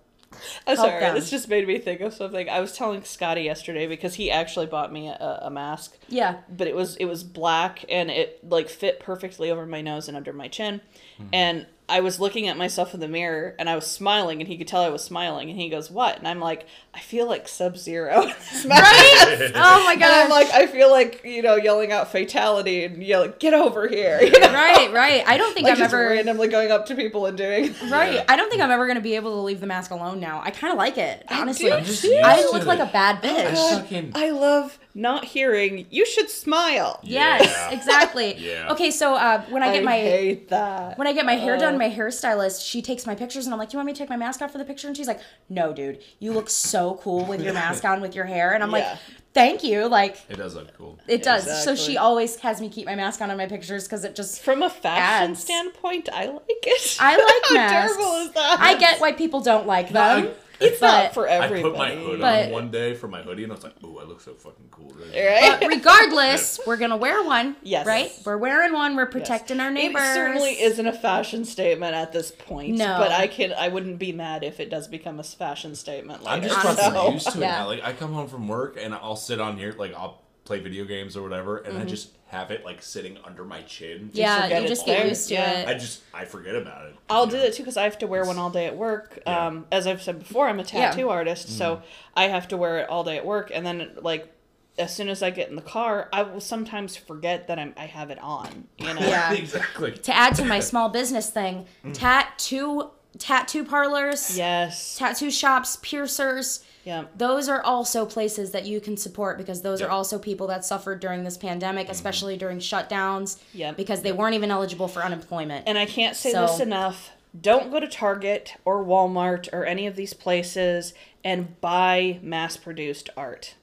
I'm 0.66 0.76
sorry. 0.76 1.00
them. 1.00 1.14
This 1.14 1.30
just 1.30 1.48
made 1.48 1.66
me 1.66 1.78
think 1.78 2.00
of 2.00 2.12
something. 2.14 2.48
I 2.48 2.60
was 2.60 2.72
telling 2.72 3.02
Scotty 3.04 3.42
yesterday 3.42 3.86
because 3.86 4.14
he 4.14 4.30
actually 4.30 4.66
bought 4.66 4.92
me 4.92 5.08
a, 5.08 5.40
a 5.42 5.50
mask. 5.50 5.96
yeah. 6.08 6.38
but 6.48 6.66
it 6.66 6.74
was 6.74 6.96
it 6.96 7.06
was 7.06 7.24
black 7.24 7.84
and 7.88 8.10
it 8.10 8.48
like 8.48 8.68
fit 8.68 9.00
perfectly 9.00 9.50
over 9.50 9.66
my 9.66 9.80
nose 9.80 10.08
and 10.08 10.16
under 10.16 10.32
my 10.32 10.48
chin 10.48 10.80
hmm. 11.16 11.26
and 11.32 11.66
i 11.88 12.00
was 12.00 12.20
looking 12.20 12.48
at 12.48 12.56
myself 12.56 12.94
in 12.94 13.00
the 13.00 13.08
mirror 13.08 13.54
and 13.58 13.68
i 13.68 13.74
was 13.74 13.86
smiling 13.86 14.40
and 14.40 14.48
he 14.48 14.56
could 14.58 14.68
tell 14.68 14.82
i 14.82 14.88
was 14.88 15.02
smiling 15.02 15.50
and 15.50 15.58
he 15.60 15.68
goes 15.68 15.90
what 15.90 16.18
and 16.18 16.26
i'm 16.28 16.40
like 16.40 16.66
i 16.94 17.00
feel 17.00 17.26
like 17.26 17.48
sub 17.48 17.76
zero 17.76 18.22
Right? 18.66 19.52
oh 19.54 19.82
my 19.84 19.96
God. 19.96 20.24
i'm 20.24 20.30
like 20.30 20.50
i 20.50 20.66
feel 20.66 20.90
like 20.90 21.22
you 21.24 21.42
know 21.42 21.56
yelling 21.56 21.92
out 21.92 22.10
fatality 22.12 22.84
and 22.84 23.02
yelling 23.02 23.34
get 23.38 23.54
over 23.54 23.88
here 23.88 24.20
you 24.22 24.30
know? 24.30 24.52
right, 24.52 24.92
right. 24.92 25.22
I 25.26 25.36
don't 25.36 25.52
think 25.54 25.64
like 25.64 25.72
I'm 25.72 25.78
just 25.78 25.94
ever 25.94 26.08
randomly 26.08 26.48
going 26.48 26.70
up 26.70 26.86
to 26.86 26.94
people 26.94 27.26
and 27.26 27.36
doing 27.36 27.74
right. 27.90 28.24
I 28.28 28.36
don't 28.36 28.50
think 28.50 28.62
I'm 28.62 28.70
ever 28.70 28.86
gonna 28.86 29.00
be 29.00 29.16
able 29.16 29.32
to 29.32 29.40
leave 29.40 29.60
the 29.60 29.66
mask 29.66 29.90
alone 29.90 30.20
now. 30.20 30.40
I 30.44 30.50
kind 30.50 30.72
of 30.72 30.78
like 30.78 30.98
it, 30.98 31.24
honestly. 31.30 31.66
do 31.70 31.74
I'm 31.76 31.84
just 31.84 32.04
used 32.04 32.22
I 32.24 32.42
to 32.42 32.50
look 32.50 32.62
it. 32.62 32.66
like 32.66 32.80
a 32.80 32.86
bad 32.92 33.20
oh 33.22 33.28
I 33.28 33.50
bitch. 33.50 33.78
fucking 33.80 34.12
i 34.14 34.30
love 34.30 34.78
not 34.98 35.24
hearing 35.24 35.86
you 35.90 36.04
should 36.04 36.28
smile 36.28 36.98
Yes, 37.02 37.44
Yeah. 37.44 37.70
exactly. 37.76 38.34
Yeah. 38.48 38.72
Okay, 38.72 38.90
so 38.90 39.14
uh, 39.14 39.42
when 39.48 39.62
I 39.62 39.68
i 39.68 39.72
get 39.74 39.84
my 39.84 39.98
hate 39.98 40.48
that 40.48 40.98
when 40.98 41.06
I 41.06 41.12
get 41.12 41.24
my 41.24 41.36
hair 41.36 41.54
Oh. 41.56 41.60
done, 41.60 41.78
my 41.78 41.90
hairstylist, 41.90 42.66
she 42.68 42.82
takes 42.82 43.06
my 43.06 43.14
pictures 43.14 43.46
and 43.46 43.52
I'm 43.54 43.58
like, 43.60 43.68
"Do 43.70 43.74
you 43.74 43.78
want 43.78 43.86
me 43.86 43.92
to 43.94 43.98
take 43.98 44.08
my 44.10 44.16
mask 44.16 44.42
off 44.42 44.50
for 44.52 44.58
the 44.58 44.64
picture?" 44.64 44.88
And 44.88 44.96
she's 44.96 45.06
like, 45.06 45.20
"No, 45.48 45.72
dude. 45.72 46.00
You 46.18 46.32
look 46.32 46.50
so 46.50 46.98
cool 47.02 47.24
with 47.24 47.40
your 47.42 47.52
mask 47.54 47.84
on 47.84 48.00
with 48.00 48.14
your 48.14 48.24
hair." 48.24 48.52
And 48.54 48.62
I'm 48.62 48.70
Yeah. 48.70 48.78
like, 48.90 48.98
"Thank 49.34 49.62
you." 49.62 49.86
Like 49.88 50.16
it 50.28 50.36
does 50.36 50.54
look 50.56 50.76
cool. 50.76 50.98
it 51.06 51.22
does. 51.22 51.44
So 51.64 51.74
she 51.74 51.96
always 51.96 52.36
has 52.40 52.60
me 52.60 52.68
keep 52.68 52.86
my 52.86 52.94
mask 52.96 53.20
on 53.20 53.30
in 53.30 53.36
my 53.36 53.46
pictures 53.46 53.86
cuz 53.86 54.02
it 54.04 54.14
just 54.16 54.40
from 54.42 54.62
a 54.62 54.70
fashion 54.70 55.30
Ads. 55.32 55.40
standpoint 55.44 56.08
i 56.12 56.26
like 56.26 56.42
it 56.74 56.96
I 57.00 57.12
like 57.16 57.44
How 57.48 57.54
masks. 57.54 57.94
terrible 57.96 58.14
is 58.26 58.30
that 58.32 58.56
I 58.60 58.76
get 58.78 59.00
why 59.00 59.12
people 59.12 59.40
don't 59.40 59.66
like 59.66 59.90
them. 59.90 60.30
It's 60.60 60.80
But- 60.80 61.02
not 61.04 61.14
for 61.14 61.26
everybody. 61.26 61.60
I 61.60 61.62
put 61.62 61.78
my 61.78 61.90
hood 61.94 62.20
But- 62.20 62.46
on 62.46 62.52
one 62.52 62.70
day 62.70 62.94
for 62.94 63.08
my 63.08 63.22
hoodie, 63.22 63.44
and 63.44 63.52
I 63.52 63.54
was 63.54 63.64
like, 63.64 63.74
"Oh, 63.84 63.98
I 63.98 64.04
look 64.04 64.20
so 64.20 64.34
fucking 64.34 64.68
cool." 64.70 64.90
Right 64.90 65.58
But 65.60 65.68
regardless, 65.68 66.58
we're 66.66 66.76
gonna 66.76 66.96
wear 66.96 67.22
one. 67.22 67.56
Yes. 67.62 67.86
Right? 67.86 68.12
We're 68.24 68.36
wearing 68.36 68.72
one. 68.72 68.96
We're 68.96 69.06
protecting 69.06 69.60
our 69.60 69.70
neighbors. 69.70 70.02
It 70.02 70.14
certainly 70.14 70.60
isn't 70.60 70.86
a 70.86 70.92
fashion 70.92 71.44
statement 71.44 71.94
at 71.94 72.12
this 72.12 72.30
point. 72.30 72.76
No. 72.76 72.98
But 72.98 73.12
I 73.12 73.26
can 73.26 73.52
I 73.52 73.68
wouldn't 73.68 73.98
be 73.98 74.12
mad 74.12 74.42
if 74.44 74.60
it 74.60 74.70
does 74.70 74.88
become 74.88 75.20
a 75.20 75.22
fashion 75.24 75.74
statement 75.74 76.24
later. 76.24 76.34
I'm 76.36 76.42
just 76.42 76.64
Honestly. 76.64 76.84
fucking 76.84 77.00
so- 77.00 77.12
used 77.12 77.32
to 77.32 77.38
it 77.38 77.42
Yeah. 77.42 77.50
now. 77.50 77.66
Like 77.66 77.84
I 77.84 77.92
come 77.92 78.12
home 78.12 78.28
from 78.28 78.48
work 78.48 78.76
and 78.80 78.94
I'll 78.94 79.16
sit 79.16 79.40
on 79.40 79.56
here, 79.58 79.74
like 79.78 79.94
I'll 79.94 80.22
play 80.44 80.60
video 80.60 80.84
games 80.84 81.16
or 81.16 81.22
whatever, 81.22 81.58
and 81.58 81.76
I 81.76 81.80
mm-hmm. 81.80 81.88
just 81.88 82.10
have 82.28 82.50
it 82.50 82.64
like 82.64 82.82
sitting 82.82 83.16
under 83.24 83.44
my 83.44 83.62
chin. 83.62 84.10
Yeah, 84.12 84.46
you 84.60 84.68
just 84.68 84.72
it's 84.72 84.82
get 84.84 84.98
there. 84.98 85.06
used 85.08 85.28
to 85.28 85.34
Yeah. 85.34 85.64
I 85.66 85.74
just 85.74 86.02
I 86.12 86.24
forget 86.24 86.54
about 86.54 86.86
it. 86.86 86.96
I'll 87.08 87.26
do 87.26 87.36
know? 87.36 87.42
that 87.42 87.54
too 87.54 87.62
because 87.62 87.76
I 87.76 87.84
have 87.84 87.98
to 87.98 88.06
wear 88.06 88.24
one 88.24 88.38
all 88.38 88.50
day 88.50 88.66
at 88.66 88.76
work. 88.76 89.18
Yeah. 89.26 89.46
Um, 89.46 89.66
as 89.72 89.86
I've 89.86 90.02
said 90.02 90.18
before, 90.18 90.46
I'm 90.48 90.60
a 90.60 90.64
tattoo 90.64 91.00
Yeah. 91.06 91.06
artist, 91.06 91.56
so 91.56 91.82
I 92.14 92.24
have 92.28 92.46
to 92.48 92.56
wear 92.56 92.78
it 92.80 92.88
all 92.90 93.02
day 93.04 93.16
at 93.16 93.24
work. 93.24 93.50
And 93.54 93.64
then 93.66 93.92
like 94.02 94.32
as 94.78 94.94
soon 94.94 95.08
as 95.08 95.22
I 95.22 95.30
get 95.30 95.48
in 95.48 95.56
the 95.56 95.62
car, 95.62 96.08
I 96.12 96.22
will 96.22 96.40
sometimes 96.40 96.96
forget 96.96 97.48
that 97.48 97.58
I'm 97.58 97.72
I 97.76 97.86
have 97.86 98.10
it 98.10 98.18
on. 98.20 98.68
You 98.78 98.92
know. 98.94 99.00
Yeah. 99.08 99.32
exactly. 99.44 99.92
To 99.92 100.14
add 100.14 100.34
to 100.36 100.44
my 100.44 100.60
small 100.70 100.88
business 100.90 101.30
thing, 101.30 101.66
Mm. 101.84 101.94
tattoo 101.94 102.90
tattoo 103.18 103.64
parlors, 103.64 104.36
Yes. 104.36 104.96
tattoo 104.98 105.30
shops, 105.30 105.78
piercers. 105.82 106.62
Yeah. 106.88 107.04
Those 107.14 107.50
are 107.50 107.62
also 107.62 108.06
places 108.06 108.52
that 108.52 108.64
you 108.64 108.80
can 108.80 108.96
support 108.96 109.36
because 109.36 109.60
those 109.60 109.82
are 109.82 109.90
also 109.90 110.18
people 110.18 110.46
that 110.46 110.64
suffered 110.64 111.00
during 111.00 111.22
this 111.22 111.36
pandemic, 111.36 111.84
mm-hmm. 111.84 111.92
especially 111.92 112.38
during 112.38 112.60
shutdowns. 112.60 113.38
Yep. 113.52 113.76
Because 113.76 114.00
they 114.00 114.10
weren't 114.10 114.34
even 114.34 114.50
eligible 114.50 114.88
for 114.88 115.02
unemployment. 115.02 115.68
And 115.68 115.76
I 115.76 115.84
can't 115.84 116.16
say 116.16 116.32
So- 116.32 116.46
this 116.46 116.60
enough. 116.60 117.10
Don't 117.38 117.70
go 117.70 117.78
to 117.78 117.86
Target 117.86 118.54
or 118.64 118.82
Walmart 118.82 119.52
or 119.52 119.66
any 119.66 119.86
of 119.86 119.96
these 119.96 120.14
places 120.14 120.94
and 121.22 121.60
buy 121.60 122.20
mass 122.22 122.56
produced 122.56 123.10
art. 123.18 123.54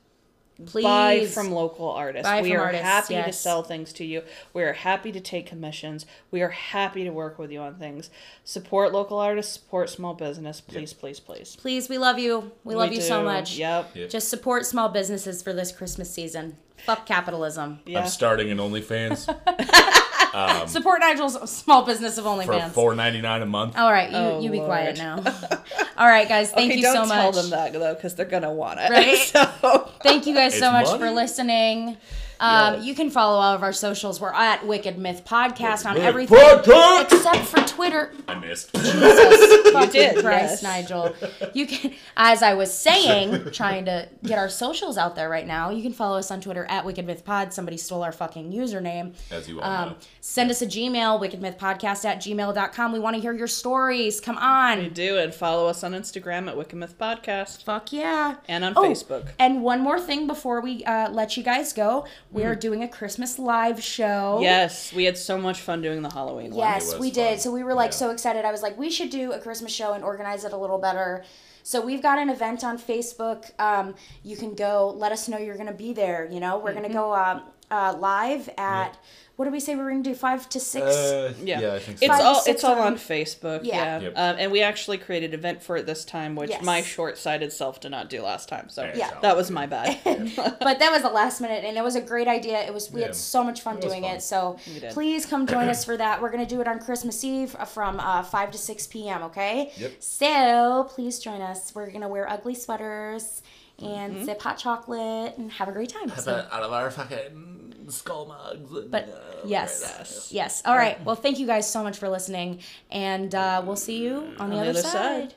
Please 0.66 0.84
Buy 0.84 1.26
from 1.26 1.52
local 1.52 1.90
artists. 1.90 2.28
Buy 2.28 2.42
we 2.42 2.52
from 2.52 2.60
are 2.60 2.66
artists, 2.66 2.86
happy 2.86 3.22
to 3.22 3.34
sell 3.34 3.62
things 3.62 3.92
to 3.94 4.06
you. 4.06 4.22
We 4.54 4.64
are 4.64 4.74
happy 4.74 5.12
to 5.12 5.20
take 5.20 5.48
commissions. 5.48 6.06
We 6.32 6.42
are 6.42 6.50
happy 6.50 7.04
to 7.04 7.10
work 7.10 7.38
with 7.38 7.52
you 7.52 7.60
on 7.60 7.76
things. 7.76 8.10
Support 8.46 8.94
local 8.94 9.20
artists, 9.20 9.54
support 9.54 9.90
small 9.90 10.14
business. 10.14 10.62
Please, 10.62 10.94
please, 10.94 11.20
please. 11.20 11.58
Please, 11.58 11.90
we 11.90 11.98
love 11.98 12.20
you. 12.20 12.52
We 12.64 12.76
love 12.76 12.94
you 12.94 13.02
so 13.02 13.22
much. 13.24 13.58
Yep. 13.58 13.92
Yeah. 13.96 14.08
Just 14.08 14.30
support 14.30 14.66
small 14.66 14.88
businesses 14.90 15.44
for 15.44 15.52
this 15.52 15.74
Christmas 15.74 16.10
season. 16.10 16.58
Fuck 16.86 17.06
capitalism. 17.06 17.80
Yeah. 17.86 18.02
I'm 18.02 18.08
starting 18.08 18.50
an 18.52 18.58
OnlyFans 18.60 19.26
Um, 20.36 20.68
Support 20.68 21.00
Nigel's 21.00 21.50
small 21.50 21.86
business 21.86 22.18
of 22.18 22.26
OnlyFans. 22.26 22.46
for 22.46 22.54
OnlyFans. 22.54 22.72
four 22.72 22.96
ninety 22.96 23.22
nine 23.22 23.42
a 23.42 23.46
month. 23.46 23.78
All 23.78 23.92
right, 23.92 24.10
you 24.12 24.18
Oh, 24.18 24.40
you 24.42 24.52
be 24.52 24.58
Lord. 24.58 24.68
quiet 24.68 24.98
now. 24.98 25.16
All 25.98 26.08
right, 26.08 26.28
guys, 26.28 26.52
thank 26.52 26.72
okay, 26.72 26.80
you 26.82 26.86
so 26.86 27.06
much. 27.06 27.10
don't 27.10 27.34
tell 27.34 27.42
them 27.42 27.50
that 27.52 27.74
though, 27.74 27.94
because 27.96 28.16
they're 28.16 28.26
gonna 28.26 28.52
want 28.52 28.80
it. 28.82 28.90
Right? 28.92 29.18
so, 29.62 29.90
Thank 30.04 30.28
you 30.28 30.36
guys 30.36 30.58
so 30.60 30.68
It's 30.68 30.74
much 30.74 30.86
money. 30.88 31.00
for 31.00 31.12
listening. 31.12 31.98
Um, 32.40 32.76
Yes. 32.76 32.86
You 32.86 32.96
can 32.96 33.10
follow 33.10 33.40
all 33.40 33.54
of 33.56 33.64
our 33.64 33.74
socials. 33.74 34.20
We're 34.20 34.34
at 34.34 34.66
Wicked 34.66 34.98
Myth 34.98 35.24
Podcast 35.26 35.86
on 35.86 35.96
Myth 35.96 36.04
everything 36.04 36.38
Podcast! 36.38 37.04
except 37.14 37.46
for 37.46 37.62
Twitter. 37.68 38.14
I 38.28 38.36
missed. 38.36 38.74
Jesus 38.74 39.72
fucking 39.72 39.92
did, 39.92 40.18
Christ, 40.24 40.62
yes. 40.62 40.64
Nigel. 40.64 41.16
You 41.54 41.68
can, 41.68 41.94
as 42.18 42.42
I 42.44 42.54
was 42.54 42.74
saying, 42.78 43.52
trying 43.52 43.86
to 43.86 44.08
get 44.24 44.38
our 44.38 44.50
socials 44.50 44.98
out 44.98 45.16
there 45.16 45.30
right 45.30 45.46
now. 45.48 45.70
You 45.70 45.82
can 45.82 45.94
follow 45.94 46.18
us 46.18 46.32
on 46.32 46.42
Twitter 46.42 46.66
at 46.70 46.86
Wicked 46.86 47.06
Myth 47.06 47.24
Pod. 47.26 47.54
Somebody 47.54 47.78
stole 47.78 48.04
our 48.04 48.12
fucking 48.12 48.52
username. 48.52 49.14
As 49.32 49.48
you 49.48 49.62
all 49.62 49.70
Um, 49.72 49.90
know. 49.90 49.96
send 50.22 50.52
us 50.52 50.62
a 50.62 50.68
Gmail, 50.68 51.20
Wicked 51.20 51.42
Myth 51.42 51.58
Podcast 51.60 52.06
at 52.06 52.18
gmail.com. 52.20 52.92
We 52.92 53.00
want 53.00 53.16
to 53.16 53.22
hear 53.22 53.34
your 53.34 53.48
stories. 53.48 54.20
Come 54.22 54.36
we 54.36 54.42
on. 54.42 54.90
do, 54.90 55.18
and 55.18 55.34
follow 55.34 55.68
us 55.68 55.84
on 55.84 55.94
Instagram 55.94 56.48
at 56.48 56.58
Wicked 56.58 56.76
Myth 56.78 56.96
Podcast 57.00 57.64
Fuck 57.64 57.94
yeah. 57.94 58.36
and 58.48 58.64
on 58.66 58.74
Oh, 58.76 58.84
Facebook. 58.84 59.28
And 59.40 59.62
one 59.64 59.82
more 59.82 60.00
thing 60.00 60.28
before 60.28 60.62
we 60.62 60.84
uh, 60.86 61.10
let 61.12 61.38
you 61.38 61.44
guys 61.44 61.74
go, 61.74 62.06
we 62.32 62.44
are 62.44 62.56
doing 62.56 62.84
a 62.84 62.88
Christmas 62.88 63.40
live 63.40 63.82
show. 63.84 64.40
Yes, 64.42 64.92
we 64.94 65.06
had 65.06 65.18
so 65.18 65.38
much 65.38 65.62
fun 65.62 65.82
doing 65.82 66.02
the 66.02 66.10
Halloween 66.12 66.52
one. 66.52 66.60
Yes, 66.68 66.92
was 66.92 67.00
we 67.00 67.12
did. 67.12 67.30
fun. 67.36 67.40
So 67.40 67.52
we 67.52 67.64
were 67.64 67.74
like 67.74 67.92
Yeah. 67.92 67.98
so 67.98 68.10
excited. 68.12 68.44
I 68.46 68.52
was 68.52 68.62
like, 68.62 68.78
we 68.78 68.90
should 68.90 69.10
do 69.10 69.32
a 69.32 69.40
Christmas 69.40 69.72
show 69.72 69.94
and 69.94 70.04
organize 70.04 70.44
it 70.44 70.52
a 70.54 70.58
little 70.58 70.78
better. 70.80 71.24
So 71.64 71.84
we've 71.84 72.02
got 72.02 72.20
an 72.20 72.30
event 72.30 72.64
on 72.64 72.78
Facebook. 72.78 73.50
Um, 73.60 73.96
you 74.24 74.36
can 74.38 74.54
go. 74.54 74.94
Let 74.96 75.12
us 75.12 75.28
know 75.28 75.38
you're 75.38 75.56
going 75.56 75.68
to 75.68 75.74
be 75.74 75.94
there. 75.94 76.28
You 76.32 76.40
know, 76.40 76.58
we're 76.60 76.72
Mm-hmm. 76.72 76.80
going 76.80 76.90
to 76.92 76.94
go 76.94 77.12
uh, 77.14 77.40
uh, 77.72 77.96
live 77.98 78.50
at. 78.58 78.98
What 79.38 79.46
did 79.46 79.52
we 79.52 79.60
say 79.60 79.76
we 79.76 79.84
were 79.84 79.90
going 79.90 80.02
to 80.04 80.10
do? 80.12 80.16
Five 80.16 80.48
to 80.50 80.60
six. 80.62 80.86
Uh, 80.86 81.34
Yeah. 81.44 81.60
yeah. 81.60 81.74
I 81.74 81.80
think 81.80 81.98
so. 82.00 82.06
It's 82.06 82.14
Five 82.16 82.26
all 82.26 82.44
it's 82.48 82.64
all 82.64 82.76
on- 82.80 82.94
on 82.94 82.96
Facebook. 82.96 83.62
Yeah. 83.64 83.76
Yeah, 83.76 84.00
Yep. 84.00 84.14
Um, 84.16 84.36
and 84.40 84.52
we 84.52 84.62
actually 84.62 84.98
created 84.98 85.34
an 85.34 85.40
event 85.40 85.62
for 85.62 85.76
it 85.76 85.86
this 85.86 86.06
time, 86.06 86.36
which 86.36 86.52
Yes. 86.52 86.64
my 86.64 86.82
short-sighted 86.82 87.52
self 87.52 87.82
did 87.82 87.92
not 87.92 88.10
do 88.10 88.22
last 88.22 88.48
time. 88.48 88.70
So 88.70 88.90
Yeah. 88.96 89.12
that 89.22 89.36
was 89.36 89.52
my 89.52 89.66
bad. 89.66 90.00
but 90.36 90.80
that 90.80 90.90
was 90.92 91.02
the 91.02 91.10
last 91.10 91.42
minute, 91.42 91.66
and 91.66 91.78
it 91.78 91.84
was 91.84 91.96
a 91.98 92.02
great 92.02 92.30
idea. 92.30 92.60
It 92.62 92.74
was 92.74 92.90
we 92.92 93.02
Yeah. 93.02 93.08
had 93.08 93.16
so 93.16 93.44
much 93.44 93.60
fun 93.60 93.78
It 93.78 93.82
doing 93.82 94.04
fun. 94.04 94.16
it. 94.16 94.22
So 94.24 94.58
please 94.92 95.26
come 95.26 95.46
join 95.48 95.68
us 95.68 95.84
for 95.84 95.98
that. 95.98 96.22
We're 96.22 96.32
gonna 96.32 96.46
do 96.46 96.62
it 96.62 96.68
on 96.70 96.80
Christmas 96.80 97.22
Eve 97.24 97.56
uh, 97.60 97.66
from 97.66 98.00
uh, 98.00 98.24
five 98.24 98.52
to 98.52 98.58
six 98.58 98.88
p.m. 98.88 99.22
Okay. 99.24 99.74
Yep. 99.76 99.92
So 100.00 100.88
please 100.92 101.20
join 101.20 101.42
us. 101.42 101.76
We're 101.76 101.92
gonna 101.92 102.08
wear 102.08 102.30
ugly 102.30 102.56
sweaters 102.56 103.42
and 103.82 104.16
Mm-hmm. 104.16 104.26
sip 104.26 104.42
hot 104.42 104.58
chocolate 104.58 105.38
and 105.38 105.52
have 105.52 105.68
a 105.68 105.74
great 105.74 105.90
time. 105.90 106.10
So- 106.18 106.48
Out 106.50 106.64
of 106.64 106.72
our 106.72 106.90
fucking 106.90 107.65
and 107.86 107.94
skull 107.94 108.26
mugs. 108.26 108.72
And, 108.72 108.92
but 108.92 109.08
uh, 109.08 109.48
yes, 109.48 110.30
yes. 110.32 110.62
All 110.66 110.76
right. 110.76 111.04
Well, 111.06 111.16
thank 111.16 111.40
you 111.40 111.48
guys 111.48 111.70
so 111.70 111.84
much 111.84 111.98
for 111.98 112.10
listening, 112.10 112.60
and 112.92 113.34
uh, 113.34 113.64
we'll 113.66 113.76
see 113.76 114.04
you 114.04 114.34
on 114.40 114.50
the, 114.50 114.58
on 114.58 114.68
other, 114.68 114.74
the 114.74 114.80
other, 114.80 114.82
side. 114.82 115.36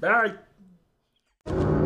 side. 0.00 0.36
Bye. 1.46 1.79